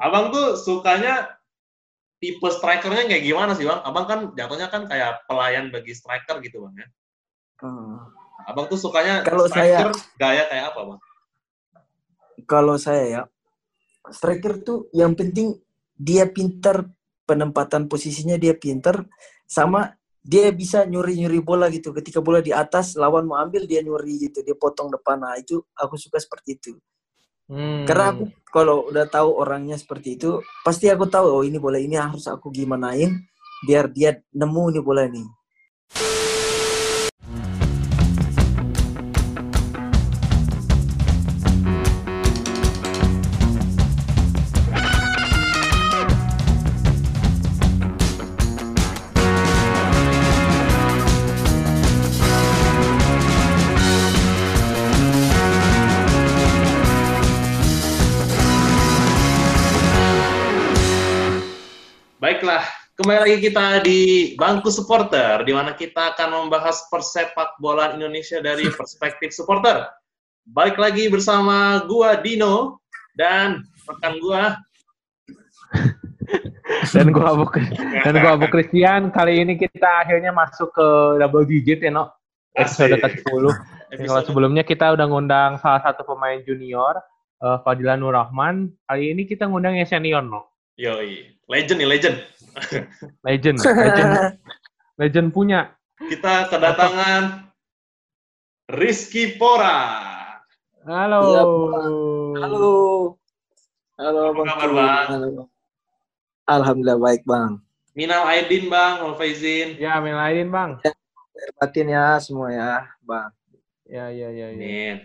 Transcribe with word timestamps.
abang 0.00 0.32
tuh 0.32 0.56
sukanya 0.58 1.36
tipe 2.16 2.48
strikernya 2.48 3.08
kayak 3.08 3.24
gimana 3.24 3.52
sih 3.52 3.68
bang? 3.68 3.80
Abang 3.84 4.04
kan 4.08 4.20
jatuhnya 4.32 4.68
kan 4.72 4.88
kayak 4.88 5.24
pelayan 5.28 5.68
bagi 5.68 5.92
striker 5.92 6.40
gitu 6.40 6.64
bang 6.68 6.74
ya. 6.84 6.88
Hmm. 7.64 8.12
Abang 8.46 8.70
tuh 8.70 8.78
sukanya 8.80 9.24
Kalau 9.24 9.48
striker 9.48 9.92
gaya 10.16 10.44
kayak 10.48 10.64
apa 10.74 10.80
bang? 10.94 11.00
Kalau 12.46 12.76
saya 12.78 13.04
ya, 13.08 13.22
striker 14.12 14.62
tuh 14.62 14.78
yang 14.94 15.16
penting 15.16 15.56
dia 15.96 16.28
pintar 16.28 16.86
penempatan 17.26 17.90
posisinya 17.90 18.38
dia 18.38 18.54
pintar 18.54 19.02
sama 19.48 19.96
dia 20.26 20.50
bisa 20.50 20.82
nyuri-nyuri 20.82 21.38
bola 21.38 21.70
gitu. 21.70 21.94
Ketika 21.94 22.18
bola 22.18 22.42
di 22.42 22.50
atas, 22.50 22.98
lawan 22.98 23.30
mau 23.30 23.38
ambil 23.38 23.62
dia 23.62 23.78
nyuri 23.78 24.26
gitu, 24.26 24.42
dia 24.42 24.58
potong 24.58 24.90
depan. 24.90 25.22
Nah 25.22 25.38
itu 25.38 25.62
aku 25.78 25.94
suka 25.94 26.18
seperti 26.18 26.58
itu. 26.58 26.72
Hmm. 27.46 27.86
Karena 27.86 28.14
aku 28.14 28.24
kalau 28.50 28.90
udah 28.90 29.06
tahu 29.06 29.30
orangnya 29.38 29.78
seperti 29.78 30.18
itu, 30.18 30.42
pasti 30.66 30.90
aku 30.90 31.06
tahu 31.06 31.26
oh 31.30 31.42
ini 31.46 31.60
bola 31.60 31.78
ini 31.78 31.94
harus 31.94 32.26
aku 32.26 32.50
gimanain 32.50 33.22
biar 33.66 33.90
dia 33.92 34.18
nemu 34.34 34.64
nih 34.78 34.82
bola 34.82 35.06
ini. 35.06 35.22
Kembali 63.06 63.22
lagi 63.22 63.38
kita 63.38 63.66
di 63.86 64.00
bangku 64.34 64.66
supporter, 64.66 65.38
di 65.46 65.54
mana 65.54 65.78
kita 65.78 66.10
akan 66.10 66.50
membahas 66.50 66.90
persepak 66.90 67.54
bola 67.62 67.94
Indonesia 67.94 68.42
dari 68.42 68.66
perspektif 68.82 69.30
supporter. 69.30 69.86
Balik 70.42 70.74
lagi 70.74 71.06
bersama 71.06 71.86
gua 71.86 72.18
Dino 72.18 72.82
dan 73.14 73.62
rekan 73.86 74.18
gua. 74.18 74.58
dan 76.98 77.14
gua 77.14 77.38
Abu 77.38 77.46
dan 77.78 78.14
gua 78.18 78.34
Abu 78.34 78.50
Christian 78.50 79.14
kali 79.14 79.38
ini 79.38 79.54
kita 79.54 80.02
akhirnya 80.02 80.34
masuk 80.34 80.74
ke 80.74 81.22
double 81.22 81.46
digit 81.46 81.86
ya 81.86 81.94
no 81.94 82.10
episode 82.58 82.90
Asik. 82.90 83.22
ke 83.22 83.30
10 83.30 84.02
kalau 84.02 84.22
sebelumnya 84.26 84.66
kita 84.66 84.98
udah 84.98 85.06
ngundang 85.06 85.62
salah 85.62 85.78
satu 85.78 86.02
pemain 86.02 86.42
junior 86.42 86.98
uh, 87.38 87.62
Fadila 87.62 87.94
Nur 87.94 88.18
Rahman 88.18 88.74
kali 88.90 89.14
ini 89.14 89.30
kita 89.30 89.46
ngundang 89.46 89.78
yang 89.78 89.86
senior 89.86 90.26
no 90.26 90.56
Yoi, 90.76 91.40
legend 91.48 91.80
nih 91.80 91.88
legend. 91.88 92.16
Legend 93.22 93.58
legend 93.84 94.10
legend 94.96 95.28
punya 95.30 95.72
Kita 95.96 96.48
kedatangan 96.48 97.48
Rizky 98.68 99.36
Pora. 99.36 100.04
halo 100.84 101.20
Iya, 101.24 101.42
Halo. 102.36 102.68
Halo 103.96 104.20
Apa 104.26 104.36
Bang. 104.36 104.48
kabar. 104.50 104.70
Bang? 104.70 105.06
Halo. 105.08 105.42
Alhamdulillah 106.46 107.00
baik 107.00 107.22
Bang. 107.24 107.64
Minal 107.92 108.28
Aidin 108.28 108.68
Bang, 108.68 109.00
Wal 109.00 109.16
Faizin. 109.16 109.74
ya 109.76 109.96
main 109.98 110.14
lain 110.14 110.48
bang 110.48 110.70
Batin 111.56 111.88
ya 111.88 112.16
semua 112.18 112.48
ya 112.50 112.72
Bang. 113.00 113.32
ya 113.84 114.10
ya 114.10 114.28
ya, 114.28 114.46
ya. 114.46 114.52
Amin. 114.52 114.96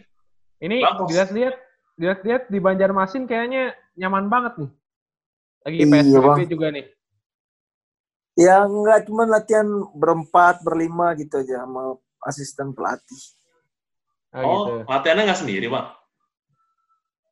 ini 0.60 0.82
Bagus. 0.82 1.08
dilihat-lihat 1.08 1.56
dilihat-lihat 1.96 2.44
di 2.48 2.58
Banjarmasin 2.58 3.24
kayaknya 3.26 3.72
nyaman 3.96 4.28
banget 4.28 4.54
nih 4.58 4.72
lagi 5.62 5.78
Iya, 5.78 5.88
PSBB 5.88 6.26
Bang. 6.26 6.38
juga 6.50 6.68
nih 6.70 6.86
Ya 8.42 8.66
enggak 8.66 9.06
cuma 9.06 9.30
latihan 9.30 9.68
berempat, 9.94 10.66
berlima 10.66 11.14
gitu 11.14 11.38
aja 11.38 11.62
sama 11.62 11.94
asisten 12.26 12.74
pelatih. 12.74 13.22
Ah, 14.34 14.42
Oh, 14.42 14.66
gitu. 14.66 14.74
latihannya 14.90 15.24
nggak 15.30 15.42
sendiri, 15.46 15.68
Bang? 15.70 15.92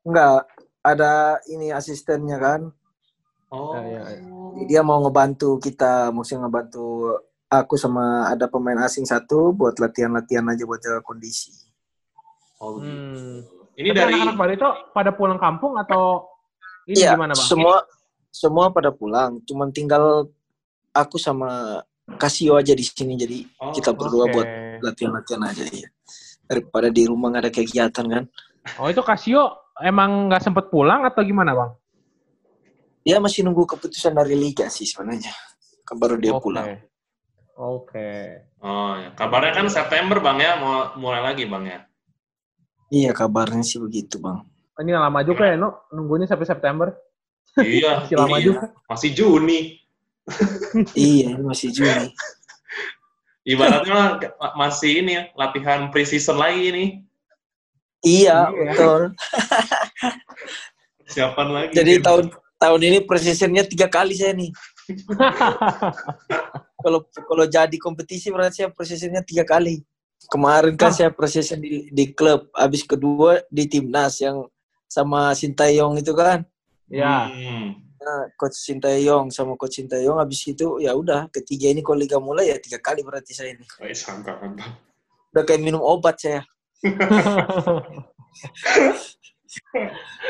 Enggak, 0.05 0.45
ada 0.85 1.11
ini 1.47 1.73
asistennya 1.73 2.37
kan. 2.37 2.61
Oh. 3.49 3.73
Ya, 3.73 3.81
ya, 3.81 4.01
ya. 4.13 4.21
Dia 4.67 4.81
mau 4.83 4.99
ngebantu 5.01 5.57
kita, 5.57 6.11
maksudnya 6.11 6.45
ngebantu 6.45 7.15
aku 7.49 7.73
sama 7.79 8.29
ada 8.29 8.45
pemain 8.45 8.77
asing 8.85 9.07
satu 9.07 9.55
buat 9.55 9.79
latihan-latihan 9.81 10.45
aja 10.45 10.63
buat 10.67 10.77
jaga 10.77 11.01
kondisi. 11.01 11.49
Oh, 12.59 12.77
gitu. 12.77 12.85
Hmm. 12.85 13.37
Ini 13.79 13.89
Tapi 13.89 13.97
dari 13.97 14.13
anak-anak 14.19 14.35
Barito 14.35 14.69
pada 14.91 15.11
pulang 15.15 15.39
kampung 15.39 15.79
atau 15.79 16.27
ini 16.83 16.99
Iya, 16.99 17.15
gimana 17.15 17.31
bang? 17.31 17.47
semua 17.47 17.75
semua 18.29 18.65
pada 18.69 18.91
pulang, 18.91 19.39
cuman 19.47 19.71
tinggal 19.71 20.27
aku 20.93 21.17
sama 21.21 21.81
Kasio 22.17 22.57
aja 22.57 22.73
di 22.73 22.81
sini 22.81 23.13
jadi 23.13 23.45
Oh, 23.61 23.69
kita 23.69 23.93
berdua 23.93 24.25
Oke. 24.25 24.33
buat 24.33 24.49
latihan-latihan 24.81 25.43
aja 25.45 25.63
ya. 25.69 25.89
Daripada 26.49 26.89
di 26.89 27.05
rumah 27.05 27.29
nggak 27.29 27.43
ada 27.45 27.53
kegiatan 27.53 28.05
kan. 28.09 28.23
Oh 28.81 28.89
itu 28.89 29.01
Casio 29.05 29.73
emang 29.77 30.31
nggak 30.31 30.41
sempet 30.41 30.73
pulang 30.73 31.05
atau 31.05 31.21
gimana 31.21 31.53
bang? 31.53 31.71
Dia 33.05 33.21
masih 33.21 33.45
nunggu 33.45 33.69
keputusan 33.69 34.17
dari 34.17 34.33
liga 34.33 34.65
sih 34.67 34.89
sebenarnya. 34.89 35.31
Kan 35.85 36.01
baru 36.01 36.17
dia 36.17 36.33
Oke. 36.33 36.43
pulang. 36.43 36.67
Oke. 37.59 38.11
Oh, 38.63 38.95
ya. 38.95 39.11
Kabarnya 39.15 39.51
kan 39.51 39.67
September, 39.67 40.23
Bang 40.23 40.39
ya, 40.39 40.55
mau 40.55 40.95
mulai 40.95 41.19
lagi, 41.19 41.43
Bang 41.43 41.67
ya. 41.67 41.83
Iya 42.89 43.13
kabarnya 43.13 43.61
sih 43.61 43.77
begitu 43.77 44.17
bang. 44.17 44.41
Ini 44.81 44.97
lama 44.97 45.21
juga 45.21 45.45
ya, 45.45 45.55
No? 45.59 45.85
Nunggunya 45.93 46.25
sampai 46.25 46.47
September. 46.49 46.89
Iya, 47.59 47.89
Masih 48.01 48.15
lama 48.17 48.37
iya. 48.41 48.45
juga. 48.49 48.61
Masih 48.89 49.09
Juni. 49.13 49.59
Iya 50.93 51.33
ini 51.33 51.43
masih 51.43 51.69
Juni. 51.71 52.13
Ibaratnya 53.43 54.19
masih 54.53 55.01
ini 55.01 55.11
ya, 55.17 55.23
latihan 55.33 55.89
pre-season 55.89 56.37
lagi 56.37 56.69
nih. 56.69 56.89
Iya 57.99 58.47
Iya. 58.47 58.71
betul. 58.71 59.01
Siapan 61.09 61.47
lagi. 61.49 61.71
Jadi 61.73 61.91
Gitu. 61.97 62.05
tahun 62.05 62.25
tahun 62.55 62.81
ini 62.83 62.97
precisionnya 63.03 63.63
tiga 63.65 63.87
kali 63.87 64.13
saya 64.13 64.35
nih. 64.35 64.51
Kalau 66.79 67.03
kalau 67.11 67.43
jadi 67.43 67.75
kompetisi 67.75 68.31
berarti 68.31 68.63
saya 68.63 68.69
precisionnya 68.71 69.19
tiga 69.19 69.43
kali. 69.43 69.83
Kemarin 70.31 70.79
kan 70.79 70.91
Ah. 70.91 70.95
saya 70.95 71.09
precision 71.11 71.59
di, 71.59 71.91
di 71.91 72.05
klub, 72.11 72.47
habis 72.55 72.87
kedua 72.87 73.43
di 73.51 73.67
timnas 73.67 74.19
yang 74.23 74.47
sama 74.87 75.35
Sintayong 75.35 75.99
itu 75.99 76.15
kan. 76.15 76.47
ya. 76.87 77.27
Hmm. 77.27 77.88
Nah, 77.99 78.31
coach 78.39 78.55
Sintayong 78.55 79.27
sama 79.27 79.59
coach 79.59 79.83
Sintayong 79.83 80.23
habis 80.23 80.39
itu 80.47 80.79
ya 80.79 80.95
udah 80.95 81.27
ketiga 81.35 81.67
ini 81.67 81.83
kalau 81.83 81.99
liga 81.99 82.15
mulai 82.15 82.55
ya 82.55 82.57
tiga 82.57 82.79
kali 82.79 83.03
berarti 83.03 83.35
saya 83.35 83.51
ini. 83.51 83.67
Wih, 83.83 83.91
mantap, 84.07 84.39
mantap. 84.39 84.71
Udah 85.35 85.43
kayak 85.43 85.61
minum 85.61 85.83
obat 85.83 86.15
saya. 86.15 86.47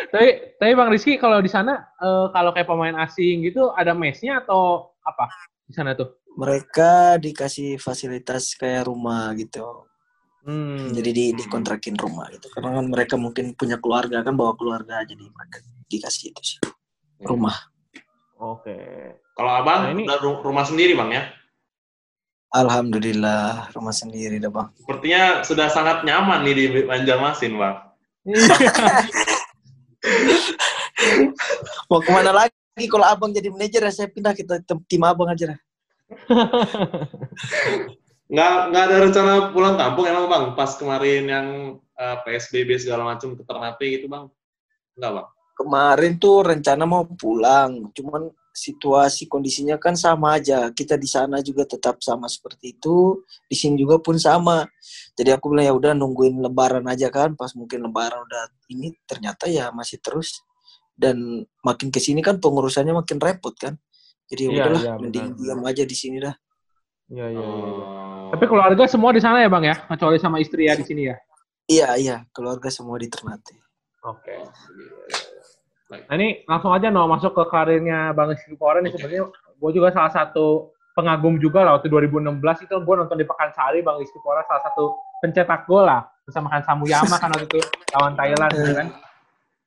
tapi 0.09 0.29
tapi 0.57 0.71
Bang 0.73 0.89
Rizky 0.89 1.21
kalau 1.21 1.37
di 1.43 1.51
sana 1.51 1.93
eh, 2.01 2.25
kalau 2.33 2.49
kayak 2.55 2.65
pemain 2.65 2.97
asing 3.05 3.45
gitu 3.45 3.69
ada 3.77 3.93
mesnya 3.93 4.41
atau 4.41 4.95
apa 5.05 5.29
di 5.69 5.73
sana 5.77 5.93
tuh? 5.93 6.17
Mereka 6.33 7.21
dikasih 7.21 7.77
fasilitas 7.77 8.57
kayak 8.57 8.89
rumah 8.89 9.29
gitu. 9.37 9.85
Hmm. 10.41 10.89
Jadi 10.89 11.09
di 11.13 11.25
dikontrakin 11.37 11.93
rumah 11.99 12.33
gitu. 12.33 12.49
Karena 12.49 12.81
kan 12.81 12.85
mereka 12.89 13.15
mungkin 13.19 13.53
punya 13.53 13.77
keluarga 13.77 14.25
kan 14.25 14.33
bawa 14.33 14.57
keluarga 14.57 15.05
jadi 15.05 15.21
mereka 15.21 15.61
dikasih 15.85 16.33
itu 16.33 16.41
sih. 16.41 16.59
Rumah. 17.19 17.55
Oke. 18.39 18.77
Kalau 19.33 19.51
Abang 19.53 19.79
Nah, 19.83 19.91
ini- 19.91 20.07
udah 20.07 20.19
ru- 20.19 20.41
rumah 20.41 20.63
sendiri, 20.63 20.95
Bang 20.95 21.11
ya. 21.11 21.27
Alhamdulillah 22.49 23.69
rumah 23.77 23.93
sendiri 23.93 24.41
dah 24.41 24.49
bang. 24.49 24.73
Sepertinya 24.73 25.45
sudah 25.45 25.69
sangat 25.69 26.01
nyaman 26.01 26.41
nih 26.41 26.55
di 26.57 26.65
Banjarmasin, 26.81 27.53
Bang. 27.53 27.77
Mau 31.89 32.01
ke 32.01 32.09
mana 32.09 32.31
lagi? 32.33 32.53
Kalau 32.87 33.05
abang 33.05 33.29
jadi 33.29 33.51
manajer 33.51 33.85
ya 33.85 33.93
saya 33.93 34.07
pindah 34.09 34.33
kita 34.33 34.63
tim 34.65 35.03
abang 35.03 35.29
aja 35.29 35.53
dah. 35.53 35.59
Nggak, 38.29 38.53
nggak 38.69 38.83
ada 38.85 38.95
rencana 39.01 39.33
pulang 39.49 39.73
kampung 39.73 40.05
emang, 40.05 40.29
Bang? 40.29 40.45
Pas 40.53 40.77
kemarin 40.77 41.25
yang 41.25 41.47
eh, 41.97 42.17
PSBB 42.21 42.77
segala 42.77 43.01
macam 43.01 43.33
ke 43.33 43.41
Ternate 43.41 43.85
gitu, 43.89 44.05
Bang? 44.05 44.29
Nggak, 44.93 45.11
Bang? 45.17 45.27
Kemarin 45.59 46.15
tuh 46.15 46.47
rencana 46.47 46.87
mau 46.87 47.03
pulang, 47.03 47.91
cuman 47.91 48.31
situasi 48.55 49.27
kondisinya 49.27 49.75
kan 49.75 49.99
sama 49.99 50.39
aja. 50.39 50.71
Kita 50.71 50.95
di 50.95 51.03
sana 51.03 51.43
juga 51.43 51.67
tetap 51.67 51.99
sama 51.99 52.31
seperti 52.31 52.79
itu, 52.79 53.27
di 53.43 53.59
sini 53.59 53.75
juga 53.75 53.99
pun 53.99 54.15
sama. 54.15 54.63
Jadi 55.19 55.35
aku 55.35 55.51
bilang 55.51 55.67
ya 55.67 55.73
udah 55.75 55.91
nungguin 55.99 56.39
lebaran 56.39 56.87
aja 56.87 57.11
kan, 57.11 57.35
pas 57.35 57.51
mungkin 57.59 57.91
lebaran 57.91 58.23
udah 58.23 58.43
ini 58.71 58.95
ternyata 59.03 59.51
ya 59.51 59.67
masih 59.75 59.99
terus. 59.99 60.39
Dan 60.95 61.43
makin 61.59 61.91
ke 61.91 61.99
sini 61.99 62.23
kan 62.23 62.39
pengurusannya 62.39 62.95
makin 62.95 63.19
repot 63.19 63.55
kan. 63.59 63.75
Jadi 64.31 64.41
ya 64.45 64.49
Iya, 64.49 64.55
udahlah, 64.63 64.83
iya, 64.83 64.93
mending 64.95 65.27
benar, 65.35 65.43
diam 65.43 65.61
aja 65.67 65.83
di 65.83 65.95
sini 65.95 66.17
dah. 66.23 66.35
Iya, 67.11 67.25
iya. 67.35 67.39
Oh. 67.43 68.31
Tapi 68.31 68.45
keluarga 68.45 68.83
semua 68.85 69.11
di 69.11 69.19
sana 69.19 69.41
ya, 69.43 69.49
Bang 69.51 69.65
ya? 69.65 69.75
Kecuali 69.89 70.21
sama 70.21 70.39
istri 70.39 70.69
ya 70.69 70.77
di 70.77 70.85
sini 70.85 71.09
ya? 71.09 71.15
Iya, 71.67 71.89
iya, 71.97 72.15
keluarga 72.31 72.69
semua 72.69 72.95
di 73.01 73.09
Ternate. 73.09 73.57
Oke. 74.05 74.37
Nah 75.89 76.13
ini 76.13 76.45
langsung 76.45 76.69
aja 76.69 76.93
no 76.93 77.09
masuk 77.09 77.33
ke 77.33 77.43
karirnya 77.49 78.13
Bang 78.13 78.29
Rizky 78.29 78.53
Poren 78.53 78.85
nih 78.85 78.93
sebenarnya 78.93 79.25
gue 79.33 79.71
juga 79.73 79.89
salah 79.89 80.13
satu 80.13 80.69
pengagum 80.93 81.41
juga 81.41 81.65
lah 81.65 81.81
waktu 81.81 81.89
2016 81.89 82.37
itu 82.69 82.75
gue 82.77 82.95
nonton 82.95 83.17
di 83.17 83.25
Pekansari 83.25 83.81
Bang 83.81 83.97
Rizky 83.97 84.21
Poren 84.21 84.45
salah 84.45 84.61
satu 84.69 84.93
pencetak 85.25 85.65
gol 85.65 85.89
lah 85.89 86.05
bersama 86.29 86.53
kan 86.53 86.61
Samuyama 86.61 87.17
kan 87.17 87.33
waktu 87.33 87.57
itu 87.57 87.59
lawan 87.97 88.13
Thailand 88.13 88.51
gitu 88.53 88.73
kan. 88.77 88.87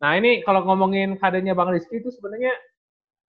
Nah 0.03 0.11
ini 0.19 0.47
kalau 0.47 0.63
ngomongin 0.63 1.19
karirnya 1.19 1.59
Bang 1.59 1.75
Rizky 1.75 1.99
itu 1.99 2.15
sebenarnya 2.15 2.55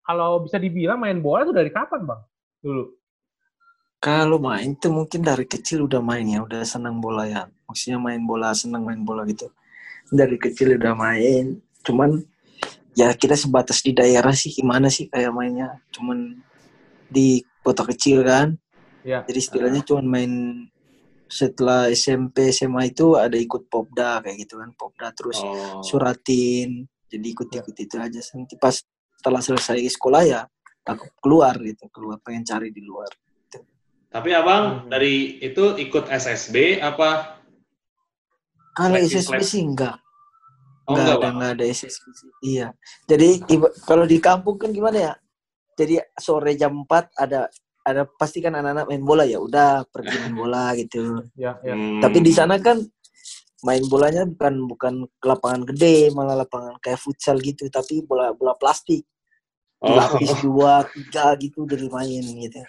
kalau 0.02 0.42
bisa 0.42 0.58
dibilang 0.58 0.98
main 0.98 1.22
bola 1.22 1.46
itu 1.46 1.54
dari 1.54 1.70
kapan 1.70 2.02
Bang? 2.02 2.20
Dulu. 2.58 2.84
Kalau 4.00 4.40
main 4.40 4.74
tuh 4.80 4.90
mungkin 4.90 5.20
dari 5.20 5.44
kecil 5.44 5.84
udah 5.84 6.00
main 6.00 6.24
ya, 6.24 6.40
udah 6.40 6.64
senang 6.64 7.04
bola 7.04 7.28
ya. 7.28 7.44
Maksudnya 7.68 8.00
main 8.00 8.24
bola, 8.24 8.56
senang 8.56 8.82
main 8.82 9.04
bola 9.04 9.28
gitu. 9.28 9.52
Dari 10.08 10.40
kecil 10.40 10.80
udah 10.80 10.96
main. 10.96 11.60
Cuman 11.84 12.24
ya 12.94 13.14
kita 13.14 13.38
sebatas 13.38 13.80
di 13.80 13.94
daerah 13.94 14.34
sih 14.34 14.50
gimana 14.50 14.90
sih 14.90 15.06
kayak 15.06 15.30
mainnya 15.30 15.78
cuman 15.94 16.38
di 17.06 17.42
kota 17.62 17.86
kecil 17.86 18.22
kan 18.22 18.54
ya. 19.02 19.22
jadi 19.26 19.38
istilahnya 19.38 19.82
cuman 19.86 20.06
main 20.06 20.32
setelah 21.30 21.86
SMP 21.88 22.50
SMA 22.50 22.90
itu 22.90 23.14
ada 23.14 23.38
ikut 23.38 23.70
popda 23.70 24.18
kayak 24.26 24.42
gitu 24.42 24.58
kan 24.58 24.74
popda 24.74 25.14
terus 25.14 25.38
Oh. 25.38 25.78
suratin 25.80 26.86
jadi 27.06 27.26
ikut-ikut 27.30 27.74
itu 27.74 27.94
aja 27.98 28.18
nanti 28.34 28.54
pas 28.58 28.74
setelah 29.18 29.38
selesai 29.38 29.78
sekolah 29.94 30.22
ya 30.26 30.42
aku 30.82 31.06
keluar 31.22 31.54
gitu 31.62 31.86
keluar 31.94 32.18
pengen 32.18 32.42
cari 32.42 32.74
di 32.74 32.82
luar 32.82 33.10
Tapi 34.10 34.34
abang 34.34 34.64
Hmm. 34.66 34.90
dari 34.90 35.38
itu 35.38 35.78
ikut 35.78 36.10
SSB 36.10 36.82
apa? 36.82 37.38
kalau 38.74 38.98
SSB 38.98 39.38
sih 39.38 39.62
enggak 39.62 40.02
Oh 40.90 40.92
enggak 40.92 41.06
enggak 41.06 41.14
ada 41.14 41.22
bang. 41.22 41.34
enggak 41.36 41.52
ada 41.52 41.64
SSB 41.68 42.04
sih. 42.10 42.30
iya 42.42 42.68
jadi 43.06 43.28
kalau 43.80 44.04
di 44.04 44.18
kampung 44.18 44.56
kan 44.56 44.70
gimana 44.70 44.98
ya 44.98 45.12
jadi 45.72 45.94
sore 46.16 46.52
jam 46.52 46.82
4 46.82 46.90
ada 47.16 47.46
ada 47.80 48.02
pasti 48.04 48.38
kan 48.38 48.52
anak-anak 48.52 48.84
main 48.86 49.00
bola 49.00 49.24
ya 49.24 49.38
udah 49.38 49.86
pergi 49.86 50.18
main 50.18 50.34
bola 50.34 50.74
gitu 50.74 51.24
Ya, 51.32 51.56
ya. 51.60 51.72
Hmm. 51.72 52.00
tapi 52.00 52.18
di 52.18 52.30
sana 52.30 52.58
kan 52.58 52.82
main 53.60 53.84
bolanya 53.84 54.24
bukan 54.24 54.54
bukan 54.66 54.94
ke 55.14 55.26
lapangan 55.26 55.62
gede 55.64 56.10
malah 56.10 56.34
lapangan 56.34 56.76
kayak 56.78 56.96
futsal 56.96 57.38
gitu 57.38 57.68
tapi 57.68 58.02
bola 58.02 58.32
bola 58.32 58.52
plastik 58.54 59.06
Oh. 59.80 59.88
dilapis 59.88 60.32
dua 60.44 60.84
tiga 60.86 61.32
gitu 61.36 61.64
jadi 61.64 61.88
main 61.88 62.20
gitu 62.20 62.60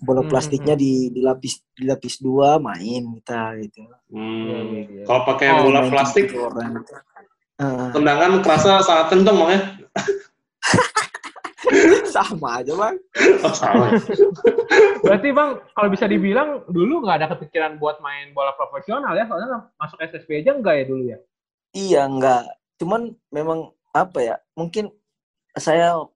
bola 0.00 0.22
Hmm, 0.22 0.30
plastiknya 0.30 0.74
di 0.74 1.10
dilapis 1.10 1.58
dilapis 1.74 2.14
dua 2.18 2.58
main 2.58 3.02
kita 3.18 3.58
gitu 3.60 3.82
Hmm. 4.06 4.46
Iya, 4.46 4.58
iya, 4.62 4.82
iya. 4.86 5.04
Kalau 5.04 5.22
pakai 5.24 5.46
Oh, 5.50 5.62
bola 5.66 5.80
plastik, 5.90 6.30
tujuh 6.30 6.46
orang. 6.46 6.70
Ah, 7.54 7.94
tendangan 7.94 8.42
kerasa 8.42 8.82
sangat 8.82 9.14
kenceng 9.14 9.36
bang 9.38 9.50
ya? 9.54 9.60
sama 12.14 12.60
aja 12.60 12.72
bang 12.76 12.96
Oh, 13.46 13.54
salah. 13.54 13.94
Berarti 15.00 15.28
Bang, 15.32 15.60
kalau 15.72 15.88
bisa 15.92 16.04
dibilang 16.08 16.64
dulu 16.68 17.04
nggak 17.04 17.24
ada 17.24 17.28
kepikiran 17.36 17.76
buat 17.80 18.00
main 18.04 18.32
bola 18.36 18.52
profesional 18.56 19.12
ya, 19.16 19.24
soalnya 19.28 19.68
masuk 19.78 19.98
SSB 20.00 20.44
aja 20.44 20.52
enggak 20.56 20.74
ya 20.82 20.84
dulu 20.88 21.02
ya? 21.08 21.18
iya 21.74 22.06
enggak 22.06 22.46
cuman 22.78 23.12
memang 23.28 23.74
apa 23.90 24.18
ya 24.22 24.36
mungkin 24.54 24.90
saya 25.54 26.06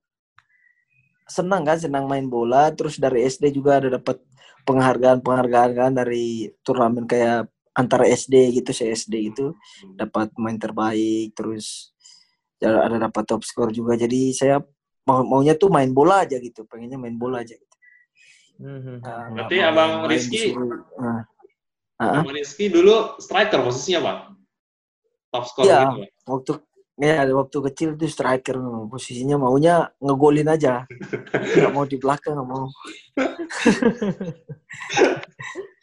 senang 1.29 1.67
kan 1.67 1.76
senang 1.76 2.08
main 2.08 2.26
bola 2.31 2.73
terus 2.73 2.96
dari 2.96 3.26
SD 3.26 3.52
juga 3.52 3.82
ada 3.82 4.00
dapat 4.00 4.23
penghargaan 4.64 5.20
penghargaan 5.20 5.73
kan 5.76 5.93
dari 5.93 6.49
turnamen 6.64 7.05
kayak 7.05 7.50
antara 7.78 8.04
SD 8.04 8.58
gitu 8.58 8.75
saya 8.75 8.90
SD 8.92 9.30
itu 9.30 9.54
dapat 9.94 10.34
main 10.34 10.58
terbaik 10.58 11.30
terus 11.32 11.94
ya 12.58 12.82
ada 12.82 12.98
dapat 12.98 13.22
top 13.22 13.46
skor 13.46 13.70
juga 13.70 13.94
jadi 13.94 14.34
saya 14.34 14.58
mau 15.06 15.22
maunya 15.22 15.54
tuh 15.54 15.70
main 15.70 15.88
bola 15.88 16.26
aja 16.26 16.36
gitu 16.36 16.66
pengennya 16.66 16.98
main 16.98 17.14
bola 17.14 17.40
aja 17.40 17.54
gitu. 17.54 17.76
Hmm, 18.58 18.98
Nah, 18.98 19.30
Berarti 19.30 19.54
nggak 19.54 19.72
mau 19.72 20.02
Abang 20.02 20.10
Rizky- 20.10 20.50
nah. 20.98 21.22
Ah, 21.96 22.22
Bang 22.22 22.30
Rizky 22.30 22.66
dulu 22.66 23.14
striker 23.19 23.58
posisinya 23.62 23.98
bang? 24.02 24.19
Top 25.30 25.44
scorer 25.46 25.66
Iya. 25.66 25.80
gitu 25.86 25.98
waktu 26.26 26.52
ya 26.98 27.22
waktu 27.30 27.56
kecil 27.70 27.88
tuh 27.94 28.06
striker 28.06 28.56
posisinya 28.86 29.38
maunya 29.38 29.90
ngegolin 29.98 30.46
aja 30.48 30.82
nggak 31.54 31.70
mau 31.70 31.84
di 31.84 31.94
belakang 31.94 32.34
nggak 32.34 32.48
mau 32.48 32.64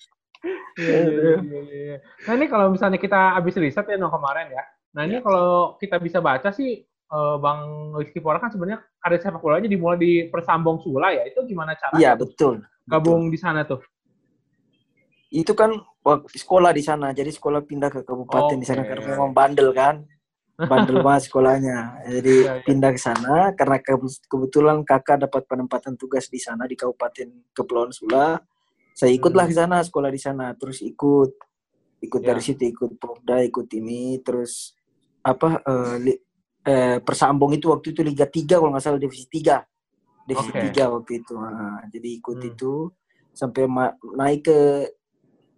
Iya, 0.76 0.96
iya, 1.02 1.36
iya, 1.42 1.62
iya. 1.66 1.98
Nah 2.28 2.34
ini 2.36 2.46
kalau 2.46 2.68
misalnya 2.70 3.00
kita 3.00 3.36
habis 3.36 3.56
riset 3.56 3.86
ya 3.88 3.96
no 3.96 4.12
kemarin 4.12 4.52
ya. 4.52 4.64
Nah 4.94 5.04
ini 5.04 5.20
kalau 5.20 5.76
kita 5.76 5.98
bisa 5.98 6.20
baca 6.20 6.52
sih 6.52 6.84
eh, 6.86 7.36
Bang 7.40 7.94
Rizky 7.96 8.20
Pora 8.20 8.38
kan 8.38 8.52
sebenarnya 8.52 8.84
karir 9.00 9.20
sepak 9.20 9.40
bolanya 9.40 9.68
dimulai 9.68 9.98
di 9.98 10.12
Persambong 10.28 10.84
Sula 10.84 11.12
ya. 11.12 11.24
Itu 11.26 11.44
gimana 11.44 11.74
cara 11.76 11.96
iya 11.96 12.14
betul 12.14 12.62
gabung 12.86 13.34
di 13.34 13.38
sana 13.38 13.66
tuh? 13.66 13.82
itu 15.34 15.52
kan 15.52 15.74
sekolah 16.32 16.72
di 16.72 16.80
sana 16.86 17.12
jadi 17.12 17.28
sekolah 17.28 17.66
pindah 17.66 17.90
ke 17.92 18.08
kabupaten 18.08 18.56
di 18.56 18.64
sana 18.64 18.88
karena 18.88 19.04
memang 19.04 19.36
bandel 19.36 19.74
kan 19.76 20.06
bandel 20.56 21.04
banget 21.04 21.28
sekolahnya 21.28 21.78
jadi 22.08 22.36
Iya, 22.40 22.54
iya. 22.56 22.64
pindah 22.64 22.92
ke 22.96 23.02
sana 23.02 23.52
karena 23.52 23.78
ke- 23.84 24.00
kebetulan 24.32 24.86
kakak 24.88 25.28
dapat 25.28 25.44
penempatan 25.44 26.00
tugas 26.00 26.32
di 26.32 26.40
sana 26.40 26.64
di 26.64 26.80
kabupaten 26.80 27.52
Kepulauan 27.52 27.92
Sula 27.92 28.40
saya 28.96 29.12
ikutlah 29.12 29.44
Hmm. 29.44 29.52
ke 29.52 29.60
sana 29.60 29.78
sekolah 29.84 30.08
di 30.08 30.22
sana 30.24 30.56
terus 30.56 30.80
ikut 30.80 31.36
ikut 32.00 32.22
Ya. 32.24 32.32
dari 32.32 32.42
situ 32.42 32.64
ikut 32.64 32.96
Popda 32.96 33.44
ikut 33.44 33.68
ini 33.76 34.24
terus 34.24 34.72
apa 35.20 35.60
eh, 35.60 35.96
li- 36.00 36.22
eh, 36.64 36.98
Persambong 37.04 37.60
itu 37.60 37.68
waktu 37.68 37.92
itu 37.92 38.00
Liga 38.02 38.24
3 38.24 38.56
kalau 38.56 38.72
nggak 38.72 38.84
salah 38.84 39.02
divisi 39.02 39.28
3 39.28 39.60
divisi 40.24 40.50
Oke. 40.50 40.62
3 40.72 40.84
waktu 40.96 41.12
itu 41.20 41.34
Nah, 41.36 41.84
jadi 41.92 42.10
ikut 42.18 42.40
Hmm. 42.40 42.50
itu 42.56 42.74
sampai 43.36 43.68
naik 44.16 44.48
ke 44.48 44.60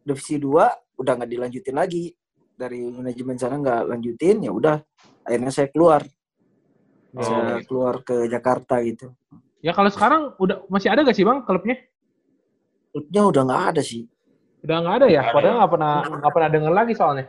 divisi 0.02 0.42
2 0.42 0.66
udah 0.98 1.14
nggak 1.14 1.30
dilanjutin 1.30 1.76
lagi 1.78 2.10
dari 2.58 2.90
manajemen 2.90 3.38
sana 3.38 3.62
nggak 3.62 3.82
lanjutin 3.86 4.42
ya 4.42 4.50
udah 4.50 4.82
akhirnya 5.22 5.54
saya 5.54 5.70
keluar 5.70 6.02
Oh, 7.14 7.22
saya 7.24 7.62
gitu. 7.62 7.68
keluar 7.70 8.02
ke 8.02 8.26
Jakarta 8.26 8.82
gitu 8.82 9.14
Ya 9.58 9.74
kalau 9.74 9.90
sekarang 9.90 10.38
udah 10.38 10.66
masih 10.70 10.90
ada 10.90 11.02
gak 11.02 11.18
sih 11.18 11.26
Bang 11.26 11.42
klubnya? 11.42 11.82
Klubnya 12.98 13.22
udah 13.30 13.42
nggak 13.46 13.64
ada 13.78 13.82
sih 13.86 14.10
Udah 14.66 14.82
nggak 14.82 14.96
ada 15.00 15.08
ya? 15.08 15.22
Ada. 15.22 15.34
Padahal 15.38 15.56
nggak 15.62 15.72
pernah 15.78 15.94
nggak 16.18 16.34
pernah 16.34 16.50
denger 16.50 16.74
lagi 16.74 16.94
soalnya. 16.98 17.26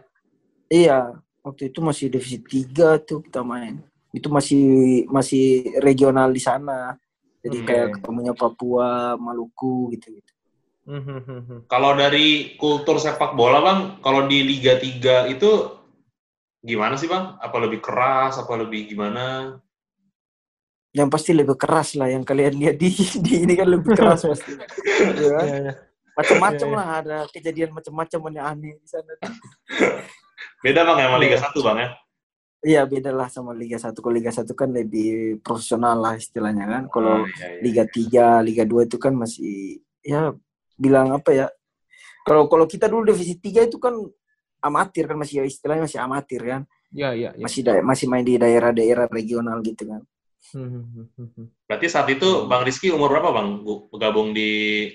iya 0.73 1.13
waktu 1.45 1.69
itu 1.69 1.79
masih 1.85 2.07
divisi 2.09 2.41
3 2.41 2.97
tuh 3.05 3.21
kita 3.21 3.45
main 3.45 3.85
itu 4.17 4.33
masih 4.33 4.67
masih 5.13 5.77
regional 5.85 6.33
di 6.33 6.41
sana 6.41 6.97
jadi 7.45 7.59
Oke. 7.61 7.69
kayak 7.69 7.89
ketemunya 8.01 8.33
Papua 8.33 9.15
Maluku 9.21 9.93
gitu 9.93 10.17
gitu 10.17 10.33
Hmm, 10.89 11.05
hmm, 11.05 11.21
hmm, 11.21 11.43
hmm. 11.45 11.61
Kalau 11.69 11.93
dari 11.93 12.57
kultur 12.57 12.97
sepak 12.97 13.37
bola 13.37 13.61
bang, 13.61 13.81
kalau 14.01 14.25
di 14.25 14.41
Liga 14.41 14.81
3 14.81 15.29
itu 15.29 15.69
gimana 16.65 16.97
sih 16.97 17.13
bang? 17.13 17.37
Apa 17.37 17.61
lebih 17.61 17.85
keras? 17.85 18.41
Apa 18.41 18.57
lebih 18.57 18.89
gimana? 18.89 19.61
Yang 20.91 21.09
pasti 21.09 21.37
lebih 21.37 21.55
keras 21.55 21.95
lah 21.95 22.09
yang 22.09 22.25
kalian 22.25 22.57
lihat 22.57 22.77
di, 22.77 22.89
di 23.25 23.33
ini 23.45 23.55
kan 23.55 23.69
lebih 23.69 23.93
keras 23.93 24.25
pasti 24.25 24.53
Iya 24.55 25.29
kan? 25.31 25.45
Iya, 25.45 25.57
iya. 25.61 25.73
macam-macam 26.17 26.67
Iya, 26.67 26.73
iya. 26.73 26.79
lah 26.81 26.87
ada 26.99 27.17
kejadian 27.29 27.71
macam-macam 27.71 28.19
yang 28.33 28.47
aneh 28.47 28.75
di 28.77 28.89
sana 28.89 29.13
Beda 30.65 30.83
bang 30.83 30.99
sama 30.99 31.17
Liga 31.19 31.37
Iya. 31.37 31.45
1 31.47 31.59
bang 31.63 31.79
ya? 31.79 31.89
Iya 32.59 32.83
beda 32.85 33.11
lah 33.15 33.31
sama 33.31 33.55
Liga 33.55 33.79
1. 33.79 33.95
Kalau 33.95 34.11
Liga 34.11 34.35
1 34.35 34.51
kan 34.51 34.67
lebih 34.67 35.39
profesional 35.47 35.95
lah 35.95 36.19
istilahnya 36.19 36.67
kan. 36.67 36.83
Kalau 36.91 37.23
Oh, 37.23 37.27
iya, 37.39 37.47
iya. 37.55 37.61
Liga 37.63 37.85
3, 37.87 38.27
Liga 38.43 38.65
2 38.67 38.83
itu 38.83 38.99
kan 38.99 39.15
masih 39.15 39.79
ya 40.03 40.35
bilang 40.75 41.15
apa 41.15 41.31
ya? 41.31 41.47
Kalau 42.27 42.51
kalau 42.51 42.67
kita 42.67 42.91
dulu 42.91 43.07
divisi 43.07 43.39
3 43.39 43.63
itu 43.63 43.79
kan 43.79 43.95
amatir 44.59 45.07
kan 45.07 45.15
masih 45.15 45.47
istilahnya 45.47 45.87
masih 45.87 46.03
amatir 46.03 46.43
kan. 46.43 46.63
Iya, 46.91 47.09
iya, 47.15 47.31
iya. 47.39 47.45
Masih 47.47 47.63
da- 47.63 47.79
masih 47.79 48.11
main 48.11 48.27
di 48.27 48.35
daerah-daerah 48.35 49.07
regional 49.07 49.63
gitu 49.63 49.87
kan. 49.87 50.03
Hmm, 50.55 50.71
hmm, 50.71 51.07
hmm. 51.35 51.47
Berarti 51.65 51.87
saat 51.87 52.09
itu 52.09 52.47
Bang 52.47 52.65
Rizky 52.65 52.89
umur 52.89 53.11
berapa 53.11 53.31
bang? 53.31 53.61
Bu- 53.61 53.89
Bergabung 53.89 54.33
di 54.33 54.89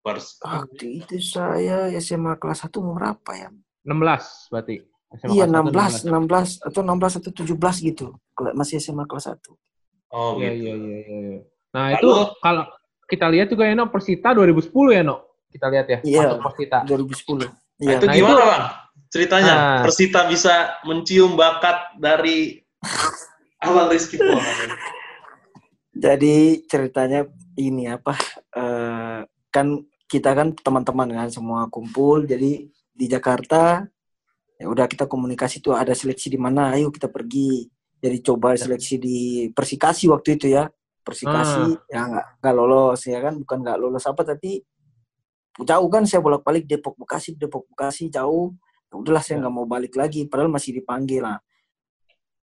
Pers. 0.00 0.40
Waktu 0.40 0.98
itu 0.98 1.16
saya 1.18 1.86
SMA 1.96 2.34
kelas 2.34 2.66
1 2.66 2.74
umur 2.76 2.98
berapa 2.98 3.30
ya? 3.32 3.48
16 3.84 4.50
berarti. 4.50 4.82
SMA 5.12 5.32
iya 5.32 5.44
kelas 5.46 6.02
16, 6.08 6.58
satu, 6.58 6.64
16 6.64 6.66
atau 6.66 6.80
16 6.82 7.18
atau 7.20 7.30
17 7.30 7.76
gitu. 7.84 8.06
Masih 8.52 8.76
SMA 8.78 9.04
kelas 9.04 9.30
1. 9.30 9.54
Oh 10.10 10.36
Iya, 10.36 10.50
gitu. 10.50 10.58
iya, 10.58 10.74
iya, 10.74 10.98
iya. 10.98 11.18
iya. 11.30 11.40
Nah, 11.70 11.86
Lalu- 11.88 12.00
itu 12.00 12.10
kalau 12.38 12.64
kita 13.06 13.26
lihat 13.28 13.46
juga 13.48 13.64
ya, 13.64 13.74
No, 13.74 13.86
Persita 13.88 14.28
2010 14.32 14.90
ya, 14.90 15.02
No? 15.02 15.16
Kita 15.46 15.66
lihat 15.68 15.86
ya, 15.86 15.98
Iya. 16.00 16.18
masuk 16.26 16.38
Persita. 16.42 16.78
2010. 16.84 17.38
Nah, 17.38 17.50
Iya. 17.78 17.92
itu 17.94 18.06
Nah, 18.08 18.14
gimana 18.14 18.32
itu- 18.34 18.50
bang? 18.50 18.64
Ceritanya 19.12 19.52
Nah. 19.54 19.80
Persita 19.84 20.20
bisa 20.24 20.54
mencium 20.82 21.36
bakat 21.36 21.76
dari 21.96 22.64
Abang 23.62 23.88
Rizky. 23.94 24.18
Jadi 25.94 26.66
ceritanya 26.66 27.30
ini 27.54 27.86
apa? 27.86 28.18
eh, 28.58 29.20
kan 29.54 29.66
kita 30.10 30.34
kan 30.34 30.52
teman-teman 30.58 31.08
kan 31.14 31.28
semua 31.30 31.70
kumpul. 31.70 32.26
Jadi 32.26 32.66
di 32.92 33.06
Jakarta 33.06 33.86
ya 34.58 34.66
udah 34.66 34.86
kita 34.90 35.06
komunikasi 35.06 35.62
tuh 35.62 35.78
ada 35.78 35.94
seleksi 35.94 36.28
di 36.28 36.38
mana, 36.42 36.74
ayo 36.74 36.90
kita 36.90 37.06
pergi. 37.06 37.70
Jadi 38.02 38.18
coba 38.18 38.58
seleksi 38.58 38.98
di 38.98 39.18
Persikasi 39.54 40.10
waktu 40.10 40.34
itu 40.34 40.50
ya. 40.50 40.66
Persikasi 41.02 41.90
ya 41.90 42.06
nggak 42.06 42.26
nggak 42.42 42.54
lolos 42.54 43.00
ya 43.06 43.18
kan, 43.22 43.34
bukan 43.38 43.58
nggak 43.62 43.78
lolos 43.78 44.06
apa 44.06 44.22
tapi 44.22 44.62
jauh 45.62 45.88
kan 45.90 46.06
saya 46.06 46.22
bolak-balik 46.22 46.64
Depok 46.66 46.94
Bekasi 46.98 47.38
Depok 47.38 47.66
Bekasi 47.70 48.10
jauh. 48.10 48.54
Ya 48.90 48.94
udahlah 48.98 49.22
saya 49.22 49.38
nggak 49.42 49.54
mau 49.54 49.66
balik 49.70 49.94
lagi, 49.94 50.26
padahal 50.26 50.50
masih 50.50 50.82
dipanggil 50.82 51.22
lah. 51.22 51.38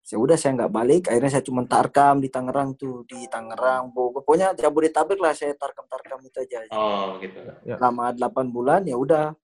Ya 0.10 0.18
udah 0.18 0.38
saya 0.40 0.58
nggak 0.58 0.74
balik, 0.74 1.04
akhirnya 1.06 1.32
saya 1.38 1.46
cuma 1.46 1.62
tarkam 1.70 2.18
di 2.18 2.34
Tangerang 2.34 2.74
tuh 2.74 3.06
di 3.06 3.30
Tangerang, 3.30 3.94
pokoknya 3.94 4.58
Jabodetabek 4.58 5.20
lah 5.22 5.38
saya 5.38 5.54
tarkam-tarkam 5.54 6.18
itu 6.26 6.38
aja. 6.42 6.66
Oh 6.74 7.22
gitu. 7.22 7.38
Ya. 7.62 7.78
Lama 7.78 8.10
8 8.16 8.50
bulan 8.50 8.90
ya 8.90 8.98
udah 8.98 9.38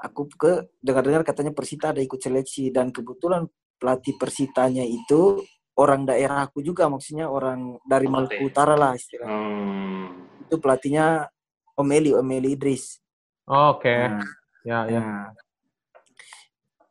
aku 0.00 0.24
ke 0.32 0.52
dengar-dengar 0.80 1.20
katanya 1.20 1.52
Persita 1.52 1.92
ada 1.92 2.00
ikut 2.00 2.16
seleksi 2.16 2.72
dan 2.72 2.88
kebetulan 2.88 3.44
pelatih 3.76 4.16
Persitanya 4.16 4.88
itu 4.88 5.44
orang 5.76 6.08
daerahku 6.08 6.64
juga 6.64 6.88
maksudnya 6.88 7.28
orang 7.28 7.76
dari 7.84 8.08
Oh, 8.08 8.12
Maluku. 8.16 8.40
Utara 8.48 8.76
lah 8.80 8.96
istilahnya. 8.96 9.32
Hmm. 9.36 10.04
Itu 10.48 10.56
pelatihnya 10.56 11.28
Omeli 11.76 12.16
Omeli 12.16 12.56
Idris. 12.56 13.00
Oke. 13.44 13.92
Nah, 13.92 14.24
Ya, 14.60 14.84
ya. 14.88 15.00
nah. 15.00 15.28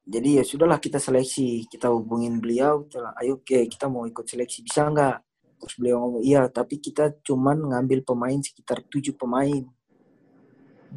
Jadi 0.10 0.42
ya 0.42 0.44
sudahlah 0.44 0.82
kita 0.82 0.98
seleksi, 0.98 1.70
kita 1.70 1.94
hubungin 1.94 2.42
beliau, 2.42 2.82
kita 2.90 2.98
bilang, 2.98 3.16
ayo 3.22 3.32
oke 3.38 3.60
kita 3.70 3.86
mau 3.86 4.10
ikut 4.10 4.26
seleksi 4.26 4.66
bisa 4.66 4.90
nggak? 4.90 5.22
Terus 5.62 5.76
beliau 5.78 6.02
ngomong 6.02 6.24
iya, 6.26 6.50
tapi 6.50 6.82
kita 6.82 7.14
cuman 7.22 7.62
ngambil 7.70 8.02
pemain 8.02 8.40
sekitar 8.42 8.82
tujuh 8.90 9.14
pemain, 9.14 9.70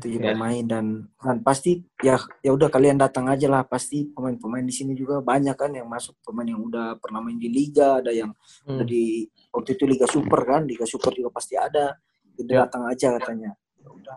tujuh 0.01 0.17
Ya. 0.17 0.33
pemain 0.33 0.65
dan 0.65 1.13
dan 1.21 1.37
pasti 1.45 1.85
ya 2.01 2.17
ya 2.41 2.57
udah 2.57 2.73
kalian 2.73 2.97
datang 2.97 3.29
aja 3.29 3.53
lah 3.53 3.69
pasti 3.69 4.09
pemain-pemain 4.09 4.65
di 4.65 4.73
sini 4.73 4.97
juga 4.97 5.21
banyak 5.21 5.61
kan 5.61 5.77
yang 5.77 5.85
masuk 5.93 6.17
pemain 6.25 6.49
yang 6.49 6.65
udah 6.65 6.97
pernah 6.97 7.21
main 7.21 7.37
di 7.37 7.53
liga, 7.53 8.01
ada 8.01 8.17
yang 8.17 8.33
Hmm. 8.65 8.81
udah 8.81 8.87
di 8.89 9.29
waktu 9.53 9.77
itu 9.77 9.85
liga 9.85 10.09
super 10.09 10.41
kan, 10.49 10.65
liga 10.65 10.89
super 10.89 11.13
juga 11.13 11.29
pasti 11.29 11.53
ada, 11.61 12.01
jadi 12.33 12.49
Ya. 12.49 12.65
datang 12.65 12.89
aja 12.89 13.13
katanya. 13.21 13.53
Ya 13.77 13.93
udah 13.93 14.17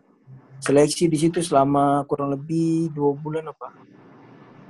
seleksi 0.64 1.12
di 1.12 1.18
situ 1.20 1.44
selama 1.44 2.08
kurang 2.08 2.32
lebih 2.32 2.96
dua 2.96 3.12
bulan 3.12 3.52
apa 3.52 3.76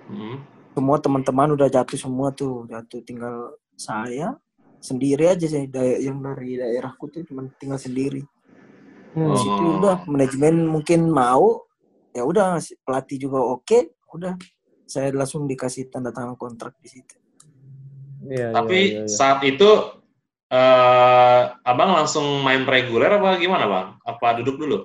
Hmm. 0.06 0.38
semua 0.76 0.98
teman-teman 1.02 1.56
udah 1.58 1.68
jatuh 1.72 1.98
semua 1.98 2.30
tuh 2.36 2.68
jatuh 2.70 3.02
tinggal 3.02 3.58
saya 3.74 4.36
sendiri 4.84 5.34
aja 5.34 5.50
sih 5.50 5.66
yang 6.04 6.22
dari 6.22 6.62
daerahku 6.62 7.10
tuh 7.10 7.26
cuma 7.26 7.48
tinggal 7.58 7.80
sendiri 7.82 8.22
Hmm. 9.16 9.32
di 9.32 9.40
situ 9.40 9.64
udah 9.80 10.04
manajemen 10.12 10.68
mungkin 10.68 11.08
mau 11.08 11.64
ya 12.12 12.28
udah 12.28 12.60
pelatih 12.84 13.16
juga 13.16 13.40
oke 13.40 13.96
udah 14.12 14.36
saya 14.84 15.16
langsung 15.16 15.48
dikasih 15.48 15.88
tanda 15.88 16.12
tangan 16.12 16.36
kontrak 16.36 16.76
di 16.84 16.90
situ 16.92 17.16
Iya, 18.26 18.58
Tapi 18.58 18.76
iya, 18.76 18.92
iya, 18.92 19.02
iya. 19.06 19.16
saat 19.16 19.40
itu 19.46 19.70
eh 20.50 21.42
abang 21.62 21.94
langsung 21.94 22.42
main 22.42 22.66
reguler 22.66 23.22
apa 23.22 23.38
gimana 23.38 23.66
bang? 23.70 23.88
Apa 24.02 24.42
duduk 24.42 24.58
dulu? 24.58 24.78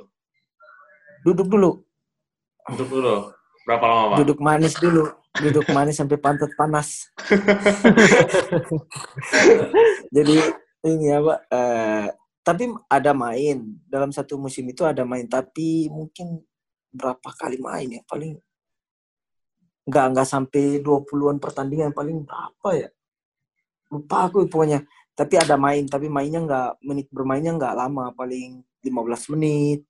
duduk 1.24 1.48
dulu 1.48 1.70
Duduk 2.70 2.88
dulu. 3.00 3.14
Berapa 3.70 3.86
lama 3.86 4.04
bang? 4.10 4.18
duduk 4.26 4.38
manis 4.42 4.74
dulu. 4.82 5.04
Duduk 5.30 5.66
manis 5.70 5.94
sampai 5.94 6.18
pantat 6.18 6.50
panas. 6.58 7.06
Jadi 10.14 10.42
ini 10.90 11.06
apa 11.14 11.38
eh, 11.46 12.06
tapi 12.42 12.66
ada 12.90 13.14
main. 13.14 13.62
Dalam 13.86 14.10
satu 14.10 14.34
musim 14.42 14.66
itu 14.66 14.82
ada 14.82 15.06
main. 15.06 15.30
Tapi 15.30 15.86
mungkin 15.86 16.42
berapa 16.90 17.30
kali 17.30 17.62
main 17.62 17.94
ya? 17.94 18.02
Paling 18.10 18.42
nggak 19.86 20.06
nggak 20.18 20.26
sampai 20.26 20.82
20-an 20.82 21.38
pertandingan. 21.38 21.94
Paling 21.94 22.26
berapa 22.26 22.68
ya? 22.74 22.90
Lupa 23.94 24.26
aku 24.26 24.50
pokoknya. 24.50 24.82
Tapi 25.14 25.38
ada 25.38 25.54
main. 25.54 25.86
Tapi 25.86 26.10
mainnya 26.10 26.42
nggak 26.42 26.82
menit 26.82 27.06
bermainnya 27.14 27.54
nggak 27.54 27.78
lama. 27.78 28.10
Paling 28.18 28.66
15 28.82 29.30
menit 29.38 29.86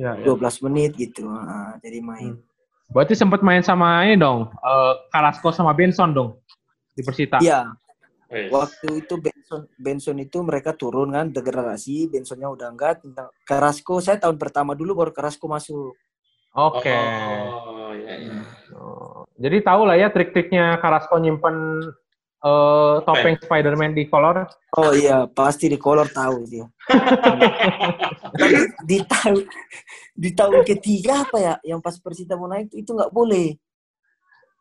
iya. 0.00 0.16
12 0.24 0.64
menit 0.64 0.96
gitu. 0.96 1.28
Ah, 1.28 1.76
jadi 1.84 2.00
main 2.00 2.47
Berarti 2.88 3.12
sempat 3.12 3.44
main 3.44 3.60
sama 3.60 4.04
ini 4.08 4.16
dong, 4.16 4.48
eh, 4.48 4.94
Carrasco 5.12 5.52
sama 5.52 5.76
Benson 5.76 6.12
dong 6.16 6.40
di 6.96 7.06
Persita. 7.06 7.38
iya 7.38 7.62
Wih. 8.28 8.52
waktu 8.52 9.06
itu 9.06 9.16
Benson 9.16 9.64
Benson 9.80 10.18
itu 10.20 10.44
mereka 10.44 10.76
turun 10.76 11.16
kan 11.16 11.32
degradasi 11.32 12.12
Bensonnya 12.12 12.52
udah 12.52 12.68
enggak 12.68 13.00
tinggal 13.00 13.32
Carrasco 13.40 14.04
saya 14.04 14.20
tahun 14.20 14.36
pertama 14.36 14.76
dulu 14.76 15.00
baru 15.00 15.12
Carrasco 15.16 15.48
masuk 15.48 15.96
Oke. 16.58 16.90
Oh, 16.90 17.92
iya, 17.92 18.14
iya. 18.18 18.40
Jadi 19.38 19.56
tahu 19.62 19.84
lah 19.84 19.94
ya 20.00 20.08
trik-triknya 20.10 20.80
Carrasco 20.82 21.14
nyimpen 21.20 21.86
eh, 22.38 22.94
topeng 23.02 23.36
Spider-Man 23.40 23.92
di 23.92 24.06
kolor. 24.06 24.46
oh 24.76 24.90
iya 24.94 25.26
pasti 25.26 25.66
di 25.66 25.78
kolor 25.80 26.06
tahu 26.08 26.46
dia 26.46 26.66
tapi 28.32 28.56
di 28.84 28.98
tahun 29.02 29.42
di 30.14 30.30
tahun 30.34 30.62
ketiga 30.62 31.26
apa 31.26 31.36
ya 31.38 31.54
yang 31.66 31.80
pas 31.82 31.98
Persita 31.98 32.38
mau 32.38 32.46
naik 32.46 32.70
itu 32.74 32.90
nggak 32.90 33.10
boleh 33.10 33.54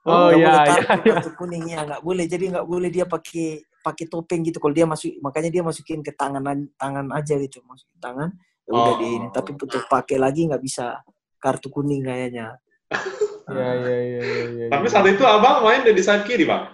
Oh 0.07 0.31
iya, 0.31 0.39
boleh 0.39 0.39
iya, 0.39 0.63
kartu, 0.71 0.87
iya. 1.03 1.15
kartu 1.19 1.29
kuningnya 1.35 1.79
nggak 1.83 2.01
boleh 2.01 2.25
jadi 2.31 2.43
nggak 2.55 2.63
boleh 2.63 2.87
dia 2.87 3.03
pakai 3.03 3.59
pakai 3.83 4.05
topeng 4.07 4.39
gitu 4.47 4.57
kalau 4.63 4.71
dia 4.71 4.87
masuk 4.87 5.11
makanya 5.19 5.51
dia 5.51 5.63
masukin 5.67 5.99
ke 5.99 6.15
tangan 6.15 6.43
tangan 6.79 7.11
aja 7.11 7.35
gitu 7.35 7.59
masukin 7.67 7.99
tangan 7.99 8.29
ya 8.63 8.71
udah 8.71 8.93
Oh. 8.95 8.99
di 8.99 9.07
ini 9.19 9.27
tapi 9.35 9.55
untuk 9.55 9.83
pakai 9.87 10.15
lagi 10.15 10.47
nggak 10.47 10.63
bisa 10.63 11.03
kartu 11.37 11.67
kuning 11.67 12.07
kayaknya 12.07 12.55
Iya, 13.47 13.63
iya, 13.79 13.95
iya, 14.03 14.19
iya, 14.19 14.43
iya. 14.47 14.65
Tapi 14.71 14.87
saat 14.91 15.07
itu 15.07 15.23
abang 15.23 15.63
main 15.63 15.83
di 15.87 16.03
sayap 16.03 16.27
kiri 16.27 16.43
bang? 16.43 16.67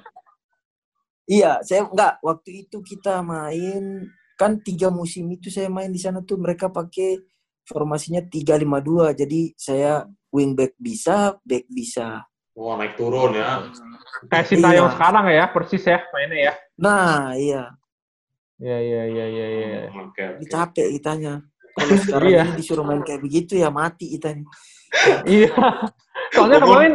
Iya, 1.24 1.64
saya 1.64 1.88
enggak. 1.88 2.20
Waktu 2.20 2.68
itu 2.68 2.84
kita 2.84 3.24
main 3.24 4.08
kan 4.36 4.60
tiga 4.60 4.92
musim 4.92 5.30
itu 5.32 5.48
saya 5.48 5.70
main 5.72 5.88
di 5.88 6.02
sana 6.02 6.20
tuh 6.20 6.36
mereka 6.36 6.68
pakai 6.68 7.22
formasinya 7.64 8.20
352. 8.20 9.16
Jadi 9.16 9.56
saya 9.56 10.04
wingback 10.30 10.76
bisa, 10.76 11.40
back 11.46 11.64
bisa. 11.72 12.28
Wah 12.54 12.76
naik 12.78 13.00
turun 13.00 13.34
ya. 13.34 13.66
Kayak 14.30 14.46
Sintayong 14.46 14.90
Iya. 14.92 14.96
sekarang 15.00 15.26
ya, 15.32 15.44
persis 15.50 15.84
ya 15.84 16.00
mainnya 16.12 16.38
ya. 16.38 16.54
Nah, 16.78 17.34
iya. 17.34 17.64
Iya, 18.62 18.78
iya, 18.80 19.02
iya, 19.10 19.26
iya, 19.28 19.46
iya. 19.50 19.82
Hmm, 19.90 20.08
Oke. 20.12 20.24
Ini 20.38 20.46
oke. 20.46 20.52
capek 20.52 20.88
kitanya. 20.94 21.34
Kalau 21.74 21.96
sekarang 21.98 22.30
Iya. 22.30 22.42
ini 22.46 22.54
disuruh 22.54 22.86
main 22.86 23.02
kayak 23.02 23.22
begitu 23.24 23.58
ya 23.58 23.74
mati 23.74 24.14
kita 24.14 24.38
nih. 24.38 24.46
Iya. 25.26 25.50
Soalnya 26.30 26.60
kemarin 26.62 26.94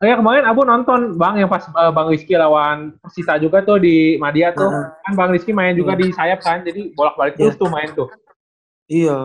Ya 0.00 0.16
kemarin 0.16 0.48
Abu 0.48 0.64
nonton 0.64 1.20
Bang 1.20 1.36
yang 1.36 1.52
pas 1.52 1.68
eh, 1.68 1.92
Bang 1.92 2.08
Rizky 2.08 2.32
lawan 2.32 2.96
Persita 3.04 3.36
juga 3.36 3.60
tuh 3.60 3.76
di 3.76 4.16
Madia 4.16 4.48
tuh. 4.56 4.64
Heeh. 4.72 4.86
Kan 5.04 5.12
Bang 5.12 5.28
Rizky 5.28 5.52
main 5.52 5.76
juga 5.76 5.92
di 5.92 6.08
sayap 6.08 6.40
kan. 6.40 6.64
Jadi 6.64 6.96
bolak-balik 6.96 7.36
terus 7.36 7.52
Iya. 7.52 7.60
tuh 7.60 7.68
main 7.68 7.88
tuh. 7.92 8.08
Iya. 8.88 9.18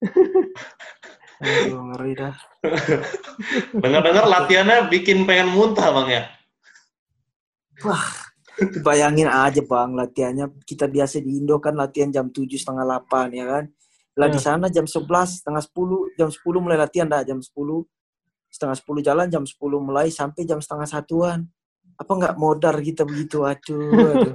Aduh, 1.40 1.80
ngeri 1.92 2.12
dah. 2.16 2.34
Dengar-dengar 3.76 4.24
latihannya 4.24 4.88
bikin 4.92 5.24
pengen 5.24 5.52
muntah 5.56 5.88
bang 5.88 6.08
ya. 6.08 6.22
Bayangin 8.84 9.24
aja 9.24 9.64
bang 9.64 9.96
latihannya 9.96 10.52
kita 10.68 10.84
biasa 10.84 11.20
di 11.20 11.40
Indo 11.40 11.56
kan 11.56 11.76
latihan 11.76 12.12
jam 12.12 12.28
tujuh 12.28 12.56
setengah 12.56 12.84
delapan 12.88 13.28
ya 13.32 13.44
kan. 13.48 13.64
Lah 14.16 14.28
di 14.28 14.36
Ya. 14.36 14.44
sana 14.52 14.68
jam 14.68 14.84
11 14.84 15.40
setengah 15.40 15.60
10 15.64 16.12
jam 16.16 16.28
10 16.28 16.60
mulai 16.60 16.76
latihan 16.76 17.08
dah 17.08 17.20
jam 17.24 17.40
10 17.40 17.84
setengah 18.50 18.76
10 18.76 19.06
jalan 19.06 19.26
jam 19.30 19.44
10 19.46 19.56
mulai 19.78 20.10
sampai 20.10 20.42
jam 20.44 20.58
setengah 20.58 20.90
satuan. 20.90 21.46
Apa 21.94 22.12
nggak 22.16 22.34
modar 22.36 22.74
kita 22.80 23.06
begitu 23.06 23.44
aduh, 23.46 23.92
aduh. 23.92 24.34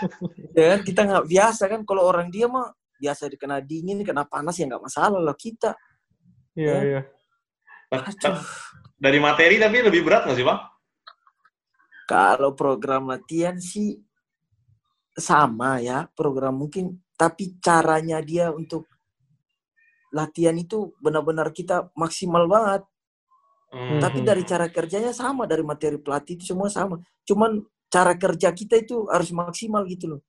ya 0.58 0.76
kan 0.76 0.80
kita 0.86 1.00
nggak 1.08 1.24
biasa 1.26 1.62
kan 1.66 1.80
kalau 1.82 2.06
orang 2.06 2.28
dia 2.30 2.46
mah 2.46 2.70
biasa 2.98 3.26
dikena 3.32 3.58
dingin 3.64 4.02
kena 4.06 4.28
panas 4.28 4.54
ya 4.56 4.70
nggak 4.70 4.84
masalah 4.86 5.18
lah 5.18 5.36
kita. 5.36 5.74
Iya, 6.54 6.72
Ya. 6.72 6.80
iya. 6.84 7.00
Aduh. 7.92 8.38
Dari 8.98 9.18
materi 9.22 9.56
tapi 9.56 9.82
lebih 9.82 10.02
berat 10.04 10.26
nggak 10.26 10.36
sih 10.36 10.46
bang? 10.46 10.60
Kalau 12.08 12.56
program 12.56 13.08
latihan 13.12 13.56
sih 13.60 14.00
sama 15.12 15.80
ya, 15.82 16.08
program 16.12 16.56
mungkin 16.56 16.96
tapi 17.18 17.58
caranya 17.58 18.22
dia 18.22 18.48
untuk 18.54 18.86
latihan 20.14 20.56
itu 20.56 20.94
benar-benar 21.02 21.52
kita 21.52 21.90
maksimal 21.98 22.48
banget. 22.48 22.82
Hmm. 23.68 24.00
Tapi 24.00 24.24
dari 24.24 24.42
cara 24.48 24.66
kerjanya 24.72 25.12
sama, 25.12 25.44
dari 25.44 25.60
materi 25.60 26.00
pelatih 26.00 26.40
itu 26.40 26.56
semua 26.56 26.72
sama. 26.72 26.96
Cuman 27.28 27.60
cara 27.92 28.16
kerja 28.16 28.48
kita 28.52 28.80
itu 28.80 29.04
harus 29.12 29.28
maksimal 29.32 29.84
gitu 29.84 30.16
loh. 30.16 30.20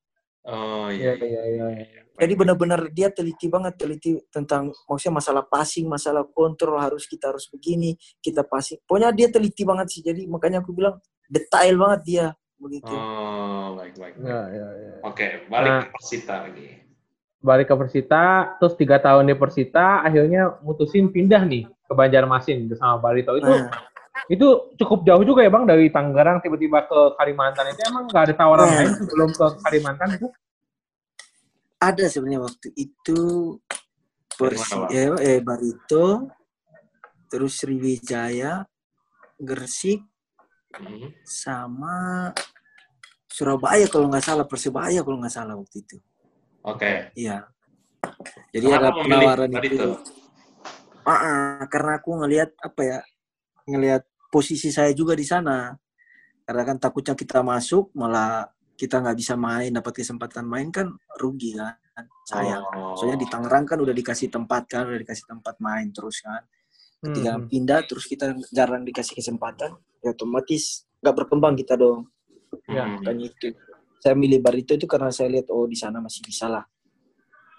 Oh 0.44 0.88
Iya, 0.92 1.16
iya. 1.20 1.24
iya, 1.24 1.44
iya. 1.48 1.68
iya. 1.88 2.02
Jadi 2.20 2.34
benar-benar 2.36 2.92
dia 2.92 3.08
teliti 3.16 3.48
banget, 3.48 3.80
teliti 3.80 4.20
tentang 4.28 4.76
maksudnya 4.92 5.24
masalah 5.24 5.44
passing, 5.48 5.88
masalah 5.88 6.28
kontrol 6.28 6.76
harus 6.76 7.08
kita 7.08 7.32
harus 7.32 7.48
begini, 7.48 7.96
kita 8.20 8.44
passing. 8.44 8.76
Pokoknya 8.84 9.16
dia 9.16 9.32
teliti 9.32 9.64
banget 9.64 9.88
sih. 9.88 10.02
Jadi 10.04 10.28
makanya 10.28 10.60
aku 10.60 10.76
bilang 10.76 11.00
detail 11.32 11.80
banget 11.80 12.02
dia 12.04 12.26
begitu. 12.60 12.92
Oh 12.92 13.80
baik 13.80 13.96
baik. 13.96 14.20
baik. 14.20 14.28
Iya, 14.28 14.42
iya, 14.52 14.68
iya. 14.76 14.94
Oke 15.08 15.28
balik 15.48 15.72
Nah. 15.72 15.82
ke 15.88 15.90
Persita 15.96 16.36
lagi. 16.44 16.68
Balik 17.40 17.68
ke 17.72 17.76
Persita, 17.80 18.24
terus 18.60 18.76
tiga 18.76 19.00
tahun 19.00 19.32
di 19.32 19.36
Persita, 19.40 20.04
akhirnya 20.04 20.60
mutusin 20.60 21.08
pindah 21.08 21.40
nih 21.48 21.72
ke 21.90 21.94
Banjarmasin 21.94 22.70
bersama 22.70 23.02
Barito. 23.02 23.34
Itu 23.34 23.50
Nah, 23.50 23.74
Itu 24.28 24.76
cukup 24.78 25.08
jauh 25.08 25.24
juga 25.24 25.42
ya 25.42 25.50
bang 25.50 25.66
dari 25.66 25.90
Tangerang 25.90 26.38
tiba-tiba 26.38 26.86
ke 26.86 27.00
Kalimantan 27.18 27.72
itu 27.72 27.82
emang 27.82 28.04
nggak 28.06 28.24
ada 28.30 28.34
tawaran 28.36 28.68
Nah. 28.68 28.78
lain 28.78 28.92
sebelum 28.94 29.30
ke 29.34 29.46
Kalimantan 29.64 30.10
itu? 30.14 30.28
Ada 31.80 32.06
sebenarnya 32.12 32.42
waktu 32.44 32.68
itu 32.76 33.20
Persi 34.30 34.76
mana, 34.76 34.88
eh, 34.92 35.10
eh, 35.20 35.40
Barito, 35.40 36.30
terus 37.26 37.58
Sriwijaya, 37.58 38.62
Gresik, 39.36 40.04
Hmm. 40.70 41.10
sama 41.26 42.30
Surabaya 43.26 43.90
kalau 43.90 44.06
nggak 44.06 44.22
salah, 44.22 44.46
Persebaya 44.46 45.02
kalau 45.02 45.18
nggak 45.18 45.34
salah 45.34 45.56
waktu 45.58 45.82
itu. 45.82 45.98
Oke. 46.62 47.10
Iya. 47.16 47.48
Jadi 48.54 48.66
Kenapa 48.68 48.84
ada 48.84 48.90
penawaran 49.00 49.50
Barito? 49.50 49.74
itu. 49.74 49.90
Ah, 51.08 51.12
ah, 51.12 51.64
karena 51.72 52.00
aku 52.00 52.16
ngelihat 52.24 52.54
apa 52.60 52.82
ya, 52.84 53.00
ngelihat 53.68 54.04
posisi 54.30 54.70
saya 54.70 54.94
juga 54.94 55.18
di 55.18 55.26
sana. 55.26 55.74
Karena 56.46 56.64
kan 56.66 56.78
takutnya 56.82 57.14
kita 57.14 57.46
masuk 57.46 57.94
malah 57.94 58.50
kita 58.80 59.04
nggak 59.04 59.18
bisa 59.20 59.36
main, 59.36 59.70
dapat 59.76 60.02
kesempatan 60.02 60.48
main 60.48 60.72
kan 60.72 60.88
rugi 61.20 61.60
kan, 61.60 61.76
sayang. 62.24 62.64
Oh. 62.74 62.96
Soalnya 62.96 63.20
di 63.22 63.28
Tangerang 63.28 63.68
kan 63.68 63.78
udah 63.78 63.92
dikasih 63.92 64.32
tempat 64.32 64.66
kan, 64.72 64.88
udah 64.88 65.00
dikasih 65.04 65.28
tempat 65.28 65.60
main 65.60 65.92
terus 65.92 66.24
kan. 66.24 66.42
Ketika 67.00 67.32
Hmm. 67.36 67.48
pindah 67.52 67.80
terus 67.88 68.08
kita 68.08 68.36
jarang 68.52 68.88
dikasih 68.88 69.20
kesempatan, 69.20 69.76
ya 70.00 70.16
otomatis 70.16 70.88
nggak 71.04 71.16
berkembang 71.16 71.60
kita 71.60 71.76
dong. 71.76 72.08
Ya. 72.72 72.88
Hmm. 72.88 73.04
Makanya 73.04 73.26
itu. 73.30 73.48
Saya 74.00 74.16
milih 74.16 74.40
Barito 74.40 74.72
itu 74.72 74.88
karena 74.88 75.12
saya 75.12 75.28
lihat 75.28 75.52
oh 75.52 75.68
di 75.68 75.76
sana 75.76 76.00
masih 76.00 76.24
bisa 76.24 76.48
lah. 76.48 76.64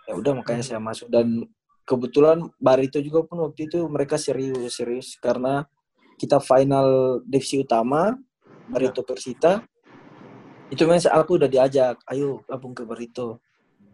Ya 0.09 0.17
udah 0.17 0.41
makanya 0.41 0.65
saya 0.65 0.81
masuk 0.81 1.13
dan 1.13 1.45
kebetulan 1.91 2.47
Barito 2.63 3.03
juga 3.03 3.27
pun 3.27 3.43
waktu 3.51 3.67
itu 3.67 3.83
mereka 3.91 4.15
serius 4.15 4.79
serius. 4.79 5.19
Karena 5.19 5.67
kita 6.15 6.39
final 6.39 7.19
divisi 7.27 7.59
utama 7.59 8.15
Barito 8.71 9.03
Persita. 9.03 9.67
Itu 10.71 10.87
memang 10.87 11.03
aku 11.03 11.43
udah 11.43 11.51
diajak 11.51 11.99
ayo 12.15 12.47
gabung 12.47 12.71
ke 12.71 12.87
Barito. 12.87 13.43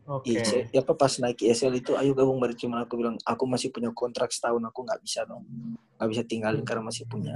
Oke. 0.06 0.36
Iya, 0.36 0.44
saya- 0.44 0.68
ya 0.70 0.80
apa 0.84 0.92
pas 0.92 1.16
naik 1.18 1.40
ESL 1.40 1.80
itu 1.80 1.96
ayo 1.96 2.12
gabung 2.12 2.36
Barito. 2.36 2.68
Cuman 2.68 2.84
aku 2.84 3.00
bilang 3.00 3.16
aku 3.24 3.48
masih 3.48 3.72
punya 3.72 3.88
kontrak 3.96 4.28
setahun 4.28 4.60
aku 4.60 4.84
nggak 4.84 5.00
bisa 5.00 5.24
dong. 5.24 5.48
Nggak 5.96 6.08
bisa 6.12 6.22
tinggalin 6.28 6.64
karena 6.68 6.84
masih 6.84 7.08
punya. 7.08 7.32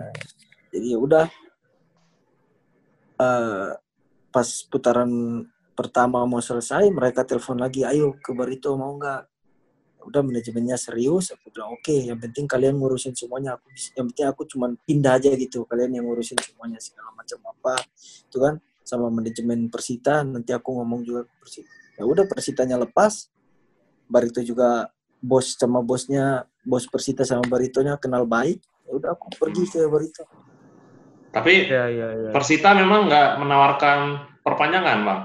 Jadi 0.68 0.92
ya 0.92 0.98
udah. 1.00 1.26
Eh, 3.20 3.70
pas 4.30 4.48
putaran 4.68 5.10
pertama 5.76 6.22
mau 6.28 6.38
selesai 6.44 6.86
mereka 6.92 7.24
telepon 7.24 7.56
lagi 7.56 7.82
ayo 7.88 8.14
ke 8.20 8.30
Barito 8.36 8.76
mau 8.76 8.94
nggak 9.00 9.24
udah 10.06 10.22
manajemennya 10.24 10.76
serius 10.80 11.32
aku 11.34 11.52
bilang 11.52 11.76
oke 11.76 11.92
yang 11.92 12.16
penting 12.16 12.48
kalian 12.48 12.76
ngurusin 12.80 13.12
semuanya 13.12 13.56
aku 13.58 13.68
yang 13.96 14.06
penting 14.12 14.26
aku 14.28 14.42
cuman 14.48 14.70
pindah 14.84 15.20
aja 15.20 15.30
gitu 15.36 15.64
kalian 15.68 16.00
yang 16.00 16.04
ngurusin 16.08 16.38
semuanya 16.40 16.80
segala 16.80 17.12
macam 17.12 17.38
apa 17.48 17.74
itu 18.00 18.38
kan 18.40 18.54
sama 18.82 19.06
manajemen 19.12 19.70
Persita 19.70 20.26
nanti 20.26 20.50
aku 20.50 20.80
ngomong 20.82 21.00
juga 21.06 21.28
ke 21.28 21.34
Persita 21.38 21.70
ya 22.00 22.04
udah 22.08 22.24
Persitanya 22.26 22.76
lepas 22.80 23.30
Barito 24.10 24.42
juga 24.42 24.90
bos 25.22 25.54
sama 25.54 25.84
bosnya 25.84 26.48
bos 26.66 26.88
Persita 26.90 27.22
sama 27.22 27.46
Baritonya 27.46 27.94
kenal 28.00 28.26
baik 28.26 28.58
ya 28.88 28.90
udah 28.96 29.10
aku 29.14 29.30
pergi 29.38 29.64
ke 29.68 29.86
Barito 29.86 30.24
Tapi 31.30 31.70
Ya, 31.70 31.86
ya, 31.86 32.08
ya. 32.10 32.30
Persita 32.34 32.74
memang 32.74 33.06
nggak 33.06 33.38
menawarkan 33.38 33.98
perpanjangan, 34.42 34.98
Bang. 35.06 35.22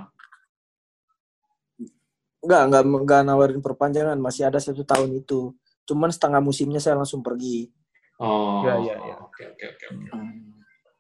Enggak, 2.46 2.62
enggak, 2.70 2.84
enggak 2.86 3.22
nawarin 3.26 3.62
perpanjangan, 3.66 4.18
masih 4.22 4.46
ada 4.46 4.62
satu 4.62 4.86
tahun 4.86 5.18
itu. 5.18 5.50
Cuman 5.90 6.14
setengah 6.14 6.42
musimnya 6.46 6.78
saya 6.78 6.94
langsung 6.94 7.26
pergi. 7.26 7.74
Oh. 8.22 8.62
Ya, 8.62 8.78
ya, 8.86 8.96
ya. 9.02 9.16
Oke, 9.26 9.50
oke, 9.50 9.66
oke. 9.66 9.86
oke. 9.90 10.18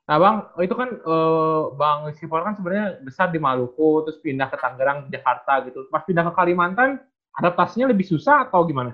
Nah 0.05 0.17
bang, 0.21 0.35
itu 0.61 0.75
kan 0.77 0.89
eh, 0.89 1.63
bang 1.73 1.99
Sipor 2.13 2.41
kan 2.45 2.53
sebenarnya 2.53 3.01
besar 3.01 3.33
di 3.33 3.41
Maluku, 3.41 4.05
terus 4.05 4.21
pindah 4.21 4.49
ke 4.53 4.57
Tangerang, 4.57 5.09
Jakarta 5.09 5.65
gitu. 5.65 5.89
Pas 5.89 6.05
pindah 6.05 6.25
ke 6.29 6.33
Kalimantan, 6.33 7.01
adaptasinya 7.33 7.89
lebih 7.89 8.05
susah 8.05 8.45
atau 8.45 8.61
gimana? 8.69 8.93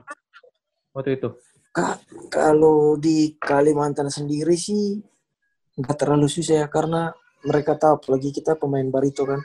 Waktu 0.95 1.19
itu? 1.19 1.35
Ka- 1.71 1.99
kalau 2.31 2.95
di 2.95 3.35
Kalimantan 3.39 4.07
sendiri 4.07 4.55
sih 4.55 4.99
nggak 5.79 5.97
terlalu 6.03 6.27
susah 6.27 6.63
ya 6.63 6.67
karena 6.67 7.15
mereka 7.47 7.79
tahu 7.79 7.99
apalagi 7.99 8.35
kita 8.35 8.59
pemain 8.59 8.85
barito 8.91 9.23
kan 9.23 9.39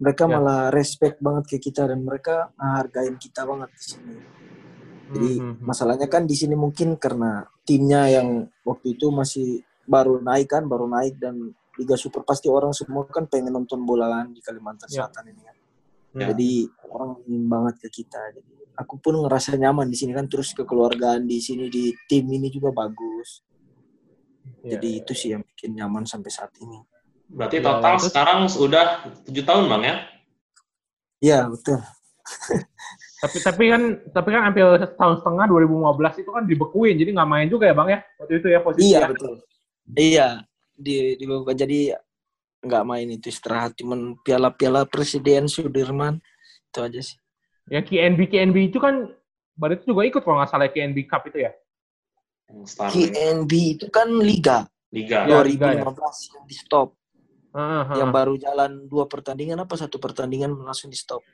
mereka 0.00 0.24
Ya. 0.24 0.40
malah 0.40 0.60
respect 0.72 1.20
banget 1.20 1.44
ke 1.46 1.56
kita 1.60 1.84
dan 1.84 2.00
mereka 2.00 2.50
menghargain 2.56 3.20
kita 3.20 3.44
banget 3.44 3.70
di 3.76 3.82
sini. 3.84 4.16
Jadi 5.10 5.32
Hmm, 5.42 5.54
hmm, 5.58 5.66
masalahnya 5.66 6.06
kan 6.08 6.22
di 6.24 6.34
sini 6.38 6.54
mungkin 6.54 6.94
karena 6.96 7.42
timnya 7.66 8.06
yang 8.08 8.46
waktu 8.62 8.94
itu 8.96 9.10
masih 9.12 9.60
baru 9.84 10.22
naik 10.22 10.48
kan, 10.54 10.64
baru 10.70 10.86
naik 10.86 11.18
dan 11.18 11.50
Liga 11.76 11.96
Super 11.98 12.22
pasti 12.22 12.46
orang 12.46 12.70
semua 12.70 13.06
kan 13.10 13.26
pengen 13.26 13.52
nonton 13.54 13.82
bola 13.82 14.06
kan 14.08 14.30
di 14.32 14.40
Kalimantan 14.40 14.86
Ya. 14.88 15.06
Selatan 15.06 15.34
ini 15.34 15.42
kan. 15.42 15.56
Ya. 16.14 16.26
Jadi 16.30 16.50
orang 16.90 17.10
ingin 17.26 17.44
banget 17.46 17.74
ke 17.86 17.88
kita. 18.02 18.20
Jadi 18.34 18.52
aku 18.78 18.94
pun 19.02 19.14
ngerasa 19.20 19.58
nyaman 19.58 19.86
di 19.90 19.96
sini 19.98 20.12
kan 20.14 20.26
terus 20.30 20.54
kekeluargaan 20.54 21.26
di 21.26 21.38
sini 21.42 21.66
di 21.68 21.92
tim 22.08 22.24
ini 22.30 22.48
juga 22.48 22.70
bagus. 22.72 23.42
Ya, 24.62 24.76
Jadi 24.76 24.88
ya, 24.94 24.98
itu 25.04 25.12
sih 25.12 25.28
yang 25.34 25.42
bikin 25.44 25.76
nyaman 25.76 26.04
sampai 26.06 26.30
saat 26.32 26.52
ini. 26.62 26.78
Berarti 27.30 27.56
Ya, 27.58 27.64
total 27.64 27.94
terus- 27.94 28.04
sekarang 28.10 28.38
sudah 28.50 28.84
tujuh 29.26 29.44
tahun, 29.46 29.64
Bang 29.70 29.82
ya? 29.86 29.94
Iya 31.20 31.38
betul. 31.46 31.78
Tapi 33.20 33.36
tapi 33.44 33.64
kan 33.68 33.82
tapi 34.16 34.28
kan 34.32 34.42
hampir 34.48 34.64
setahun 34.80 35.20
setengah 35.20 35.44
2015 35.52 36.24
itu 36.24 36.30
kan 36.32 36.44
dibekuin, 36.48 36.96
jadi 36.96 37.10
nggak 37.12 37.28
main 37.28 37.46
juga 37.52 37.68
ya 37.68 37.74
bang 37.76 37.88
ya 37.92 37.98
waktu 38.16 38.32
itu 38.40 38.46
ya 38.48 38.60
posisi 38.64 38.84
Iya 38.88 38.98
ya? 38.98 39.08
betul. 39.12 39.32
Iya 39.92 40.28
di 40.72 40.94
di 41.20 41.24
jadi 41.52 41.80
nggak 42.64 42.84
main 42.88 43.08
itu 43.12 43.28
istirahat 43.28 43.76
cuman 43.76 44.16
piala-piala 44.24 44.88
presiden 44.88 45.52
Sudirman 45.52 46.16
itu 46.72 46.78
aja 46.80 47.00
sih. 47.04 47.16
Yang 47.68 47.92
KNB 47.92 48.20
KNB 48.32 48.56
itu 48.72 48.78
kan 48.80 49.12
baru 49.60 49.76
itu 49.76 49.92
juga 49.92 50.08
ikut 50.08 50.24
kalau 50.24 50.40
nggak 50.40 50.50
salah 50.50 50.72
KNB 50.72 50.98
Cup 51.04 51.28
itu 51.28 51.44
ya? 51.44 51.52
KNB 52.74 53.52
itu 53.76 53.86
kan 53.92 54.08
liga 54.16 54.64
Liga. 54.90 55.22
Ya, 55.28 55.44
2015 55.44 55.54
liga 55.54 55.66
ya. 55.70 55.84
yang 55.84 56.44
di 56.48 56.56
stop. 56.56 56.88
Ah, 57.50 57.82
ah, 57.82 57.98
Yang 57.98 58.10
baru 58.14 58.34
jalan 58.38 58.86
dua 58.86 59.10
pertandingan 59.10 59.58
apa 59.58 59.74
satu 59.74 59.98
pertandingan 59.98 60.54
langsung 60.62 60.86
di 60.86 60.98
stop. 60.98 61.26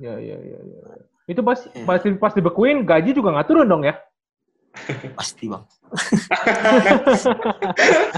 Ya, 0.00 0.16
ya, 0.16 0.40
ya, 0.40 0.58
ya. 0.64 0.80
Itu 1.28 1.44
pas 1.44 1.60
Iya. 1.76 1.84
pas 1.84 2.00
pas 2.16 2.32
dibekuin 2.32 2.88
gaji 2.88 3.12
juga 3.12 3.36
nggak 3.36 3.48
turun 3.52 3.68
dong 3.68 3.84
ya? 3.84 4.00
Pasti 5.18 5.44
bang. 5.50 5.64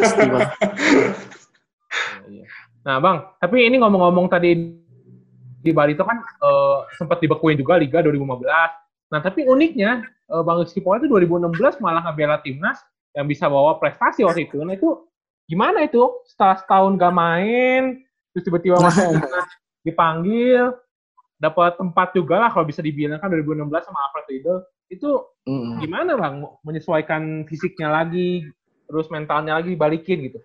Pasti 0.00 0.24
bang. 0.28 0.48
Nah, 2.80 2.96
Bang, 2.96 3.36
tapi 3.36 3.68
ini 3.68 3.76
ngomong-ngomong 3.76 4.32
tadi 4.32 4.56
di 5.60 5.70
Barito 5.76 6.00
kan 6.08 6.16
eh, 6.20 6.78
sempat 6.96 7.20
dibekuin 7.20 7.60
juga 7.60 7.76
Liga 7.76 8.00
2015. 8.00 8.40
Nah, 9.12 9.20
tapi 9.20 9.44
uniknya 9.44 10.00
eh, 10.32 10.42
Bang 10.44 10.64
Rizky 10.64 10.80
Pola 10.80 10.96
itu 11.00 11.08
2016 11.12 11.80
malah 11.84 12.08
ngebela 12.08 12.40
timnas 12.40 12.80
yang 13.12 13.28
bisa 13.28 13.52
bawa 13.52 13.76
prestasi 13.76 14.24
waktu 14.24 14.48
itu. 14.48 14.64
Nah, 14.64 14.76
itu 14.76 14.96
gimana 15.50 15.82
itu? 15.82 15.98
Setelah 16.30 16.62
setahun 16.62 16.94
gak 16.94 17.10
main, 17.10 17.82
terus 18.30 18.46
tiba-tiba 18.46 18.78
masuk 18.86 19.18
dipanggil, 19.82 20.78
dapat 21.42 21.74
tempat 21.74 22.14
juga 22.14 22.38
lah 22.38 22.54
kalau 22.54 22.68
bisa 22.68 22.78
dibilang 22.78 23.18
kan 23.18 23.26
2016 23.34 23.66
sama 23.82 23.98
Alfred 24.06 24.26
Riedel. 24.30 24.58
Itu 24.86 25.10
Mm. 25.48 25.80
gimana 25.80 26.12
Bang 26.20 26.44
menyesuaikan 26.62 27.48
fisiknya 27.48 27.88
lagi, 27.90 28.44
terus 28.86 29.08
mentalnya 29.08 29.56
lagi 29.56 29.72
balikin 29.74 30.30
gitu? 30.30 30.38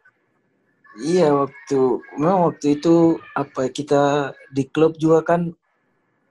Iya 0.95 1.35
waktu 1.35 1.79
memang 2.15 2.47
waktu 2.49 2.79
itu 2.79 3.19
apa 3.35 3.67
ya, 3.67 3.69
kita 3.75 4.01
di 4.55 4.63
klub 4.71 4.95
juga 4.95 5.19
kan 5.35 5.51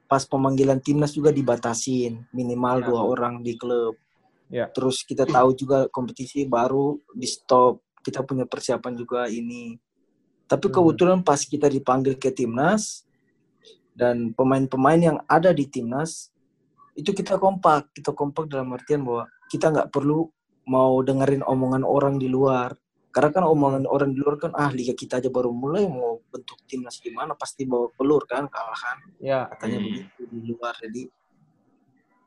pas 0.09 0.25
pemanggilan 0.25 0.81
timnas 0.81 1.13
juga 1.13 1.29
dibatasin 1.29 2.25
minimal 2.33 2.81
Ya. 2.81 2.85
dua 2.89 3.01
orang 3.05 3.45
di 3.45 3.53
klub. 3.61 4.01
Ya. 4.49 4.73
Terus 4.73 5.05
kita 5.05 5.29
tahu 5.29 5.53
juga 5.53 5.85
kompetisi 5.93 6.49
baru 6.49 6.97
di 7.13 7.29
stop. 7.29 7.84
Kita 8.05 8.21
punya 8.21 8.45
persiapan 8.45 8.93
juga 8.93 9.25
ini. 9.27 9.81
Tapi 10.45 10.69
Hmm. 10.69 10.75
kebetulan 10.77 11.19
pas 11.25 11.40
kita 11.40 11.73
dipanggil 11.73 12.21
ke 12.21 12.29
timnas 12.29 13.09
dan 13.97 14.37
pemain-pemain 14.37 15.01
yang 15.01 15.19
ada 15.25 15.57
di 15.57 15.64
timnas 15.64 16.29
itu 16.93 17.11
kita 17.17 17.40
kompak. 17.40 17.88
Kita 17.97 18.12
kompak 18.12 18.53
dalam 18.53 18.77
artian 18.77 19.01
bahwa 19.03 19.25
kita 19.49 19.73
nggak 19.73 19.88
perlu 19.88 20.29
mau 20.69 21.01
dengerin 21.01 21.40
omongan 21.40 21.81
orang 21.83 22.21
di 22.21 22.29
luar. 22.29 22.77
Karena 23.14 23.31
kan 23.31 23.45
omongan 23.47 23.87
orang 23.87 24.11
di 24.11 24.19
luar 24.19 24.37
kan 24.43 24.53
ah 24.59 24.75
liga 24.75 24.90
kita 24.90 25.23
aja 25.23 25.31
baru 25.31 25.55
mulai 25.55 25.87
mau 25.87 26.19
bentuk 26.35 26.59
timnas 26.67 26.99
gimana 26.99 27.38
pasti 27.38 27.62
bawa 27.62 27.87
pelur 27.95 28.27
kan 28.27 28.51
kalah 28.51 28.75
kan 28.75 28.99
Ya, 29.23 29.47
katanya 29.55 29.79
Hmm. 29.79 29.87
begitu 29.87 30.23
di 30.35 30.38
luar 30.51 30.75
jadi 30.83 31.03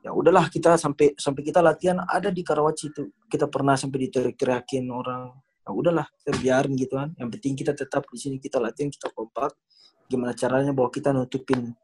ya 0.00 0.16
udahlah 0.16 0.48
kita 0.48 0.80
sampai 0.80 1.12
sampai 1.20 1.42
kita 1.44 1.60
latihan 1.60 2.00
ada 2.08 2.32
di 2.32 2.40
Karawaci 2.40 2.88
itu 2.88 3.12
kita 3.28 3.50
pernah 3.52 3.76
sampai 3.76 4.08
diteriak-teriakin 4.08 4.88
orang 4.88 5.28
ya 5.68 5.76
udahlah 5.76 6.08
kita 6.24 6.32
biarin 6.40 6.72
gitu 6.80 6.96
kan 6.96 7.12
yang 7.20 7.28
penting 7.28 7.52
kita 7.52 7.76
tetap 7.76 8.08
di 8.08 8.16
sini 8.16 8.36
kita 8.40 8.56
latihan 8.56 8.88
kita 8.88 9.12
kompak 9.12 9.52
gimana 10.08 10.32
caranya 10.32 10.72
bahwa 10.72 10.88
kita 10.88 11.12
nutupin 11.12 11.76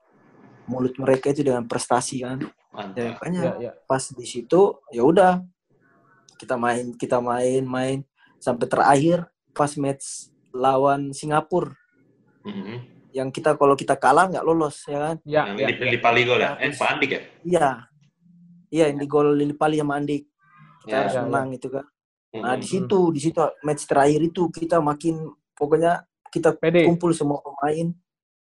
mulut 0.64 0.96
mereka 0.96 1.28
itu 1.28 1.44
dengan 1.44 1.68
prestasi 1.68 2.24
kan 2.24 2.40
ya, 2.40 2.48
Mantap. 2.72 3.20
makanya 3.20 3.42
ya, 3.44 3.52
ya. 3.68 3.72
pas 3.84 4.00
di 4.08 4.24
situ 4.24 4.80
ya 4.88 5.04
udah 5.04 5.44
kita 6.40 6.56
main 6.56 6.96
kita 6.96 7.20
main 7.20 7.60
main 7.68 7.98
sampai 8.40 8.64
terakhir 8.64 9.28
pas 9.52 9.68
match 9.76 10.32
lawan 10.48 11.12
Singapura 11.12 11.76
Mhm. 12.44 12.76
yang 13.12 13.28
kita 13.32 13.56
kalau 13.56 13.72
kita 13.76 13.96
kalah 13.96 14.28
nggak 14.28 14.44
lolos 14.44 14.84
ya 14.88 14.98
kan 15.12 15.16
Ya, 15.24 15.44
Yang 15.52 15.56
ya. 15.60 15.68
di, 15.68 15.96
di 15.96 15.98
Pali 16.00 16.22
gol 16.24 16.40
ya? 16.40 16.56
Ya, 16.56 16.68
Eh, 16.68 16.72
Pak 16.72 16.88
Andik 16.88 17.10
ya? 17.12 17.20
iya 17.44 17.68
iya 18.68 18.84
yang 18.88 19.00
di 19.00 19.08
gol 19.08 19.32
Lili 19.36 19.52
Pali 19.56 19.76
sama 19.80 19.96
Andik 19.96 20.28
kita 20.84 20.92
Ya, 20.92 21.00
harus 21.04 21.12
ya, 21.12 21.20
ya. 21.20 21.24
menang 21.28 21.48
itu 21.52 21.68
kan 21.68 21.84
nah 22.34 22.58
di 22.58 22.66
situ 22.66 23.14
di 23.14 23.20
situ 23.22 23.38
match 23.62 23.86
terakhir 23.86 24.20
itu 24.26 24.50
kita 24.50 24.82
makin 24.82 25.30
pokoknya 25.54 26.02
kita 26.34 26.50
Pede. 26.58 26.82
kumpul 26.90 27.14
semua 27.14 27.38
pemain 27.38 27.94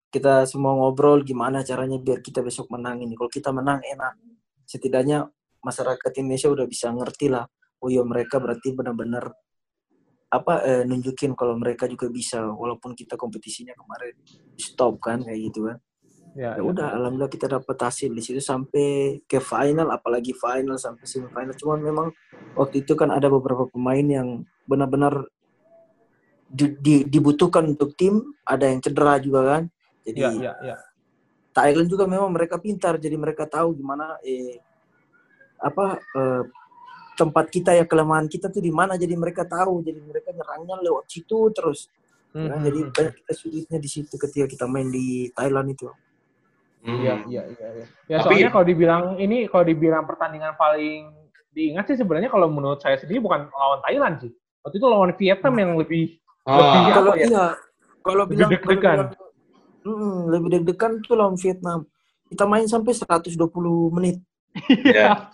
kita 0.08 0.48
semua 0.48 0.72
ngobrol 0.72 1.20
gimana 1.20 1.60
caranya 1.60 2.00
biar 2.00 2.24
kita 2.24 2.40
besok 2.40 2.72
menang 2.72 3.04
ini. 3.04 3.12
Kalau 3.18 3.28
kita 3.28 3.52
menang 3.52 3.84
enak. 3.84 4.16
Setidaknya 4.64 5.28
masyarakat 5.60 6.10
Indonesia 6.22 6.48
udah 6.48 6.64
bisa 6.64 6.88
ngerti 6.94 7.26
lah 7.26 7.44
oh 7.82 7.88
iya 7.90 8.06
mereka 8.06 8.38
berarti 8.38 8.70
benar-benar 8.72 9.34
apa 10.26 10.54
eh, 10.66 10.82
nunjukin 10.86 11.38
kalau 11.38 11.54
mereka 11.58 11.86
juga 11.86 12.10
bisa 12.10 12.42
walaupun 12.42 12.94
kita 12.98 13.14
kompetisinya 13.14 13.74
kemarin 13.78 14.14
stop 14.58 14.98
kan 14.98 15.22
kayak 15.22 15.38
gitu 15.50 15.70
kan 15.70 15.78
Ya, 16.36 16.52
ya 16.52 16.60
udah 16.60 16.92
alhamdulillah 17.00 17.32
kita 17.32 17.48
dapat 17.48 17.80
hasil 17.80 18.12
di 18.12 18.20
situ 18.20 18.44
sampai 18.44 19.24
ke 19.24 19.40
final 19.40 19.88
apalagi 19.88 20.36
final 20.36 20.76
sampai 20.76 21.08
semifinal 21.08 21.56
cuman 21.56 21.80
memang 21.80 22.06
waktu 22.52 22.84
itu 22.84 22.92
kan 22.92 23.08
ada 23.08 23.32
beberapa 23.32 23.64
pemain 23.72 24.04
yang 24.04 24.44
benar-benar 24.68 25.24
di- 26.52 26.76
di- 26.76 27.06
dibutuhkan 27.08 27.64
untuk 27.72 27.96
tim 27.96 28.20
ada 28.44 28.68
yang 28.68 28.84
cedera 28.84 29.16
juga 29.16 29.40
kan 29.48 29.62
jadi 30.04 30.20
ya, 30.20 30.30
ya, 30.36 30.52
ya. 30.60 30.76
Thailand 31.56 31.88
juga 31.88 32.04
memang 32.04 32.28
mereka 32.28 32.60
pintar 32.60 33.00
jadi 33.00 33.16
mereka 33.16 33.48
tahu 33.48 33.72
gimana 33.72 34.20
eh 34.20 34.60
apa 35.56 35.96
eh, 35.96 36.42
tempat 37.16 37.48
kita 37.48 37.72
ya 37.72 37.88
kelemahan 37.88 38.28
kita 38.28 38.52
tuh 38.52 38.60
di 38.60 38.68
mana 38.68 39.00
jadi 39.00 39.16
mereka 39.16 39.48
tahu 39.48 39.80
jadi 39.80 40.04
mereka 40.04 40.36
nyerangnya 40.36 40.84
lewat 40.84 41.08
situ 41.08 41.48
terus 41.56 41.88
ya 42.36 42.52
kan? 42.52 42.60
Mhm. 42.60 42.66
jadi 42.68 42.80
banyak 42.92 43.14
kita 43.24 43.32
sulitnya 43.32 43.78
di 43.80 43.88
situ 43.88 44.14
ketika 44.20 44.44
kita 44.44 44.64
main 44.68 44.92
di 44.92 45.32
Thailand 45.32 45.72
itu. 45.72 45.88
Iya, 46.86 47.14
iya, 47.26 47.42
iya. 47.44 47.66
iya. 47.74 47.86
Ya 48.06 48.16
Tapi- 48.22 48.38
soalnya 48.38 48.50
kalau 48.50 48.64
dibilang 48.64 49.02
ini, 49.18 49.44
kalau 49.46 49.64
dibilang 49.64 50.04
pertandingan 50.04 50.54
paling 50.54 51.10
diingat 51.50 51.84
sih 51.84 51.96
sebenarnya 51.96 52.28
kalau 52.28 52.46
menurut 52.46 52.78
saya 52.78 52.94
sendiri 52.94 53.18
bukan 53.18 53.50
lawan 53.50 53.80
Thailand 53.82 54.14
sih. 54.20 54.30
Waktu 54.60 54.76
itu 54.76 54.86
lawan 54.86 55.10
Vietnam 55.12 55.54
yang 55.56 55.72
lebih 55.74 56.16
Oh, 56.46 56.54
Lebih- 56.54 56.94
kalau 56.94 57.10
apa 57.10 57.18
ya? 57.18 57.26
iya 57.26 57.46
kalau 58.00 58.22
Lebih 58.22 58.34
bilang 58.38 58.50
deg-degan. 58.54 58.96
kalau 58.96 59.06
bilang, 59.10 59.98
mm, 59.98 60.18
lebih 60.30 60.48
deg-degan 60.54 60.92
tuh 61.02 61.14
lawan 61.14 61.34
Vietnam 61.34 61.78
kita 62.26 62.44
main 62.46 62.66
sampai 62.66 62.92
120 62.94 63.34
menit 63.90 64.22
ya. 64.86 65.26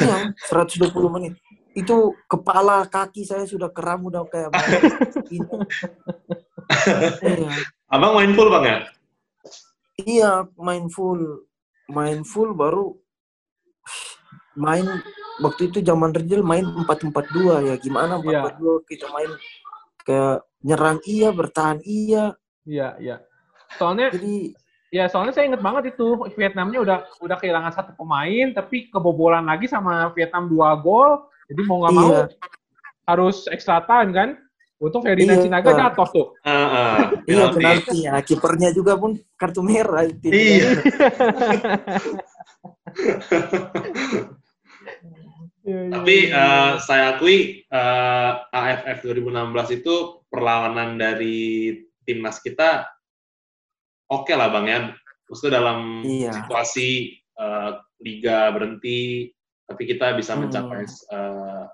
Iya, 0.00 0.16
120 0.48 0.80
menit 1.10 1.36
itu 1.70 1.96
kepala 2.24 2.84
kaki 2.84 3.20
saya 3.22 3.44
sudah 3.44 3.68
kram 3.68 4.00
udah 4.02 4.24
kayak 4.26 4.48
iya 5.28 5.44
Abang 7.86 8.16
main 8.16 8.32
full 8.32 8.48
bang 8.48 8.64
ya? 8.64 8.78
Iya 10.04 10.32
main 10.56 10.88
full 12.22 12.50
baru 12.54 12.96
main 14.54 14.86
waktu 15.40 15.72
itu 15.72 15.78
zaman 15.80 16.12
Rizal 16.12 16.44
main 16.44 16.64
4-4-2 16.64 17.68
ya 17.70 17.74
gimana 17.80 18.20
4-4-2 18.20 18.84
kita 18.88 19.06
main 19.10 19.30
kayak 20.04 20.44
nyerang 20.60 20.98
iya 21.06 21.28
bertahan 21.32 21.78
iya 21.84 22.34
Iya, 22.68 22.94
iya. 23.00 23.16
Soalnya 23.80 24.12
jadi 24.12 24.52
ya 24.92 25.08
soalnya 25.08 25.32
saya 25.32 25.48
inget 25.48 25.64
banget 25.64 25.96
itu 25.96 26.12
Vietnamnya 26.36 26.78
udah 26.84 26.98
udah 27.24 27.36
kehilangan 27.40 27.72
satu 27.72 27.96
pemain 27.96 28.52
tapi 28.52 28.92
kebobolan 28.92 29.48
lagi 29.48 29.64
sama 29.64 30.12
Vietnam 30.12 30.46
dua 30.46 30.76
gol. 30.76 31.24
Jadi 31.48 31.60
mau 31.64 31.80
nggak 31.82 31.94
mau 31.96 32.10
Iya. 32.12 32.24
harus 33.08 33.48
extra 33.48 33.80
time 33.88 34.12
kan. 34.12 34.28
Untung 34.80 35.04
Ferdinand 35.04 35.36
Iya. 35.36 35.44
Sinaga 35.44 35.70
jatuh 35.76 36.08
tuh. 36.08 36.26
Ah, 36.40 36.56
ah, 36.56 36.96
iya 37.28 37.52
penalti. 37.52 38.08
ya 38.08 38.16
kipernya 38.24 38.72
juga 38.72 38.96
pun 38.96 39.12
kartu 39.36 39.60
merah 39.60 40.08
itu 40.08 40.32
Iya. 40.32 40.68
Iya, 45.60 45.78
iya, 45.86 45.92
Tapi 45.92 46.16
eh, 46.26 46.72
saya 46.80 47.14
akui 47.14 47.38
eh, 47.62 48.32
AFF 48.50 48.98
2016 49.04 49.76
itu 49.76 49.94
perlawanan 50.26 50.96
dari 50.96 51.76
timnas 52.02 52.40
kita 52.40 52.88
oke 54.08 54.32
lah 54.32 54.48
bang 54.48 54.66
ya. 54.66 54.80
Maksudnya 55.28 55.60
dalam 55.60 55.78
Iya. 56.02 56.32
situasi 56.34 56.88
eh, 57.36 57.70
liga 58.00 58.48
berhenti, 58.50 59.28
tapi 59.64 59.82
kita 59.84 60.16
bisa 60.16 60.32
Hmm. 60.34 60.48
mencapai 60.48 60.88
eh, 60.88 61.64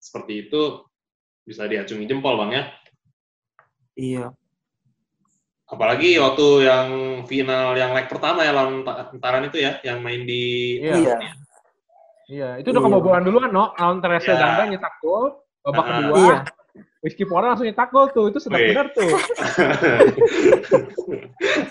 seperti 0.00 0.48
itu 0.48 0.87
bisa 1.48 1.64
diacungi 1.64 2.04
jempol 2.04 2.36
bang 2.44 2.50
ya. 2.52 2.64
iya 3.96 4.26
Apalagi 5.68 6.16
waktu 6.16 6.64
yang 6.64 6.88
final 7.24 7.76
yang 7.76 7.92
leg 7.92 8.08
pertama 8.08 8.40
ya 8.40 8.52
lawan 8.52 8.84
Taran 9.20 9.48
itu 9.48 9.60
ya, 9.60 9.76
yang 9.84 10.00
main 10.00 10.24
di 10.24 10.76
Iya. 10.80 10.96
iya 10.96 11.16
Iya, 12.28 12.48
itu 12.60 12.68
udah 12.68 12.80
Iya. 12.80 12.88
kebobolan 12.92 13.24
duluan, 13.24 13.48
no. 13.48 13.72
Lawan 13.76 14.00
Teresa 14.00 14.32
Iya. 14.32 14.40
Ganda 14.40 14.62
nyetak 14.68 14.94
gol, 15.00 15.40
babak 15.60 15.84
Ah. 15.84 15.92
kedua, 15.98 16.16
iya 16.20 16.38
Rizky 16.98 17.24
Pora 17.24 17.52
langsung 17.52 17.64
nyetak 17.64 17.88
gol 17.88 18.08
tuh. 18.10 18.28
Itu 18.28 18.36
sedap 18.38 18.60
Wih. 18.60 18.72
benar 18.72 18.86
tuh. 18.92 19.08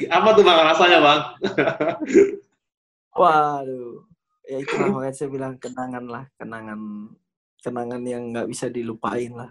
Apa 0.10 0.30
tuh 0.34 0.44
bang 0.44 0.60
rasanya 0.66 1.00
bang? 1.02 1.20
waduh 3.18 4.06
ya 4.46 4.62
itu 4.62 4.74
lah 4.78 4.88
makanya 4.94 5.16
saya 5.18 5.30
bilang 5.34 5.58
kenangan 5.58 6.06
lah 6.06 6.24
kenangan 6.38 6.80
kenangan 7.60 8.02
yang 8.06 8.30
nggak 8.30 8.46
bisa 8.46 8.70
dilupain 8.70 9.34
lah 9.34 9.50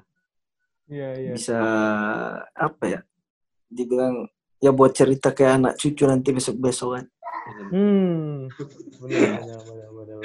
Iya, 0.86 1.08
iya. 1.18 1.30
bisa 1.34 1.58
apa 2.54 2.84
ya 2.86 3.00
dibilang 3.66 4.30
ya 4.58 4.70
buat 4.70 4.94
cerita 4.94 5.34
kayak 5.34 5.52
anak 5.58 5.72
cucu 5.76 6.06
nanti 6.06 6.30
besok 6.30 6.56
besok 6.56 6.90
kan 6.96 7.06
Hmm. 7.70 8.50
Benar, 8.98 9.38
benar, 9.38 9.88
benar. 9.94 10.18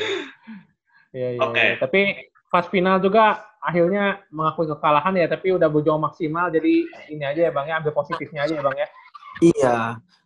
Iya, 1.14 1.28
iya. 1.38 1.40
Oke. 1.40 1.54
iya. 1.62 1.78
Tapi 1.78 2.02
pas 2.50 2.66
final 2.66 2.98
juga 2.98 3.46
akhirnya 3.62 4.26
mengakui 4.34 4.66
kekalahan 4.66 5.14
ya, 5.14 5.30
tapi 5.30 5.54
udah 5.54 5.70
berjuang 5.70 6.02
maksimal. 6.02 6.50
Jadi 6.50 6.82
ini 7.14 7.22
aja 7.22 7.46
ya 7.46 7.52
Bang 7.54 7.70
ya, 7.70 7.78
ambil 7.78 7.94
positifnya 7.94 8.50
aja 8.50 8.58
ya 8.58 8.64
Bang 8.66 8.74
ya. 8.74 8.88
iya 9.40 9.76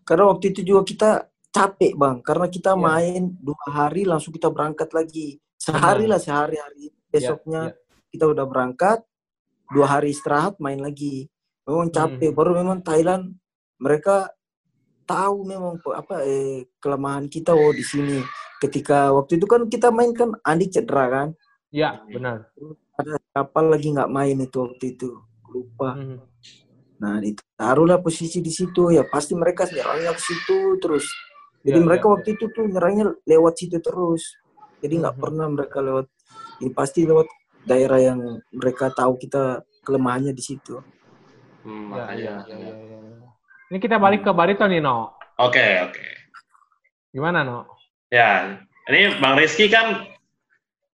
karena 0.01 0.23
waktu 0.27 0.55
itu 0.55 0.61
juga 0.63 0.81
kita 0.83 1.09
capek 1.49 1.93
bang 1.95 2.17
karena 2.19 2.47
kita 2.47 2.71
Iya. 2.73 2.79
main 2.79 3.23
dua 3.39 3.65
hari 3.67 4.03
langsung 4.03 4.31
kita 4.31 4.47
berangkat 4.47 4.91
lagi 4.91 5.39
sehari 5.55 6.05
lah 6.07 6.19
sehari 6.19 6.55
hari 6.55 6.91
besoknya 7.07 7.71
Iya, 7.71 8.11
kita 8.11 8.25
udah 8.27 8.45
berangkat 8.47 9.03
dua 9.71 9.88
hari 9.89 10.13
istirahat 10.13 10.60
main 10.60 10.78
lagi. 10.78 11.30
Memang 11.65 11.89
capek 11.89 12.30
Hmm. 12.30 12.38
baru 12.38 12.51
memang 12.62 12.80
Thailand 12.86 13.34
mereka 13.78 14.30
tahu 15.06 15.45
memang 15.45 15.78
apa 15.93 16.21
eh, 16.25 16.65
kelemahan 16.78 17.25
kita 17.25 17.54
oh 17.54 17.73
di 17.73 17.82
sini. 17.82 18.21
Ketika 18.58 19.13
waktu 19.13 19.38
itu 19.38 19.45
kan 19.45 19.65
kita 19.67 19.89
main 19.89 20.13
kan 20.13 20.34
Andi 20.41 20.69
cedera 20.69 21.06
kan? 21.10 21.28
Iya, 21.69 22.01
benar. 22.08 22.49
ada 22.95 23.19
kapal 23.36 23.75
lagi 23.75 23.91
nggak 23.91 24.08
main 24.08 24.39
itu 24.39 24.56
waktu 24.56 24.95
itu 24.95 25.10
lupa. 25.51 25.95
Hmm. 25.95 26.19
nah 26.95 27.19
ditaruhlah 27.19 27.99
posisi 27.99 28.39
di 28.39 28.47
situ. 28.47 28.88
Ya 28.88 29.04
pasti 29.04 29.36
mereka 29.36 29.67
nyerangnya 29.67 30.15
ke 30.15 30.21
situ 30.23 30.80
terus. 30.80 31.04
Jadi 31.60 31.82
Iya, 31.82 31.86
mereka 31.86 32.06
iya, 32.08 32.12
waktu 32.15 32.30
itu 32.39 32.45
tuh 32.56 32.63
nyerangnya 32.71 33.06
lewat 33.28 33.54
situ 33.60 33.78
terus. 33.84 34.23
Jadi 34.80 35.04
nggak 35.04 35.19
Mhm. 35.19 35.21
pernah 35.21 35.47
mereka 35.51 35.78
lewat. 35.84 36.08
Ini 36.63 36.71
pasti 36.71 37.04
lewat 37.04 37.28
daerah 37.65 37.99
yang 37.99 38.19
mereka 38.49 38.88
tahu 38.89 39.17
kita 39.17 39.60
kelemahannya 39.82 40.32
di 40.32 40.43
situ 40.43 40.80
Hmm, 41.65 41.89
Iya, 41.89 42.06
iya, 42.13 42.34
makanya. 42.38 42.45
iya, 42.45 42.73
iya, 42.78 42.97
iya. 43.01 43.28
Ini 43.73 43.78
kita 43.82 43.97
balik 43.97 44.21
ke 44.21 44.30
Barito 44.30 44.62
nih, 44.69 44.78
No. 44.78 45.17
Oke 45.41 45.82
oke. 45.82 46.06
Gimana, 47.10 47.41
No? 47.41 47.65
Ya, 48.08 48.62
ini 48.86 49.17
Bang 49.17 49.34
Rizky 49.34 49.65
kan 49.65 50.06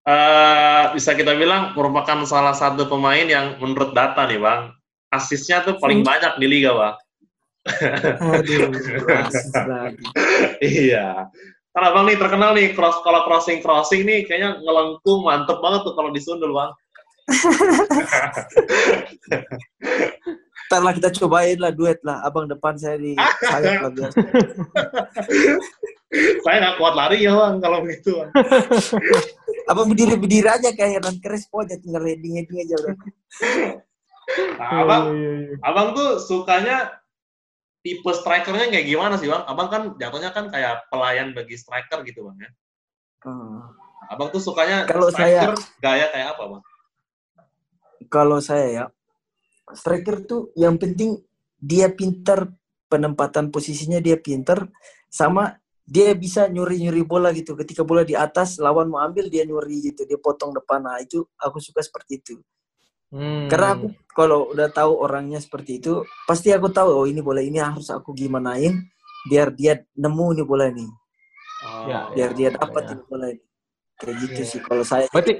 eh 0.01 0.83
bisa 0.95 1.11
kita 1.11 1.35
bilang 1.35 1.75
merupakan 1.75 2.23
salah 2.23 2.55
satu 2.55 2.87
pemain 2.87 3.27
yang 3.27 3.59
menurut 3.59 3.91
data 3.91 4.23
nih 4.25 4.39
Bang, 4.39 4.71
asisnya 5.11 5.61
tuh 5.61 5.75
paling 5.77 6.01
Hmm. 6.01 6.07
banyak 6.07 6.33
di 6.39 6.47
liga 6.47 6.71
Bang. 6.71 6.95
aduh 8.17 8.73
iya. 10.63 11.27
Karena 11.71 11.95
Bang 11.95 12.03
nih 12.03 12.19
terkenal 12.19 12.51
nih 12.51 12.75
cross 12.75 12.99
kalau 12.99 13.23
crossing 13.23 13.63
crossing 13.63 14.03
nih 14.03 14.27
kayaknya 14.27 14.59
ngelengkung 14.59 15.23
mantep 15.23 15.55
banget 15.63 15.87
tuh 15.87 15.95
kalau 15.95 16.11
disundul 16.11 16.51
Bang. 16.51 16.71
Ntar 20.71 20.87
lah 20.87 20.95
kita 20.95 21.11
cobain 21.19 21.59
lah 21.59 21.71
duet 21.75 21.99
lah 22.07 22.23
abang 22.23 22.47
depan 22.47 22.79
saya 22.79 22.95
di 22.95 23.11
sayap 23.43 23.87
lah 23.87 23.91
biasa 23.91 24.19
Saya 26.43 26.55
nggak 26.59 26.75
kuat 26.79 26.93
lari 26.95 27.23
ya 27.23 27.31
Bang 27.35 27.59
kalau 27.63 27.83
begitu 27.83 28.19
Bang. 28.19 28.31
abang 29.71 29.87
berdiri 29.91 30.15
berdiri 30.19 30.47
aja 30.47 30.71
kayak 30.75 30.99
Hernan 30.99 31.17
Crespo 31.23 31.63
aja 31.63 31.75
tinggal 31.79 32.03
heading 32.03 32.35
heading 32.39 32.59
aja 32.67 32.75
udah 32.83 32.95
Nah, 34.31 34.87
abang, 34.87 35.11
Iya, 35.11 35.19
iya, 35.19 35.31
iya. 35.43 35.55
abang 35.59 35.87
tuh 35.91 36.15
sukanya 36.23 37.00
tipe 37.81 38.11
strikernya 38.13 38.69
kayak 38.69 38.85
gimana 38.85 39.17
sih 39.17 39.27
Bang? 39.29 39.43
Abang 39.45 39.69
kan 39.69 39.81
jatuhnya 39.97 40.29
kan 40.33 40.49
kayak 40.53 40.87
pelayan 40.87 41.33
bagi 41.33 41.57
striker 41.57 42.05
gitu 42.05 42.29
Bang 42.29 42.37
ya. 42.37 42.49
Hmm. 43.25 43.73
Abang 44.09 44.33
tuh 44.33 44.41
sukanya 44.41 44.85
Kalau 44.85 45.09
striker 45.09 45.53
gaya 45.81 46.09
kayak 46.13 46.37
apa 46.37 46.43
Bang? 46.57 46.63
kalau 48.11 48.43
saya 48.43 48.67
ya 48.67 48.85
striker 49.71 50.27
tuh 50.27 50.51
yang 50.59 50.75
penting 50.75 51.23
dia 51.55 51.87
pintar 51.87 52.51
penempatan 52.91 53.47
posisinya 53.47 54.03
dia 54.03 54.19
pintar 54.19 54.67
sama 55.07 55.55
dia 55.87 56.11
bisa 56.11 56.51
nyuri-nyuri 56.51 57.07
bola 57.07 57.31
gitu 57.31 57.55
ketika 57.55 57.87
bola 57.87 58.03
di 58.03 58.11
atas 58.11 58.59
lawan 58.59 58.91
mau 58.91 58.99
ambil 58.99 59.31
dia 59.31 59.47
nyuri 59.47 59.79
gitu 59.79 60.03
dia 60.03 60.19
potong 60.19 60.51
depan 60.51 60.83
nah 60.83 60.99
itu 60.99 61.23
aku 61.39 61.63
suka 61.63 61.79
seperti 61.79 62.19
itu 62.19 62.35
Hmm. 63.11 63.51
karena 63.51 63.75
aku 63.75 63.91
kalau 64.15 64.55
udah 64.55 64.71
tahu 64.71 64.95
orangnya 65.03 65.43
seperti 65.43 65.83
itu 65.83 65.99
pasti 66.23 66.47
aku 66.55 66.71
tahu 66.71 66.87
oh 66.95 67.03
ini 67.03 67.19
bola 67.19 67.43
ini 67.43 67.59
harus 67.59 67.91
aku 67.91 68.15
gimanain 68.15 68.87
biar 69.27 69.51
dia 69.51 69.83
nemu 69.93 70.27
nih 70.39 70.47
bola 70.47 70.71
ini 70.71 70.87
Oh, 71.61 71.85
Ya, 71.85 72.09
biar 72.09 72.31
dia 72.33 72.49
ya, 72.49 72.57
dapat 72.57 72.83
ya. 72.87 72.91
ini 72.97 73.03
bola 73.05 73.25
ini 73.29 73.43
kayak 73.99 74.15
gitu 74.17 74.39
Iya. 74.41 74.49
sih 74.49 74.59
kalau 74.63 74.81
saya 74.81 75.05
Berarti 75.11 75.33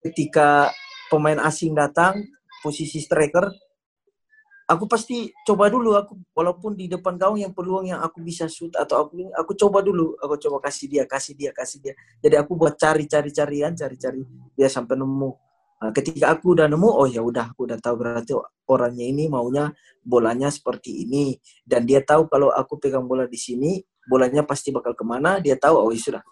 ketika 0.00 0.70
pemain 1.12 1.36
asing 1.42 1.74
datang 1.74 2.24
posisi 2.62 3.02
striker 3.02 3.50
aku 4.66 4.84
pasti 4.88 5.30
coba 5.44 5.70
dulu 5.70 5.94
aku 5.94 6.16
walaupun 6.32 6.74
di 6.74 6.86
depan 6.88 7.14
gawang 7.14 7.38
yang 7.38 7.52
peluang 7.54 7.86
yang 7.86 8.00
aku 8.02 8.18
bisa 8.18 8.46
shoot 8.46 8.74
atau 8.74 9.06
aku 9.06 9.30
aku 9.34 9.52
coba 9.54 9.78
dulu 9.82 10.14
aku 10.18 10.34
coba 10.42 10.66
kasih 10.66 10.86
dia 10.88 11.04
kasih 11.06 11.34
dia 11.38 11.50
kasih 11.54 11.78
dia 11.78 11.94
jadi 12.18 12.42
aku 12.42 12.54
buat 12.58 12.74
cari 12.74 13.06
cari 13.06 13.30
carian 13.30 13.76
cari 13.76 13.94
cari 13.94 14.22
dia 14.56 14.66
sampai 14.66 14.98
nemu 14.98 15.30
Nah, 15.76 15.92
ketika 15.92 16.32
aku 16.32 16.56
udah 16.56 16.72
nemu 16.72 16.88
oh 16.88 17.04
ya 17.04 17.20
udah 17.20 17.52
aku 17.52 17.68
udah 17.68 17.76
tahu 17.76 18.00
berarti 18.00 18.32
orangnya 18.64 19.04
ini 19.04 19.28
maunya 19.28 19.76
bolanya 20.00 20.48
seperti 20.48 21.04
ini. 21.04 21.36
Dan 21.60 21.84
dia 21.84 22.00
tahu 22.00 22.32
kalau 22.32 22.48
aku 22.48 22.80
pegang 22.80 23.04
bola 23.04 23.28
di 23.28 23.36
sini 23.36 23.76
bolanya 24.08 24.40
pasti 24.46 24.72
bakal 24.72 24.96
ke 24.96 25.04
mana 25.04 25.36
dia 25.36 25.58
tahu 25.60 25.76
oh 25.76 25.92
ya 25.92 26.00
sudah. 26.00 26.22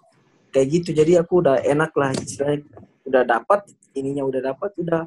Kayak 0.48 0.66
gitu 0.80 0.90
jadi 0.96 1.20
aku 1.20 1.44
udah 1.44 1.60
enak 1.60 1.92
lah 1.92 2.16
istilahnya 2.16 2.64
udah 3.04 3.22
dapat 3.28 3.68
ininya 3.92 4.24
udah 4.24 4.40
dapat 4.40 4.70
udah. 4.80 5.04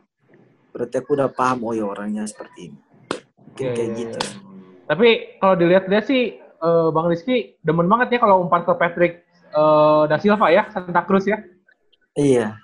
Berarti 0.69 0.95
aku 1.01 1.17
udah 1.17 1.29
paham 1.33 1.65
oh 1.65 1.73
ya 1.73 1.89
orangnya 1.89 2.21
seperti 2.29 2.69
ini. 2.69 2.79
Mungkin 3.41 3.65
Iya, 3.65 3.73
kayak 3.73 3.89
iya, 3.89 3.97
gitu. 3.97 4.19
iya. 4.21 4.33
Tapi 4.87 5.07
kalau 5.41 5.55
dilihat-lihat 5.57 6.05
sih 6.05 6.21
eh, 6.37 6.87
Bang 6.93 7.09
Rizky 7.09 7.57
demen 7.65 7.89
banget 7.89 8.13
ya 8.13 8.19
kalau 8.21 8.45
umpan 8.45 8.61
ke 8.61 8.73
Patrick 8.77 9.13
eh, 9.49 10.03
Da 10.05 10.21
Silva 10.21 10.53
ya, 10.53 10.69
Santa 10.69 11.01
Cruz 11.09 11.25
ya. 11.25 11.41
iya 12.13 12.57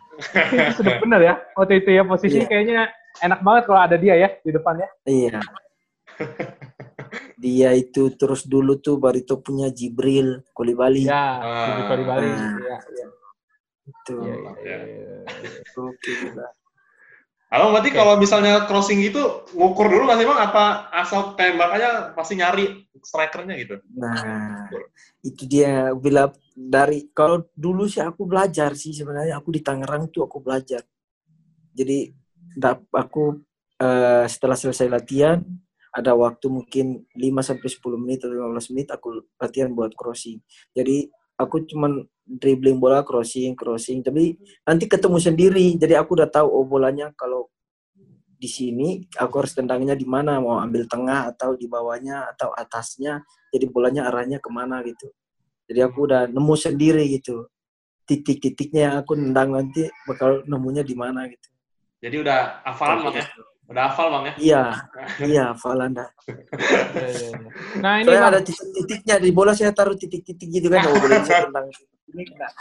sudah 0.74 0.94
benar 1.00 1.20
ya. 1.20 1.34
Waktu 1.54 1.74
itu 1.82 1.90
ya 1.92 2.04
posisi 2.04 2.38
Iya. 2.38 2.48
kayaknya 2.48 2.80
enak 3.20 3.40
banget 3.42 3.64
kalau 3.66 3.82
ada 3.82 3.96
dia 3.96 4.16
ya 4.16 4.30
di 4.40 4.52
depan 4.52 4.76
ya. 4.78 4.90
iya 5.06 5.40
dia 7.44 7.70
itu 7.74 8.14
terus 8.14 8.46
dulu 8.46 8.78
tuh 8.78 8.96
Barito 8.96 9.36
punya 9.38 9.68
Jibril 9.68 10.42
Kolibali 10.52 11.04
Ya, 11.04 11.40
Ah. 11.40 11.66
di 11.68 11.72
Victoria 11.84 12.06
Bali. 12.06 12.30
Ah. 12.30 12.38
Iya, 12.38 12.78
iya. 12.88 13.08
itu 13.84 14.16
Iya, 14.16 14.36
iya, 14.36 14.52
Iya. 14.64 14.78
iya. 14.88 15.76
oke 15.76 16.12
gila. 16.24 16.48
Abang 17.54 17.70
berarti 17.70 17.94
Oke. 17.94 17.98
kalau 18.00 18.14
misalnya 18.18 18.66
crossing 18.66 18.98
gitu 19.04 19.22
ngukur 19.54 19.86
dulu 19.86 20.10
nggak 20.10 20.18
sih 20.18 20.26
bang? 20.26 20.40
Apa 20.42 20.64
asal 20.90 21.38
tembak 21.38 21.70
aja 21.78 22.10
pasti 22.18 22.34
nyari 22.34 22.66
strikernya 22.98 23.54
gitu? 23.62 23.76
Nah, 23.94 24.66
itu 25.22 25.44
dia 25.46 25.94
bila 25.94 26.34
dari 26.54 27.10
kalau 27.10 27.50
dulu 27.58 27.90
sih 27.90 28.06
aku 28.06 28.30
belajar 28.30 28.78
sih 28.78 28.94
sebenarnya 28.94 29.42
aku 29.42 29.50
di 29.50 29.62
Tangerang 29.66 30.14
tuh 30.14 30.30
aku 30.30 30.40
belajar. 30.40 30.86
Jadi 31.74 32.14
aku 32.94 33.42
eh, 33.82 34.26
setelah 34.30 34.58
selesai 34.58 34.88
latihan 34.88 35.42
ada 35.94 36.14
waktu 36.18 36.50
mungkin 36.50 37.06
5 37.14 37.22
sampai 37.42 37.70
10 37.70 38.02
menit 38.02 38.20
atau 38.26 38.34
15 38.34 38.74
menit 38.74 38.88
aku 38.94 39.26
latihan 39.42 39.70
buat 39.74 39.94
crossing. 39.98 40.42
Jadi 40.74 41.10
aku 41.38 41.66
cuman 41.66 42.06
dribbling 42.24 42.78
bola 42.78 43.02
crossing 43.02 43.58
crossing 43.58 44.06
tapi 44.06 44.38
nanti 44.66 44.86
ketemu 44.86 45.18
sendiri. 45.18 45.68
Jadi 45.78 45.94
aku 45.98 46.18
udah 46.18 46.30
tahu 46.30 46.48
oh 46.50 46.66
bolanya 46.66 47.10
kalau 47.18 47.50
di 48.44 48.52
sini 48.52 49.00
aku 49.16 49.40
harus 49.40 49.56
tendangnya 49.56 49.96
di 49.96 50.04
mana 50.04 50.36
mau 50.44 50.60
ambil 50.60 50.84
tengah 50.84 51.32
atau 51.32 51.56
di 51.56 51.64
bawahnya 51.64 52.36
atau 52.36 52.52
atasnya 52.52 53.24
jadi 53.56 53.72
bolanya 53.72 54.12
arahnya 54.12 54.44
ke 54.44 54.52
mana 54.52 54.84
gitu 54.84 55.16
jadi 55.70 55.88
aku 55.88 56.10
udah 56.10 56.22
nemu 56.30 56.56
sendiri 56.56 57.04
gitu 57.12 57.48
titik-titiknya 58.04 58.92
yang 58.92 58.96
aku 59.00 59.16
nendang 59.16 59.56
nanti 59.56 59.88
bakal 60.04 60.44
nemunya 60.44 60.84
di 60.84 60.96
mana 60.96 61.28
gitu 61.32 61.48
Jadi 62.04 62.20
udah 62.20 62.60
hafalan 62.68 63.08
bang 63.08 63.24
ya? 63.24 63.26
Udah 63.72 63.84
hafal 63.88 64.08
bang 64.12 64.24
ya? 64.28 64.34
iya 64.36 64.64
iya 65.24 65.44
hafalan 65.56 65.96
dah. 65.96 66.10
Nah, 67.80 68.04
ini 68.04 68.12
Bang, 68.12 68.28
ada 68.28 68.44
titik-titiknya 68.44 69.24
di 69.24 69.32
bola 69.32 69.56
saya 69.56 69.72
taruh 69.72 69.96
titik-titik 69.96 70.52
gitu 70.52 70.68
kan 70.68 70.84
oh 70.84 71.00
boleh 71.00 71.24
saya 71.24 71.48
tendang 71.48 71.72
ini 72.12 72.24
enggak 72.28 72.52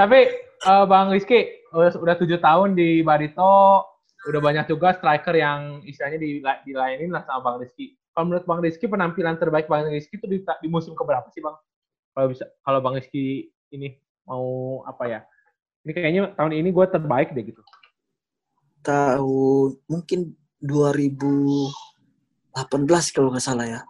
tapi 0.00 0.18
eh, 0.60 0.84
Bang 0.84 1.08
Rizky 1.08 1.60
udah 1.70 1.90
udah 1.96 2.14
tujuh 2.18 2.38
tahun 2.42 2.74
di 2.74 3.00
Barito, 3.06 3.86
udah 4.26 4.40
banyak 4.42 4.66
juga 4.66 4.98
striker 4.98 5.34
yang 5.38 5.86
istilahnya 5.86 6.18
di, 6.18 6.42
dilayanin 6.66 7.14
lah 7.14 7.22
sama 7.24 7.40
Bang 7.46 7.56
Rizky. 7.62 7.94
Kalau 8.10 8.24
menurut 8.26 8.44
Bang 8.44 8.60
Rizky 8.60 8.86
penampilan 8.86 9.38
terbaik 9.38 9.70
Bang 9.70 9.86
Rizky 9.86 10.18
itu 10.18 10.26
di, 10.26 10.38
di 10.42 10.68
musim 10.68 10.92
keberapa 10.94 11.30
sih 11.30 11.40
Bang? 11.40 11.54
Kalau 12.10 12.26
bisa 12.28 12.44
kalau 12.60 12.78
Bang 12.82 12.98
Rizky 12.98 13.46
ini 13.70 13.94
mau 14.26 14.42
apa 14.84 15.06
ya? 15.06 15.20
Ini 15.80 15.90
kayaknya 15.94 16.22
tahun 16.36 16.52
ini 16.58 16.68
gue 16.70 16.86
terbaik 16.86 17.32
deh 17.32 17.44
gitu. 17.46 17.62
tahun 18.80 19.76
mungkin 19.88 20.32
2018 20.60 21.68
kalau 23.12 23.28
nggak 23.28 23.44
salah 23.44 23.68
ya 23.68 23.80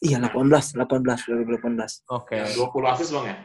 iya 0.00 0.20
18 0.20 0.76
18 0.76 0.84
2018 0.84 2.12
Oke. 2.12 2.36
20 2.36 2.92
asis 2.92 3.08
bang 3.08 3.24
ya? 3.24 3.36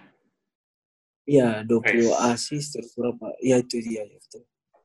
iya 1.24 1.48
20 1.64 1.88
Nice. 1.88 2.12
asis 2.36 2.66
terus 2.76 2.92
berapa 3.00 3.32
iya 3.40 3.64
itu 3.64 3.80
dia 3.80 4.04
ya 4.04 4.16
betul 4.20 4.44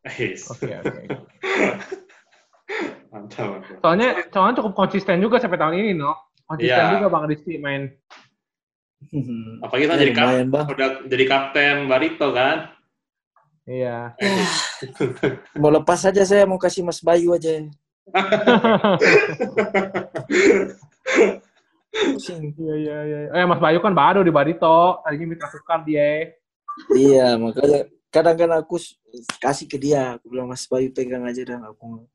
Yes. 0.08 0.48
Oke, 0.48 0.70
oke. 0.72 1.02
Mantap, 3.08 3.46
mantap. 3.48 3.76
Soalnya 3.80 4.08
soalnya 4.28 4.54
cukup 4.60 4.72
konsisten 4.74 5.18
juga 5.18 5.36
sampai 5.38 5.56
tahun 5.56 5.74
ini, 5.76 5.92
no. 5.94 6.12
Konsisten 6.44 6.76
Iya. 6.78 6.92
juga 6.96 7.06
Bang 7.08 7.24
Rizky 7.26 7.56
main. 7.56 7.92
Apalagi 9.62 9.84
kita 9.86 9.94
Ya, 9.94 10.00
jadi 10.02 10.12
kap 10.12 10.24
lumayan 10.26 10.48
bang 10.50 10.66
udah 10.66 10.88
jadi 11.06 11.24
kapten 11.24 11.76
Barito 11.86 12.28
kan? 12.34 12.56
Iya. 13.62 14.16
mau 15.62 15.70
lepas 15.70 16.02
aja 16.02 16.22
saya 16.24 16.44
mau 16.44 16.58
kasih 16.58 16.82
Mas 16.82 16.98
Bayu 16.98 17.30
aja 17.30 17.62
Iya 21.94 22.74
iya 22.76 22.96
iya. 23.04 23.18
Eh 23.32 23.44
Mas 23.44 23.58
Bayu 23.58 23.80
kan 23.80 23.94
baru 23.94 24.20
di 24.20 24.30
Barito, 24.30 25.00
tadinya 25.02 25.26
mitra 25.30 25.48
tukar 25.48 25.82
dia. 25.82 26.34
iya 26.94 27.34
makanya 27.34 27.90
kadang 28.08 28.36
kan 28.38 28.50
aku 28.62 28.78
kasih 29.36 29.66
ke 29.66 29.74
dia 29.76 30.14
aku 30.14 30.30
bilang 30.30 30.46
Mas 30.46 30.62
Bayu 30.64 30.90
pegang 30.90 31.22
aja 31.22 31.42
dah 31.42 31.58
aku 31.66 32.06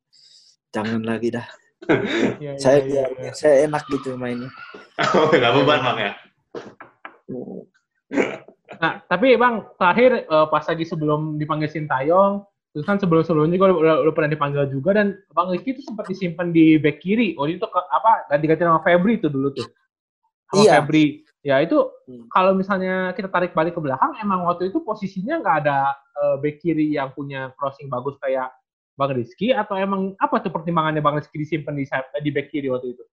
jangan 0.74 1.02
lagi 1.06 1.30
dah 1.32 1.46
Iya, 2.40 2.56
saya 2.58 2.80
biar 2.80 3.12
biar 3.14 3.34
saya 3.36 3.68
enak 3.68 3.84
gitu 3.92 4.16
mainnya 4.16 4.48
Oh, 5.14 5.28
nggak 5.30 5.52
beban 5.52 5.80
bang 5.84 5.98
ya? 6.00 6.12
Nah, 8.80 9.00
tapi 9.06 9.36
Bang, 9.36 9.68
terakhir 9.78 10.26
eh, 10.28 10.48
pas 10.50 10.64
lagi 10.66 10.84
sebelum 10.84 11.38
dipanggil 11.38 11.70
Sintayong, 11.70 12.44
terus 12.74 12.84
kan 12.84 12.98
sebelum-sebelumnya 12.98 13.56
juga 13.56 13.68
udah, 13.76 13.96
udah 14.08 14.14
pernah 14.16 14.32
dipanggil 14.34 14.64
juga 14.72 14.98
dan 14.98 15.20
Bang 15.32 15.54
Rizky 15.54 15.78
itu 15.78 15.82
sempat 15.86 16.10
disimpan 16.10 16.50
di 16.52 16.80
back 16.82 17.00
kiri. 17.00 17.38
Oh, 17.38 17.46
itu 17.48 17.64
ke, 17.64 17.80
apa 17.80 18.28
ganti-ganti 18.34 18.64
sama 18.66 18.82
Febri 18.82 19.20
itu 19.22 19.28
dulu 19.30 19.54
tuh. 19.54 19.68
Sama 20.52 20.62
Iya. 20.64 20.72
Febri. 20.82 21.06
Ya 21.44 21.60
itu 21.60 21.76
Hmm. 22.08 22.28
kalau 22.32 22.56
misalnya 22.56 23.12
kita 23.16 23.28
tarik 23.28 23.52
balik 23.52 23.76
ke 23.76 23.82
belakang, 23.84 24.12
emang 24.20 24.44
waktu 24.48 24.68
itu 24.72 24.80
posisinya 24.84 25.40
nggak 25.40 25.58
ada 25.68 25.92
eh, 25.92 26.36
back 26.40 26.60
kiri 26.60 26.96
yang 26.96 27.12
punya 27.12 27.52
crossing 27.60 27.88
bagus 27.88 28.16
kayak 28.20 28.52
Bang 28.94 29.12
Rizky 29.18 29.50
atau 29.50 29.74
emang 29.74 30.14
apa 30.22 30.38
tuh 30.38 30.54
pertimbangannya 30.54 31.02
Bang 31.02 31.18
Rizky 31.18 31.42
disimpan 31.42 31.74
di 31.74 31.86
di 32.22 32.30
back 32.30 32.48
kiri 32.54 32.70
waktu 32.70 32.94
itu? 32.94 33.04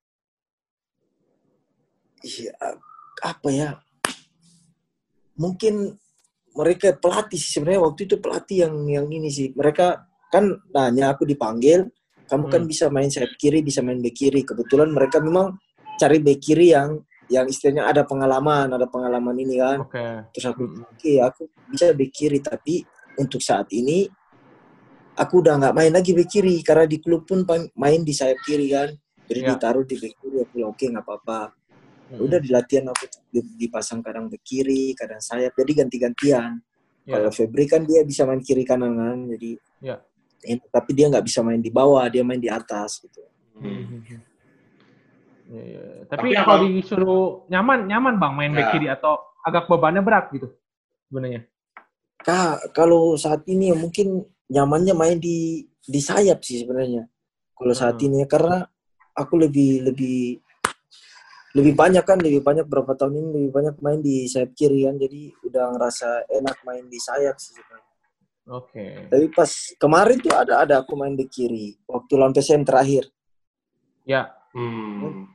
Iya, 2.21 2.53
apa 3.25 3.49
ya? 3.49 3.81
Mungkin 5.41 5.97
mereka 6.53 6.93
pelatih 6.93 7.41
sebenarnya 7.41 7.81
waktu 7.81 8.01
itu 8.05 8.21
pelatih 8.21 8.69
yang 8.69 8.75
yang 8.89 9.07
ini 9.09 9.33
sih. 9.33 9.57
Mereka 9.57 10.05
kan 10.29 10.45
nanya 10.69 11.17
aku 11.17 11.25
dipanggil, 11.25 11.89
kamu 12.29 12.45
kan 12.53 12.63
Hmm. 12.63 12.69
bisa 12.69 12.93
main 12.93 13.09
sayap 13.09 13.33
kiri, 13.41 13.65
bisa 13.65 13.81
main 13.81 14.05
bek 14.05 14.13
kiri. 14.13 14.45
Kebetulan 14.45 14.93
mereka 14.93 15.17
memang 15.25 15.57
cari 15.97 16.21
bek 16.21 16.39
kiri 16.45 16.77
yang 16.77 17.01
yang 17.31 17.47
istilahnya 17.47 17.87
ada 17.87 18.03
pengalaman, 18.03 18.75
ada 18.75 18.91
pengalaman 18.91 19.39
ini 19.39 19.57
kan. 19.63 19.79
Oke. 19.81 20.05
Terus 20.35 20.47
aku, 20.51 20.63
Hmm. 20.67 20.83
oke, 20.83 21.13
aku 21.25 21.43
bisa 21.73 21.95
bek 21.95 22.11
kiri, 22.11 22.39
tapi 22.43 22.83
untuk 23.17 23.39
saat 23.41 23.71
ini 23.71 24.11
aku 25.21 25.45
udah 25.45 25.61
nggak 25.61 25.75
main 25.77 25.93
lagi 25.93 26.17
bek 26.17 26.27
kiri 26.27 26.65
karena 26.65 26.89
di 26.89 26.97
klub 26.97 27.29
pun 27.29 27.45
main 27.77 28.01
di 28.01 28.11
sayap 28.11 28.41
kiri 28.41 28.73
kan. 28.73 28.89
Jadi 29.29 29.41
Ya. 29.45 29.49
ditaruh 29.55 29.85
di 29.85 29.95
bek 29.95 30.13
kiri, 30.17 30.37
aku 30.41 30.57
oke 30.65 30.85
nggak 30.89 31.05
apa-apa. 31.05 31.41
Hmm. 32.11 32.27
udah 32.27 32.43
di 32.43 32.51
latihan 32.51 32.91
aku 32.91 33.07
di- 33.31 33.55
dipasang 33.55 34.03
kadang 34.03 34.27
ke 34.27 34.35
kiri 34.43 34.99
kadang 34.99 35.23
sayap 35.23 35.55
jadi 35.55 35.87
ganti-gantian 35.87 36.59
Ya. 37.07 37.15
kalau 37.15 37.31
Febri 37.31 37.71
kan 37.71 37.87
dia 37.87 38.03
bisa 38.03 38.27
main 38.27 38.43
kiri 38.43 38.67
kanan 38.67 38.99
kan 38.99 39.19
jadi 39.31 39.51
Ya. 39.79 40.03
eh, 40.43 40.59
tapi 40.75 40.91
dia 40.91 41.07
nggak 41.07 41.23
bisa 41.23 41.39
main 41.47 41.63
di 41.63 41.71
bawah 41.71 42.03
dia 42.11 42.27
main 42.27 42.43
di 42.43 42.51
atas 42.51 42.99
gitu 42.99 43.23
Hmm. 43.55 44.03
Ya, 45.55 45.63
ya. 45.63 45.83
Tapi, 46.11 46.35
Tapi 46.35 46.43
kalau 46.43 46.57
apa- 46.59 46.67
disuruh 46.67 47.25
nyaman, 47.47 47.87
nyaman 47.87 48.15
bang 48.19 48.33
main 48.35 48.53
back 48.55 48.67
Ya. 48.67 48.73
kiri 48.75 48.87
atau 48.91 49.15
agak 49.47 49.71
bebannya 49.71 50.03
berat 50.03 50.35
gitu 50.35 50.51
sebenarnya. 51.07 51.47
Kak, 52.27 52.75
kalau 52.75 53.15
saat 53.15 53.47
ini 53.47 53.71
ya 53.71 53.79
mungkin 53.79 54.27
nyamannya 54.51 54.95
main 54.99 55.17
di 55.23 55.65
di 55.81 56.01
sayap 56.03 56.43
sih 56.43 56.67
sebenarnya. 56.67 57.07
Kalau 57.55 57.75
saat 57.75 57.97
Hmm. 57.97 58.07
ini 58.11 58.27
karena 58.27 58.67
aku 59.15 59.39
lebih 59.39 59.87
lebih 59.87 60.43
lebih 61.51 61.75
banyak 61.75 62.05
kan 62.07 62.19
lebih 62.23 62.47
banyak 62.47 62.63
berapa 62.67 62.95
tahun 62.95 63.19
ini 63.19 63.29
lebih 63.35 63.51
banyak 63.51 63.75
main 63.83 63.99
di 63.99 64.31
sayap 64.31 64.55
kiri 64.55 64.87
kan 64.87 64.95
jadi 64.95 65.35
udah 65.51 65.65
ngerasa 65.75 66.31
enak 66.31 66.57
main 66.63 66.87
di 66.87 66.99
sayap 66.99 67.35
sih 67.43 67.59
sebenarnya. 67.59 67.91
Oke. 68.51 68.87
Tapi 69.11 69.27
pas 69.31 69.51
kemarin 69.79 70.19
tuh 70.19 70.35
ada 70.35 70.63
ada 70.63 70.75
aku 70.83 70.95
main 70.99 71.15
di 71.15 71.27
kiri 71.27 71.79
waktu 71.87 72.13
lawan 72.19 72.35
PSM 72.35 72.67
terakhir. 72.67 73.07
Ya. 74.07 74.31
Hmm. 74.55 75.27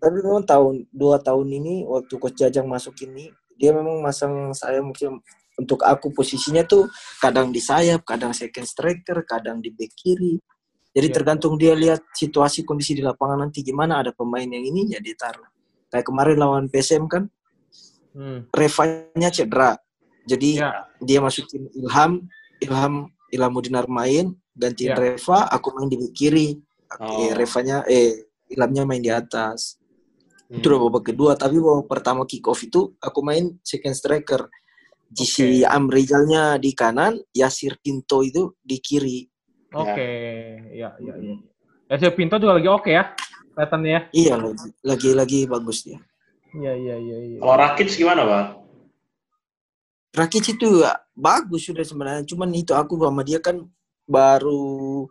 Tapi 0.00 0.18
memang 0.24 0.44
tahun 0.44 0.88
dua 0.92 1.20
tahun 1.20 1.48
ini 1.52 1.84
waktu 1.84 2.14
coach 2.16 2.36
Jajang 2.40 2.68
masuk 2.68 2.96
ini 3.04 3.32
dia 3.56 3.70
memang 3.76 4.00
masang 4.00 4.50
saya 4.56 4.80
mungkin 4.80 5.20
untuk 5.58 5.84
aku 5.84 6.12
posisinya 6.16 6.64
tuh 6.64 6.88
kadang 7.20 7.52
di 7.52 7.60
sayap, 7.60 8.02
kadang 8.08 8.32
second 8.32 8.64
striker, 8.64 9.20
kadang 9.28 9.60
di 9.60 9.68
back 9.72 9.92
kiri. 9.96 10.40
Jadi 10.92 11.06
Iya. 11.08 11.14
tergantung 11.16 11.56
dia 11.56 11.72
lihat 11.72 12.04
situasi 12.12 12.64
kondisi 12.68 12.92
di 12.92 13.00
lapangan 13.04 13.48
nanti 13.48 13.64
gimana 13.64 14.04
ada 14.04 14.12
pemain 14.12 14.44
yang 14.44 14.60
ini 14.60 14.92
ya 14.92 15.00
dia 15.00 15.16
taruh. 15.16 15.48
Kayak 15.88 16.04
kemarin 16.08 16.36
lawan 16.40 16.64
PSM 16.68 17.08
kan 17.08 17.28
Hmm. 18.12 18.44
Revanya 18.52 19.32
cedera. 19.32 19.80
Jadi 20.28 20.60
Ya. 20.60 20.84
dia 21.00 21.18
masukin 21.24 21.64
Ilham, 21.72 22.28
Ilham 22.60 23.08
Ilhamuddin 23.32 23.72
main, 23.88 24.36
gantiin 24.52 24.92
Ya. 24.92 24.96
Reva, 25.00 25.48
aku 25.48 25.72
main 25.72 25.88
di 25.88 25.96
back 25.96 26.12
kiri. 26.12 26.60
Oh. 27.00 27.24
Eh, 27.24 27.32
Revanya 27.32 27.80
eh 27.88 28.28
Ilhamnya 28.52 28.84
main 28.84 29.00
di 29.00 29.08
atas. 29.08 29.80
Hmm. 30.52 30.60
Itu 30.60 30.68
udah 30.68 30.80
babak 30.92 31.08
kedua, 31.08 31.32
tapi 31.40 31.56
babak 31.56 31.88
pertama 31.88 32.28
kick 32.28 32.44
off 32.44 32.60
itu 32.60 32.92
aku 33.00 33.24
main 33.24 33.56
second 33.64 33.96
striker. 33.96 34.44
Si 35.12 35.60
Amrizalnya 35.60 36.56
di 36.56 36.72
kanan, 36.72 37.20
Yasir 37.36 37.76
Pinto 37.84 38.24
itu 38.24 38.56
di 38.64 38.80
kiri. 38.80 39.28
Oke. 39.72 40.08
Ya, 40.72 40.96
ya, 40.96 41.14
ya. 41.16 41.34
Ya, 41.92 41.94
si 42.00 42.08
Pinto 42.16 42.40
juga 42.40 42.56
lagi 42.56 42.68
oke 42.72 42.90
ya. 42.92 43.12
Kelihatannya 43.52 43.90
ya. 43.92 44.00
Iya 44.16 44.34
lagi 44.40 44.68
lagi 44.80 45.10
lagi 45.12 45.40
bagus 45.44 45.84
dia. 45.84 46.00
Iya, 46.52 46.72
iya, 46.76 46.96
iya, 46.96 47.16
iya. 47.20 47.38
Kalau 47.40 47.56
Rakic 47.56 47.88
gimana, 47.92 48.22
Bang? 48.24 48.48
Rakic 50.12 50.56
itu 50.56 50.84
ya, 50.84 50.92
bagus 51.16 51.64
sudah 51.68 51.84
sebenarnya, 51.84 52.24
cuman 52.28 52.52
itu 52.52 52.72
aku 52.76 53.00
sama 53.00 53.24
dia 53.24 53.40
kan 53.40 53.64
baru 54.04 55.08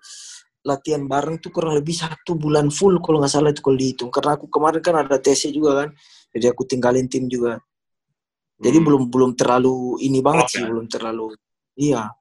latihan 0.62 1.10
bareng 1.10 1.42
tuh 1.42 1.50
kurang 1.50 1.74
lebih 1.74 1.98
satu 1.98 2.38
bulan 2.38 2.70
full 2.70 3.02
kalau 3.02 3.18
nggak 3.18 3.34
salah 3.34 3.50
itu 3.50 3.66
kalau 3.66 3.78
dihitung 3.78 4.14
karena 4.14 4.38
aku 4.38 4.46
kemarin 4.46 4.82
kan 4.86 4.96
ada 5.02 5.18
TC 5.18 5.50
juga 5.50 5.86
kan 5.86 5.90
jadi 6.38 6.54
aku 6.54 6.70
tinggalin 6.70 7.10
tim 7.10 7.26
juga 7.26 7.58
jadi 8.62 8.78
Hmm. 8.78 8.86
belum 8.88 9.04
belum 9.10 9.32
terlalu 9.34 9.98
ini 10.00 10.22
banget 10.22 10.46
Oke. 10.48 10.54
sih 10.54 10.64
belum 10.64 10.86
terlalu 10.88 11.34
iya 11.76 12.14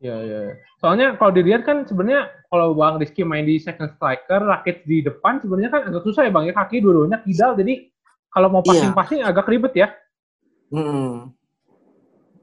Iya, 0.00 0.16
iya. 0.24 0.38
iya. 0.48 0.54
Soalnya 0.80 1.12
kalau 1.20 1.28
dilihat 1.28 1.60
kan 1.60 1.84
sebenarnya 1.84 2.24
kalau 2.48 2.72
Bang 2.72 2.96
Rizky 2.96 3.20
main 3.20 3.44
di 3.44 3.60
second 3.60 3.92
striker, 3.92 4.40
rakit 4.40 4.80
di 4.88 5.04
depan 5.04 5.44
sebenarnya 5.44 5.68
kan 5.68 5.92
agak 5.92 6.08
susah 6.08 6.24
ya 6.24 6.32
Bang 6.32 6.48
ya. 6.48 6.56
Kaki 6.56 6.80
dua-duanya 6.80 7.20
kidal, 7.20 7.52
jadi 7.52 7.84
kalau 8.32 8.48
mau 8.48 8.64
Iya. 8.64 8.88
passing-passing 8.88 9.20
agak 9.20 9.44
ribet 9.52 9.76
ya. 9.76 9.92
Mm-mm. 10.72 11.36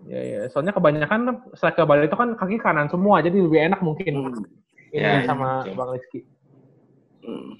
Iya, 0.06 0.22
iya. 0.22 0.40
Soalnya 0.54 0.70
kebanyakan 0.70 1.50
striker 1.58 1.90
Bali 1.90 2.06
itu 2.06 2.14
kan 2.14 2.38
kaki 2.38 2.62
kanan 2.62 2.94
semua, 2.94 3.26
jadi 3.26 3.42
lebih 3.42 3.58
enak 3.58 3.82
mungkin 3.82 4.06
Mm. 4.06 4.38
ini 4.94 5.02
Ya, 5.02 5.26
sama 5.26 5.66
betul. 5.66 5.74
Bang 5.74 5.90
Rizky. 5.98 6.20
Mm. 7.26 7.52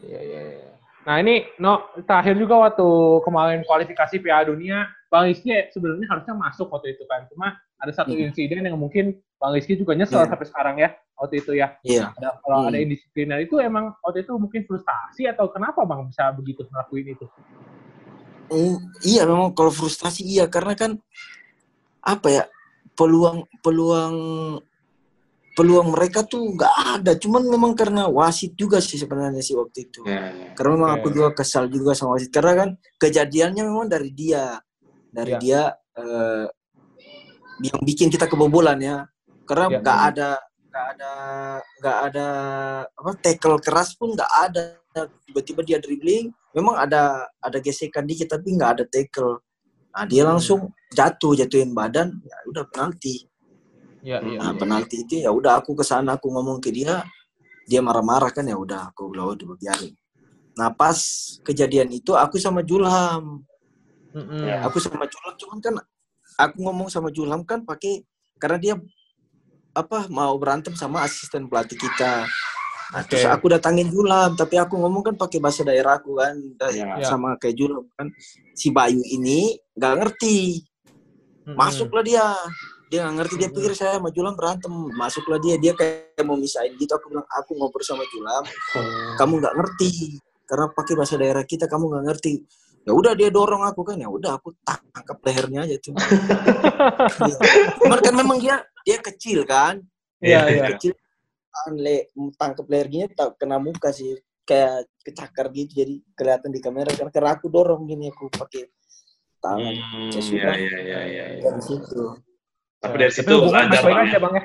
Iya, 0.00 0.20
iya, 0.24 0.40
iya. 0.48 0.71
Nah 1.02 1.18
ini, 1.18 1.42
no, 1.58 1.82
terakhir 2.06 2.38
juga 2.38 2.62
waktu 2.62 2.86
kemarin 3.26 3.66
kualifikasi 3.66 4.22
Piala 4.22 4.46
Dunia, 4.46 4.86
Bang 5.10 5.26
Rizky 5.26 5.50
sebenarnya 5.74 6.06
harusnya 6.06 6.34
masuk 6.38 6.70
waktu 6.70 6.94
itu 6.94 7.02
kan. 7.10 7.26
Cuma 7.26 7.58
ada 7.82 7.90
satu 7.90 8.14
Hmm. 8.14 8.30
insiden 8.30 8.62
yang 8.62 8.78
mungkin 8.78 9.18
Bang 9.42 9.50
Rizky 9.58 9.74
juga 9.74 9.98
nyesel 9.98 10.22
Iya. 10.22 10.30
sampai 10.30 10.46
sekarang 10.46 10.76
ya, 10.78 10.94
waktu 11.18 11.42
itu 11.42 11.52
ya. 11.58 11.74
iya 11.82 12.14
Ada, 12.14 12.38
kalau 12.38 12.58
Hmm. 12.62 12.68
ada 12.70 12.78
indisipliner 12.78 13.42
itu 13.42 13.58
emang 13.58 13.90
waktu 13.98 14.22
itu 14.22 14.32
mungkin 14.38 14.62
frustasi 14.62 15.26
atau 15.26 15.50
kenapa 15.50 15.82
Bang 15.82 16.06
bisa 16.06 16.30
begitu 16.30 16.62
ngelakuin 16.70 17.18
itu? 17.18 17.26
Mm, 18.52 18.76
iya 19.02 19.22
memang 19.26 19.50
kalau 19.56 19.72
frustasi 19.74 20.22
iya 20.28 20.44
karena 20.46 20.76
kan 20.76 21.00
apa 22.04 22.28
ya 22.28 22.44
peluang 22.94 23.48
peluang 23.64 24.14
peluang 25.52 25.92
mereka 25.92 26.24
tuh 26.24 26.56
nggak 26.56 26.74
ada 26.96 27.12
cuman 27.16 27.44
memang 27.44 27.72
karena 27.76 28.08
wasit 28.08 28.56
juga 28.56 28.80
sih 28.80 28.96
sebenarnya 28.96 29.44
sih 29.44 29.52
waktu 29.52 29.84
itu 29.84 30.00
Ya, 30.08 30.32
ya. 30.32 30.52
karena 30.56 30.70
memang 30.80 30.90
Oke. 30.96 30.98
aku 30.98 31.08
juga 31.12 31.28
kesal 31.36 31.68
juga 31.68 31.92
sama 31.92 32.16
wasit 32.16 32.32
karena 32.32 32.52
kan 32.56 32.68
kejadiannya 32.96 33.62
memang 33.68 33.86
dari 33.88 34.10
dia 34.16 34.56
dari 35.12 35.36
Ya. 35.36 35.38
dia 35.38 35.62
eh, 35.92 36.46
yang 37.62 37.80
bikin 37.84 38.08
kita 38.08 38.24
kebobolan 38.26 38.80
ya 38.80 39.04
karena 39.44 39.66
Ya. 39.68 39.78
nggak 39.84 40.00
ada 40.08 40.30
nggak 40.72 40.86
ada 40.96 41.12
nggak 41.84 41.98
ada 42.08 42.26
apa 42.88 43.10
tackle 43.20 43.60
keras 43.60 43.92
pun 43.92 44.16
nggak 44.16 44.32
ada 44.48 44.62
tiba-tiba 45.28 45.60
dia 45.60 45.76
dribbling 45.76 46.32
memang 46.56 46.80
ada 46.80 47.28
ada 47.44 47.58
gesekan 47.60 48.08
dikit 48.08 48.32
tapi 48.32 48.56
nggak 48.56 48.80
ada 48.80 48.84
tackle 48.88 49.36
nah 49.92 50.08
dia 50.08 50.24
Hmm. 50.24 50.32
langsung 50.32 50.72
jatuh 50.88 51.36
jatuhin 51.36 51.76
badan 51.76 52.08
ya 52.24 52.36
udah 52.48 52.64
penalti 52.72 53.28
Iya, 54.02 54.18
iya. 54.18 54.38
nah 54.42 54.50
iya. 54.50 54.58
penalti 54.58 54.96
itu 55.06 55.14
ya 55.22 55.30
udah 55.30 55.62
aku 55.62 55.78
ke 55.78 55.84
sana 55.86 56.18
aku 56.18 56.26
ngomong 56.26 56.58
ke 56.58 56.74
dia 56.74 57.06
dia 57.70 57.78
marah-marah 57.78 58.34
kan 58.34 58.42
ya 58.42 58.58
udah 58.58 58.90
aku 58.90 59.14
bilang 59.14 59.38
udah 59.38 59.54
biarin 59.54 59.94
nah 60.58 60.74
pas 60.74 60.98
kejadian 61.46 61.88
itu 61.88 62.12
aku 62.12 62.36
sama 62.36 62.60
Julham. 62.60 63.40
Ya. 64.44 64.60
aku 64.68 64.76
sama 64.76 65.08
Julham 65.08 65.34
cuman 65.40 65.58
kan 65.64 65.74
aku 66.36 66.56
ngomong 66.60 66.90
sama 66.92 67.08
Julham 67.08 67.40
kan 67.48 67.64
pakai 67.64 68.04
karena 68.36 68.58
dia 68.60 68.74
apa 69.72 70.04
mau 70.12 70.36
berantem 70.36 70.76
sama 70.76 71.00
asisten 71.00 71.48
pelatih 71.48 71.80
kita 71.80 72.28
nah, 72.92 73.00
Oke. 73.00 73.16
terus 73.16 73.24
aku 73.24 73.48
datangin 73.48 73.88
Julham 73.88 74.36
tapi 74.36 74.60
aku 74.60 74.76
ngomong 74.76 75.00
kan 75.00 75.14
pakai 75.16 75.40
bahasa 75.40 75.64
daerahku 75.64 76.18
kan 76.20 76.36
Da- 76.60 76.74
Ya. 76.74 77.00
Ya. 77.00 77.06
sama 77.08 77.38
kayak 77.40 77.56
Julham 77.56 77.86
kan 77.96 78.10
si 78.52 78.68
Bayu 78.68 79.00
ini 79.00 79.56
nggak 79.78 79.94
ngerti 80.04 80.60
masuklah 81.56 82.04
dia 82.04 82.26
dia 82.92 83.08
nggak 83.08 83.16
ngerti 83.16 83.34
dia 83.40 83.48
Hmm. 83.48 83.56
pikir 83.56 83.72
saya 83.72 83.96
sama 83.96 84.12
Julam 84.12 84.36
berantem. 84.36 84.68
Masuklah 84.92 85.40
dia 85.40 85.56
dia 85.56 85.72
kayak 85.72 86.20
mau 86.28 86.36
misahin 86.36 86.76
gitu. 86.76 86.92
Aku 86.92 87.08
bilang 87.08 87.24
aku 87.24 87.56
ngobrol 87.56 87.80
sama 87.80 88.04
Julam 88.12 88.44
kamu 89.16 89.32
nggak 89.40 89.54
ngerti. 89.56 90.20
Karena 90.44 90.68
pakai 90.68 90.92
bahasa 90.92 91.16
daerah 91.16 91.40
kita 91.42 91.64
kamu 91.64 91.88
nggak 91.88 92.04
ngerti. 92.12 92.44
Ya 92.84 92.92
udah 92.92 93.16
dia 93.16 93.32
dorong 93.32 93.64
aku 93.64 93.80
kan. 93.80 93.96
Ya 93.96 94.12
udah 94.12 94.36
aku 94.36 94.52
tangkap 94.60 95.16
lehernya 95.24 95.64
aja 95.64 95.76
tuh. 95.80 95.96
Iya. 97.02 97.36
cuman 97.80 97.98
kan 98.04 98.14
memang 98.14 98.36
dia 98.36 98.60
dia 98.84 98.98
kecil 99.00 99.48
kan. 99.48 99.80
Iya, 100.20 100.44
Iya, 100.44 100.52
iya. 100.52 100.64
kecil. 100.76 100.92
Kan 101.48 101.72
le 101.80 102.12
tangkap 102.36 102.66
lehernya 102.68 103.08
tak 103.08 103.40
kena 103.40 103.56
muka 103.56 103.88
sih. 103.88 104.20
Kayak 104.44 104.84
kecakar 105.00 105.48
gitu 105.54 105.80
jadi 105.80 105.94
kelihatan 106.12 106.50
di 106.52 106.60
kamera. 106.60 106.90
Karena, 106.92 107.08
karena 107.08 107.30
aku 107.40 107.46
dorong 107.48 107.88
gini 107.88 108.12
aku 108.12 108.28
pakai 108.28 108.68
tangan. 109.40 109.72
Hmm, 109.80 110.10
Ya 110.12 110.20
ya, 110.20 110.52
ya, 110.52 110.78
ya, 110.84 111.00
ya, 111.08 111.24
ya. 111.40 111.42
dari 111.48 111.62
situ 111.64 112.02
Tapi 112.82 112.94
dari 112.98 113.12
situ 113.14 113.30
hubungan 113.30 113.70
belajar 113.70 113.80
baik-baik 113.80 113.94
Bang, 113.94 114.04
aja 114.04 114.12
ya. 114.12 114.20
Bang 114.20 114.34
ya? 114.34 114.44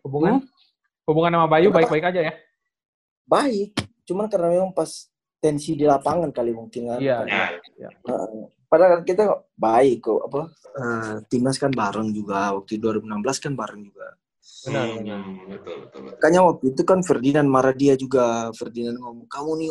Hubungan? 0.00 0.32
Hmm? 0.32 0.42
Hubungan 1.04 1.30
sama 1.36 1.46
Bayu 1.48 1.68
baik-baik 1.70 2.04
aja 2.06 2.22
ya? 2.24 2.34
baik 3.26 3.70
cuman 4.02 4.26
karena 4.26 4.50
memang 4.50 4.74
pas 4.74 4.90
tensi 5.38 5.78
di 5.78 5.86
lapangan 5.86 6.34
kali 6.34 6.50
mungkin 6.50 6.90
kan 6.90 6.98
Iya, 6.98 7.22
Ya, 7.78 7.88
Heeh. 7.94 8.50
padahal 8.66 9.06
kita 9.06 9.22
baik 9.54 10.02
kok 10.02 10.26
apa 10.26 10.40
eh, 10.74 11.14
timnas 11.30 11.54
kan 11.54 11.70
bareng 11.70 12.10
juga 12.10 12.50
waktu 12.52 12.82
2016 12.82 13.06
kan 13.38 13.54
bareng 13.54 13.86
juga 13.86 14.18
Benar, 14.66 14.82
Hmm, 14.82 14.96
benar. 14.98 15.20
betul, 15.46 15.46
betul, 15.46 15.74
betul. 15.78 16.00
makanya 16.10 16.40
waktu 16.42 16.64
itu 16.74 16.82
kan 16.82 16.98
Ferdinand 17.00 17.46
marah 17.46 17.70
dia 17.70 17.94
juga 17.94 18.50
Ferdinand 18.50 18.98
ngomong 18.98 19.30
kamu 19.30 19.50
nih 19.62 19.70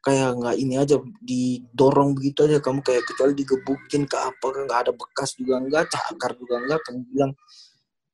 kayak 0.00 0.28
nggak 0.40 0.56
ini 0.56 0.74
aja 0.80 0.96
didorong 1.20 2.16
begitu 2.16 2.48
aja. 2.48 2.58
Kamu 2.60 2.80
kayak 2.80 3.04
kecuali 3.04 3.32
digebukin 3.36 4.08
ke 4.08 4.16
apa 4.16 4.46
kan 4.52 4.62
nggak 4.66 4.80
ada 4.88 4.92
bekas 4.96 5.36
juga 5.36 5.60
enggak 5.60 5.92
cakar 5.92 6.36
juga 6.40 6.54
enggak 6.60 6.80
kamu 6.88 7.00
bilang 7.12 7.32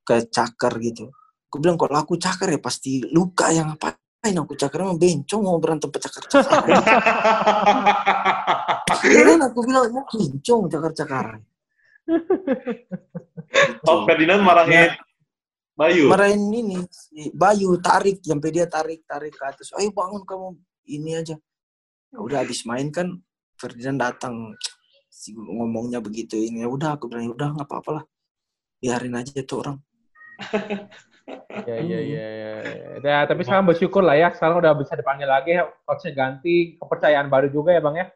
kayak 0.07 0.27
cakar 0.31 0.73
gitu. 0.83 1.11
Aku 1.51 1.63
bilang 1.63 1.79
kalau 1.79 1.97
aku 1.97 2.19
cakar 2.19 2.51
ya 2.51 2.61
pasti 2.61 3.07
luka 3.11 3.55
yang 3.55 3.75
apa 3.79 3.95
aku 4.27 4.59
cakar? 4.59 4.83
Emang 4.83 4.99
bencong 4.99 5.39
mau 5.39 5.55
berantem 5.63 5.87
pecakar 5.87 6.27
cakar 6.27 6.67
kan 9.07 9.41
aku 9.47 9.59
bilang 9.63 9.87
mau 9.95 10.03
bencong 10.03 10.63
cakar 10.67 10.93
cakaran 10.95 11.41
Oh, 13.87 14.07
Ferdinand 14.07 14.43
marahin 14.47 14.95
Bayu. 15.75 16.07
marahin 16.09 16.43
ini 16.51 16.79
Bayu 17.35 17.79
tarik 17.83 18.23
sampai 18.23 18.51
dia 18.55 18.67
tarik 18.71 19.03
tarik 19.05 19.35
ke 19.35 19.45
atas. 19.45 19.75
Ayo 19.77 19.91
bangun 19.93 20.23
kamu 20.23 20.55
ini 20.87 21.19
aja 21.19 21.35
ya 22.13 22.19
udah 22.23 22.39
habis 22.45 22.63
main 22.69 22.89
kan 22.93 23.19
Ferdinand 23.57 23.99
datang 23.99 24.53
si 25.09 25.33
ngomongnya 25.33 25.99
begitu 26.05 26.37
ini 26.37 26.63
ya 26.63 26.69
udah 26.69 27.01
aku 27.01 27.09
bilang 27.09 27.25
"Ya 27.29 27.33
udah 27.33 27.49
nggak 27.57 27.69
apa-apa 27.69 27.91
lah 28.01 28.05
biarin 28.83 29.17
aja 29.17 29.41
tuh 29.43 29.59
orang 29.65 29.79
Iya, 31.67 31.83
iya, 31.83 31.99
iya. 31.99 32.27
iya. 32.31 32.53
Ya, 33.03 33.19
tapi 33.27 33.43
sekarang 33.43 33.67
bersyukur 33.67 34.05
lah 34.05 34.15
ya. 34.15 34.31
Sekarang 34.31 34.63
udah 34.63 34.79
bisa 34.79 34.95
dipanggil 34.95 35.27
lagi. 35.27 35.59
Coachnya 35.83 36.15
ganti. 36.15 36.79
Kepercayaan 36.79 37.27
baru 37.27 37.51
juga 37.51 37.75
ya 37.75 37.83
Bang 37.83 37.99
ya? 37.99 38.07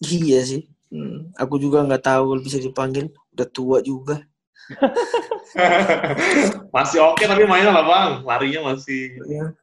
iya 0.00 0.40
sih 0.44 0.64
Hmm, 0.90 1.30
aku 1.38 1.54
juga 1.62 1.86
nggak 1.86 2.02
tahu 2.02 2.34
kalau 2.34 2.42
bisa 2.42 2.58
dipanggil 2.58 3.14
udah 3.30 3.46
tua 3.46 3.78
juga 3.78 4.26
masih 6.74 6.98
oke 6.98 7.22
tapi 7.22 7.46
mainnya 7.46 7.70
lah 7.70 7.86
bang, 7.86 8.10
larinya 8.26 8.74
masih. 8.74 9.14
ya 9.30 9.54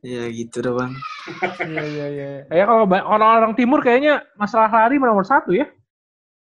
ya 0.00 0.22
gitu 0.28 0.56
dah 0.60 0.72
bang 0.74 0.92
Iya 1.60 1.84
iya 1.84 2.06
iya. 2.08 2.28
Ya 2.48 2.64
kalau 2.64 2.84
orang-orang 2.86 3.52
timur 3.54 3.80
kayaknya 3.80 4.24
masalah 4.34 4.68
lari 4.68 4.96
nomor 4.96 5.22
satu 5.22 5.52
ya. 5.52 5.66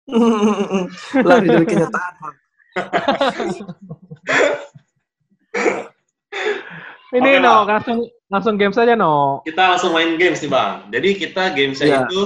lari 1.27 1.47
dari 1.47 1.65
kenyataan 1.65 2.13
bang 2.17 2.35
Ini 7.11 7.27
Oke, 7.27 7.43
no, 7.43 7.51
Bang. 7.51 7.67
langsung 7.67 7.97
langsung 8.31 8.55
game 8.55 8.71
saja 8.71 8.95
no. 8.95 9.43
Kita 9.43 9.75
langsung 9.75 9.91
main 9.91 10.15
games 10.15 10.39
nih 10.39 10.47
bang. 10.47 10.87
Jadi 10.87 11.09
kita 11.19 11.43
gamesnya 11.51 11.87
Iya. 11.87 11.99
itu 12.07 12.21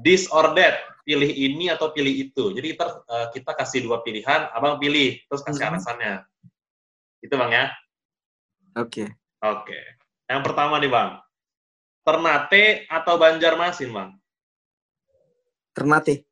this 0.00 0.24
or 0.32 0.56
that, 0.56 0.80
pilih 1.04 1.28
ini 1.28 1.68
atau 1.68 1.92
pilih 1.92 2.08
itu. 2.08 2.56
Jadi 2.56 2.72
kita 2.72 3.04
eh, 3.04 3.26
kita 3.36 3.52
kasih 3.52 3.84
dua 3.84 4.00
pilihan, 4.00 4.48
abang 4.56 4.80
pilih, 4.80 5.20
terus 5.28 5.44
kasih 5.44 5.60
Mhm. 5.60 5.70
alasannya. 5.76 6.14
Itu 7.20 7.36
bang 7.36 7.52
ya. 7.52 7.64
oke 8.74 9.06
Oke. 9.38 9.78
Yang 10.34 10.50
pertama 10.50 10.82
nih 10.82 10.90
bang, 10.90 11.10
Ternate 12.02 12.64
atau 12.90 13.14
Banjarmasin 13.14 13.90
bang? 13.94 14.10
Ternate 15.70 16.26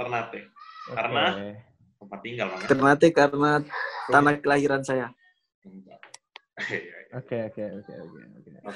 Ternate. 0.00 0.40
Oke. 0.88 0.96
Karena? 0.96 1.24
Tempat 2.00 2.18
tinggal 2.24 2.46
bang. 2.48 2.60
Ternate 2.64 3.08
karena 3.12 3.52
tanah 4.08 4.34
kelahiran 4.40 4.80
saya 4.80 5.12
Iya, 6.54 6.76
iya. 6.76 6.96
Oke 7.18 7.36
oke 7.50 7.62
oke 7.82 7.92
oke 7.98 8.22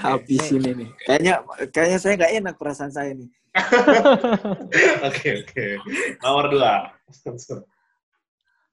habis 0.03 0.45
ini 0.51 0.71
nih 0.75 0.89
kayaknya 1.07 1.35
kayaknya 1.71 1.99
saya 2.03 2.19
nggak 2.19 2.35
enak 2.43 2.55
perasaan 2.59 2.93
saya 2.93 3.15
nih 3.15 3.29
Oke 5.09 5.29
oke. 5.43 5.67
Nomor 6.23 6.47
dua. 6.53 6.95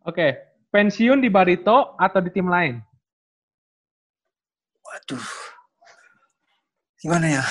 Oke, 0.06 0.28
pensiun 0.70 1.24
di 1.24 1.30
Barito 1.32 1.98
atau 1.98 2.20
di 2.22 2.30
tim 2.30 2.46
lain? 2.46 2.78
waduh 4.96 5.28
gimana 7.06 7.28
ya 7.38 7.44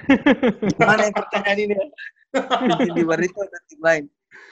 gimana 0.74 1.00
yang 1.06 1.14
pertanyaan 1.14 1.58
ini 1.62 1.74
ya? 1.78 1.86
Pensiun 2.30 2.94
di 2.98 3.04
Barito 3.06 3.42
dan 3.46 3.62
tim 3.70 3.80
lain 3.82 4.04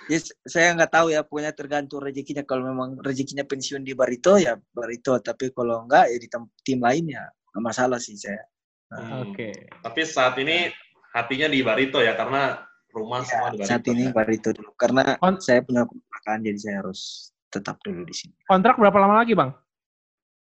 Yes, 0.08 0.32
saya 0.48 0.72
nggak 0.72 0.88
tahu 0.88 1.12
ya, 1.12 1.20
pokoknya 1.20 1.52
tergantung 1.52 2.00
rezekinya. 2.00 2.40
Kalau 2.40 2.64
memang 2.64 2.96
rezekinya 3.04 3.44
pensiun 3.44 3.84
di 3.84 3.92
Barito 3.92 4.40
ya 4.40 4.56
Barito, 4.72 5.20
tapi 5.20 5.52
kalau 5.52 5.84
enggak 5.84 6.08
ya 6.08 6.16
di 6.16 6.28
tim 6.64 6.80
lain 6.80 7.12
ya 7.12 7.28
nggak 7.28 7.60
masalah 7.62 8.00
sih 8.00 8.16
saya. 8.16 8.40
Hmm. 8.88 9.28
Oke. 9.28 9.52
Tapi 9.68 10.00
saat 10.08 10.32
ini 10.40 10.72
hatinya 11.12 11.52
di 11.52 11.60
Barito 11.60 12.00
ya 12.00 12.16
karena 12.16 12.56
rumah 12.88 13.20
semua 13.20 13.52
di 13.52 13.60
Barito. 13.60 13.68
Saat 13.68 13.84
ini 13.92 14.08
ya. 14.08 14.16
Barito 14.16 14.48
dulu, 14.56 14.72
karena 14.80 15.20
Kon- 15.20 15.44
saya 15.44 15.60
punya 15.60 15.84
keponakan 15.84 16.38
jadi 16.40 16.58
saya 16.58 16.76
harus 16.80 17.28
tetap 17.52 17.76
dulu 17.84 18.00
di 18.08 18.14
sini. 18.16 18.32
Kontrak 18.48 18.80
berapa 18.80 18.96
lama 18.96 19.20
lagi 19.20 19.36
bang? 19.36 19.52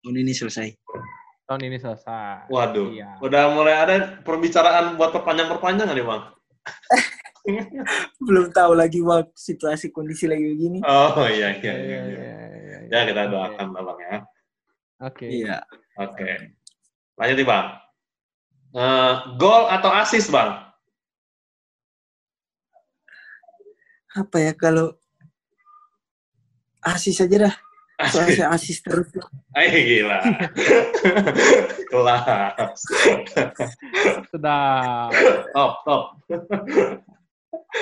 Tahun 0.05 0.13
ini 0.13 0.33
selesai. 0.37 0.77
Tahun 1.49 1.65
ini 1.65 1.81
selesai. 1.81 2.53
Waduh, 2.53 2.93
Iya. 2.93 3.17
udah 3.25 3.49
mulai 3.49 3.73
ada 3.73 3.95
perbicaraan 4.21 5.01
buat 5.01 5.17
perpanjang-perpanjangan 5.17 5.97
nih 5.97 6.05
bang. 6.05 6.23
Belum 8.29 8.53
tahu 8.53 8.77
lagi 8.77 9.01
waktu 9.01 9.33
situasi 9.33 9.89
kondisi 9.89 10.29
lagi 10.29 10.45
begini. 10.45 10.85
Oh 10.85 11.25
iya 11.25 11.57
iya 11.57 11.73
Iya 11.73 11.73
iya. 11.73 11.73
iya 11.81 12.01
iya. 12.05 12.37
iya. 12.85 12.89
Ya 12.93 13.01
kita 13.09 13.33
doakan 13.33 13.67
lah 13.73 13.83
bang 13.89 13.99
ya. 14.05 14.17
Oke. 15.09 15.25
Iya. 15.25 15.57
Oke. 15.97 16.29
Lanjut 17.17 17.37
nih 17.41 17.49
bang. 17.49 17.67
Eh, 18.69 19.13
gol 19.41 19.65
atau 19.73 19.89
asis 19.97 20.29
bang? 20.29 20.53
Apa 24.13 24.37
ya 24.37 24.53
kalau 24.53 24.93
asis 26.85 27.25
aja 27.25 27.49
dah. 27.49 27.55
Soalnya 27.99 28.35
saya 28.39 28.49
asis 28.55 28.79
terus. 28.79 29.11
Eh 29.59 29.67
gila. 29.75 30.23
Kelas. 31.91 32.79
Sudah 34.31 34.63
top 35.51 35.73
top. 35.83 36.03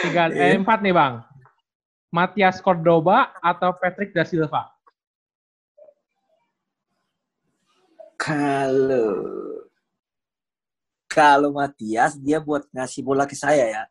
tiga 0.01 0.33
eh, 0.33 0.57
Iya. 0.57 0.57
empat 0.57 0.81
nih 0.81 0.97
bang. 0.97 1.21
Matias 2.09 2.65
Cordoba 2.65 3.29
atau 3.45 3.77
Patrick 3.77 4.17
da 4.17 4.25
Silva? 4.25 4.73
Kalau 8.17 9.21
kalau 11.13 11.53
Matias 11.53 12.17
dia 12.17 12.41
buat 12.41 12.65
ngasih 12.73 13.05
bola 13.05 13.29
ke 13.29 13.37
saya 13.37 13.69
ya. 13.69 13.83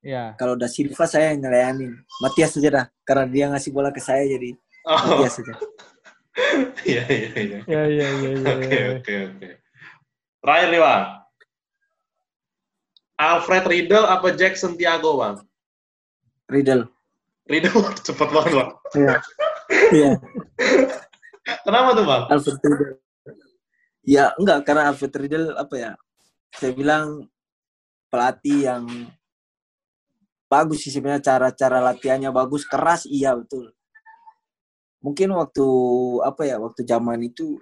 Ya. 0.00 0.24
Kalau 0.40 0.56
Da 0.56 0.64
Silva 0.72 1.04
saya 1.04 1.36
yang 1.36 1.44
ngelayanin. 1.44 1.92
Matias 2.24 2.56
aja 2.56 2.70
dah. 2.72 2.86
Karena 3.04 3.24
dia 3.28 3.44
ngasih 3.52 3.70
bola 3.76 3.92
ke 3.92 4.00
saya 4.00 4.24
jadi 4.24 4.56
Oh 4.88 4.96
Matias 4.96 5.36
aja. 5.44 5.54
iya 6.88 7.04
iya 7.04 7.30
iya. 7.36 7.58
Ya 7.68 7.82
ya 7.84 8.06
ya 8.08 8.30
ya. 8.32 8.48
Oke 8.56 8.78
oke 8.96 9.14
oke. 9.28 9.48
Terakhir 10.40 10.68
nih 10.72 10.80
bang. 10.80 11.04
Alfred 13.20 13.64
Riedel 13.68 14.04
apa 14.08 14.28
Jackson 14.32 14.72
Tiago 14.80 15.20
bang? 15.20 15.36
Riddle. 16.48 16.88
Riedel 17.44 17.76
cepet 18.06 18.28
banget 18.32 18.52
bang. 18.56 18.70
Iya. 18.96 19.14
Iya. 19.92 20.12
Kenapa 21.68 21.88
tuh 21.92 22.04
bang? 22.08 22.22
Alfred 22.32 22.58
Riddle. 22.64 22.96
Ya 24.00 24.32
enggak 24.40 24.64
karena 24.64 24.82
Alfred 24.88 25.12
Riddle 25.12 25.52
apa 25.60 25.74
ya? 25.76 25.92
Saya 26.56 26.72
bilang 26.72 27.28
pelatih 28.08 28.58
yang 28.64 28.84
bagus 30.50 30.82
sih 30.82 30.90
sebenarnya 30.90 31.22
cara-cara 31.22 31.78
latihannya 31.78 32.34
bagus, 32.34 32.66
keras 32.66 33.06
iya 33.06 33.38
betul. 33.38 33.70
Mungkin 35.00 35.32
waktu 35.32 35.66
apa 36.22 36.42
ya? 36.44 36.56
Waktu 36.60 36.84
zaman 36.84 37.20
itu 37.24 37.60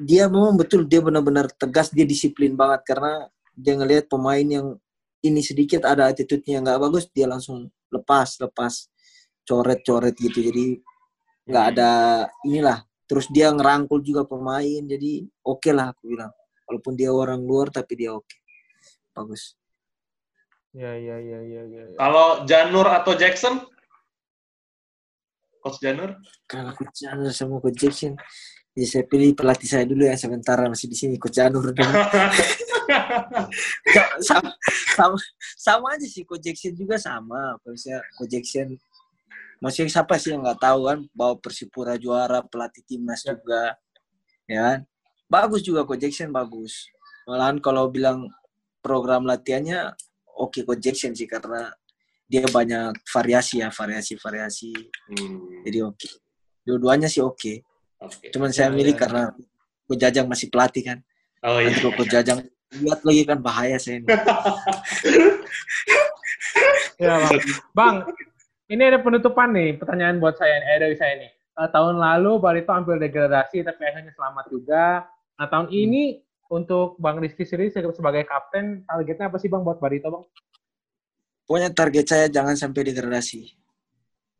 dia 0.00 0.30
memang 0.30 0.56
betul 0.56 0.86
dia 0.86 1.02
benar-benar 1.02 1.50
tegas, 1.54 1.90
dia 1.90 2.06
disiplin 2.06 2.54
banget 2.54 2.86
karena 2.86 3.26
dia 3.52 3.74
ngelihat 3.76 4.06
pemain 4.06 4.44
yang 4.44 4.78
ini 5.20 5.44
sedikit 5.44 5.84
ada 5.84 6.08
attitude-nya 6.08 6.64
nggak 6.64 6.80
bagus, 6.80 7.04
dia 7.12 7.28
langsung 7.28 7.68
lepas, 7.92 8.40
lepas 8.40 8.88
coret-coret 9.44 10.16
gitu. 10.16 10.40
Jadi 10.40 10.80
nggak 11.50 11.66
ada 11.74 11.90
inilah 12.46 12.78
terus 13.10 13.26
dia 13.26 13.50
ngerangkul 13.50 13.98
juga 14.06 14.22
pemain 14.22 14.82
jadi 14.86 15.26
oke 15.42 15.70
lah 15.74 15.90
aku 15.90 16.14
bilang 16.14 16.30
walaupun 16.70 16.94
dia 16.94 17.10
orang 17.10 17.42
luar 17.42 17.74
tapi 17.74 17.98
dia 17.98 18.14
oke 18.14 18.36
bagus 19.10 19.58
Ya 20.70 20.94
ya 20.94 21.18
ya 21.18 21.42
ya 21.42 21.62
ya. 21.66 21.82
ya. 21.82 21.98
Kalau 21.98 22.46
Janur 22.46 22.86
atau 22.86 23.18
Jackson? 23.18 23.58
Coach 25.60 25.78
Janur? 25.78 26.16
kalau 26.48 26.72
coach 26.72 27.04
Janur 27.04 27.30
sama 27.30 27.60
coach 27.60 27.76
Jackson 27.78 28.16
ya 28.72 28.86
saya 28.86 29.04
pilih 29.04 29.34
pelatih 29.36 29.68
saya 29.68 29.84
dulu 29.84 30.06
yang 30.06 30.16
sementara 30.16 30.66
masih 30.66 30.88
di 30.88 30.96
sini 30.96 31.14
coach 31.20 31.36
Janur 31.36 31.62
sama, 34.24 34.50
sama 34.96 35.16
sama 35.56 35.86
aja 35.94 36.06
sih 36.06 36.24
coach 36.26 36.42
Jackson 36.42 36.74
juga 36.74 36.96
sama. 36.98 37.56
Maksudnya 37.62 38.00
coach 38.18 38.30
Jackson 38.30 38.68
maksudnya 39.60 39.92
siapa 39.92 40.16
sih 40.16 40.32
yang 40.32 40.40
nggak 40.40 40.56
tahu 40.60 40.80
kan 40.88 40.98
bawa 41.12 41.36
Persipura 41.36 42.00
juara 42.00 42.40
pelatih 42.40 42.80
timnas 42.88 43.20
Ya. 43.22 43.36
juga 43.36 43.62
ya 44.48 44.60
kan? 44.64 44.78
Bagus 45.30 45.60
juga 45.62 45.84
coach 45.86 46.00
Jackson 46.02 46.32
bagus. 46.32 46.88
Malahan 47.28 47.60
kalau 47.62 47.86
bilang 47.92 48.26
program 48.80 49.28
latihannya 49.28 49.92
oke 50.38 50.64
coach 50.64 50.80
Jackson 50.82 51.12
sih 51.14 51.28
karena 51.28 51.68
dia 52.30 52.46
banyak 52.46 52.94
variasi 53.04 53.58
ya 53.58 53.68
variasi 53.68 54.14
variasi 54.16 54.70
Hmm, 55.10 55.66
jadi 55.66 55.82
oke 55.84 56.08
dua-duanya 56.62 57.10
sih 57.10 57.18
oke 57.20 57.66
oke. 57.98 58.30
cuman 58.30 58.48
saya 58.48 58.70
Ya, 58.70 58.76
milih 58.76 58.94
ya. 58.94 59.00
karena 59.02 59.22
coach 59.84 59.98
Jajang 59.98 60.26
masih 60.26 60.46
pelatih 60.46 60.82
kan 60.86 60.98
Oh 61.42 61.58
iya. 61.58 61.68
nanti 61.68 61.82
kalau 61.82 61.94
coach 61.94 62.08
Jajang 62.08 62.38
lihat 62.72 63.00
lagi 63.02 63.22
kan 63.24 63.38
bahaya 63.40 63.74
saya 63.76 63.98
ini 63.98 64.06
Ya 66.96 67.16
bang. 67.18 67.38
Bang, 67.72 67.96
ini 68.68 68.82
ada 68.82 69.00
penutupan 69.00 69.50
nih 69.50 69.74
pertanyaan 69.74 70.20
buat 70.20 70.36
saya 70.36 70.60
eh 70.60 70.78
dari 70.78 70.92
saya 70.94 71.16
nih. 71.16 71.30
Eh, 71.32 71.68
tahun 71.70 71.96
lalu 71.96 72.36
Barito 72.38 72.70
hampir 72.70 72.96
degradasi 72.98 73.64
tapi 73.64 73.82
akhirnya 73.82 74.12
selamat 74.12 74.44
juga. 74.48 75.08
Nah 75.34 75.46
tahun 75.48 75.72
ini 75.72 76.20
untuk 76.46 76.98
Bang 76.98 77.16
Rizky 77.16 77.42
sendiri 77.42 77.70
sebagai 77.72 78.22
kapten 78.24 78.84
targetnya 78.84 79.26
apa 79.26 79.38
sih 79.38 79.48
Bang 79.48 79.64
buat 79.64 79.80
Barito 79.80 80.12
Bang? 80.12 80.24
Pokoknya 81.50 81.74
target 81.74 82.06
saya 82.06 82.26
jangan 82.30 82.54
sampai 82.54 82.86
degradasi 82.86 83.42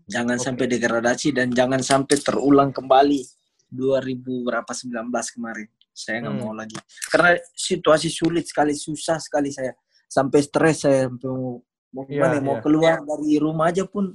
jangan 0.06 0.38
Oke. 0.38 0.46
sampai 0.46 0.66
degradasi 0.70 1.34
dan 1.34 1.50
jangan 1.50 1.82
sampai 1.82 2.14
terulang 2.22 2.70
kembali 2.70 3.18
2000 3.66 4.46
berapa 4.46 4.70
19 4.70 5.10
kemarin 5.34 5.66
saya 5.90 6.22
nggak 6.22 6.34
Hmm. 6.38 6.42
mau 6.46 6.54
lagi 6.54 6.78
karena 7.10 7.34
situasi 7.50 8.06
sulit 8.06 8.46
sekali 8.46 8.78
susah 8.78 9.18
sekali 9.18 9.50
saya 9.50 9.74
sampai 10.06 10.38
stres 10.38 10.86
saya 10.86 11.10
sampai 11.10 11.26
mau 11.34 11.58
mau 11.90 12.06
Iya, 12.06 12.14
gimana 12.14 12.34
ya, 12.38 12.42
mau 12.46 12.54
iya. 12.54 12.62
keluar 12.62 12.94
dari 13.02 13.32
rumah 13.42 13.66
aja 13.74 13.82
pun 13.90 14.14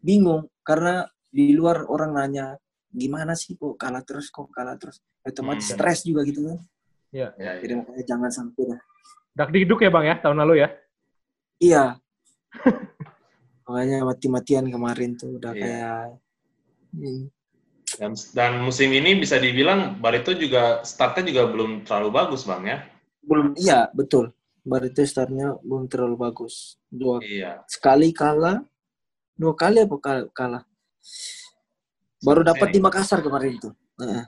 bingung 0.00 0.44
karena 0.60 1.08
di 1.32 1.56
luar 1.56 1.88
orang 1.88 2.12
nanya 2.12 2.60
gimana 2.92 3.32
sih 3.32 3.56
kok 3.56 3.80
kalah 3.80 4.04
terus 4.04 4.28
kok 4.28 4.52
kalah 4.52 4.76
terus 4.76 5.00
otomatis 5.24 5.64
Hmm. 5.72 5.80
stres 5.80 6.04
juga 6.04 6.28
gitu 6.28 6.44
kan 6.44 6.60
Iya. 7.10 7.32
Ya, 7.40 7.52
jadi 7.58 7.72
ya. 7.72 7.78
makanya 7.80 8.04
jangan 8.04 8.30
sampai 8.30 8.62
dah 8.68 8.80
Dak 9.32 9.48
diduk 9.48 9.80
ya 9.80 9.88
Bang 9.88 10.04
ya 10.04 10.20
tahun 10.20 10.36
lalu 10.44 10.60
ya? 10.60 10.68
Iya 11.60 11.94
makanya 13.64 14.02
mati-matian 14.02 14.66
kemarin 14.66 15.14
tuh 15.14 15.38
udah 15.38 15.52
Iya. 15.52 15.62
kayak 15.62 16.06
Hmm. 16.90 17.30
Dan, 18.02 18.18
dan 18.34 18.52
musim 18.62 18.90
ini 18.90 19.14
bisa 19.14 19.38
dibilang 19.38 20.02
Barito 20.02 20.34
juga 20.34 20.82
startnya 20.82 21.30
juga 21.30 21.46
belum 21.46 21.86
terlalu 21.86 22.10
bagus 22.10 22.42
bang 22.42 22.62
ya. 22.66 22.78
Belum, 23.22 23.54
iya 23.54 23.86
betul. 23.94 24.34
Barito 24.66 24.98
startnya 25.02 25.54
belum 25.62 25.86
terlalu 25.86 26.18
bagus. 26.18 26.82
Dua 26.86 27.22
Iya. 27.22 27.62
sekali 27.70 28.10
kalah, 28.10 28.58
dua 29.38 29.54
kali 29.54 29.86
apa 29.86 29.96
kal- 30.02 30.30
kalah? 30.34 30.66
Baru 32.20 32.42
dapat 32.42 32.68
Seri. 32.70 32.74
di 32.74 32.80
Makassar 32.82 33.22
kemarin 33.22 33.54
itu. 33.54 33.70
Heeh. 34.02 34.24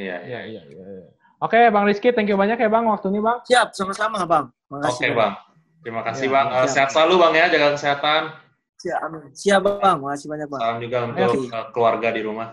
Iya. 0.00 0.16
iya. 0.24 0.40
Iya, 0.40 0.40
iya, 0.48 0.62
iya. 0.64 0.84
iya. 0.96 1.08
Oke, 1.44 1.60
Bang 1.68 1.84
Rizky, 1.84 2.08
thank 2.16 2.32
you 2.32 2.40
banyak 2.40 2.56
ya 2.56 2.72
Bang 2.72 2.88
waktunya 2.88 3.20
Bang. 3.20 3.44
Siap, 3.44 3.76
sama-sama 3.76 4.24
bang. 4.24 4.46
Makasih, 4.72 5.12
Oke 5.12 5.16
bang. 5.18 5.32
Terima 5.82 6.02
kasih 6.06 6.30
Ya, 6.30 6.32
bang. 6.32 6.46
Siap. 6.48 6.70
sehat 6.70 6.88
selalu 6.94 7.14
bang 7.18 7.32
ya, 7.34 7.46
jaga 7.50 7.68
kesehatan. 7.74 8.22
Siap, 8.78 8.98
amin. 9.02 9.22
Siap 9.34 9.60
bang, 9.62 9.96
makasih 9.98 10.26
banyak 10.30 10.48
bang. 10.48 10.60
Salam 10.62 10.78
juga 10.78 10.98
untuk 11.04 11.30
Oke. 11.42 11.50
eh, 11.50 11.66
keluarga 11.74 12.08
di 12.10 12.22
rumah. 12.22 12.48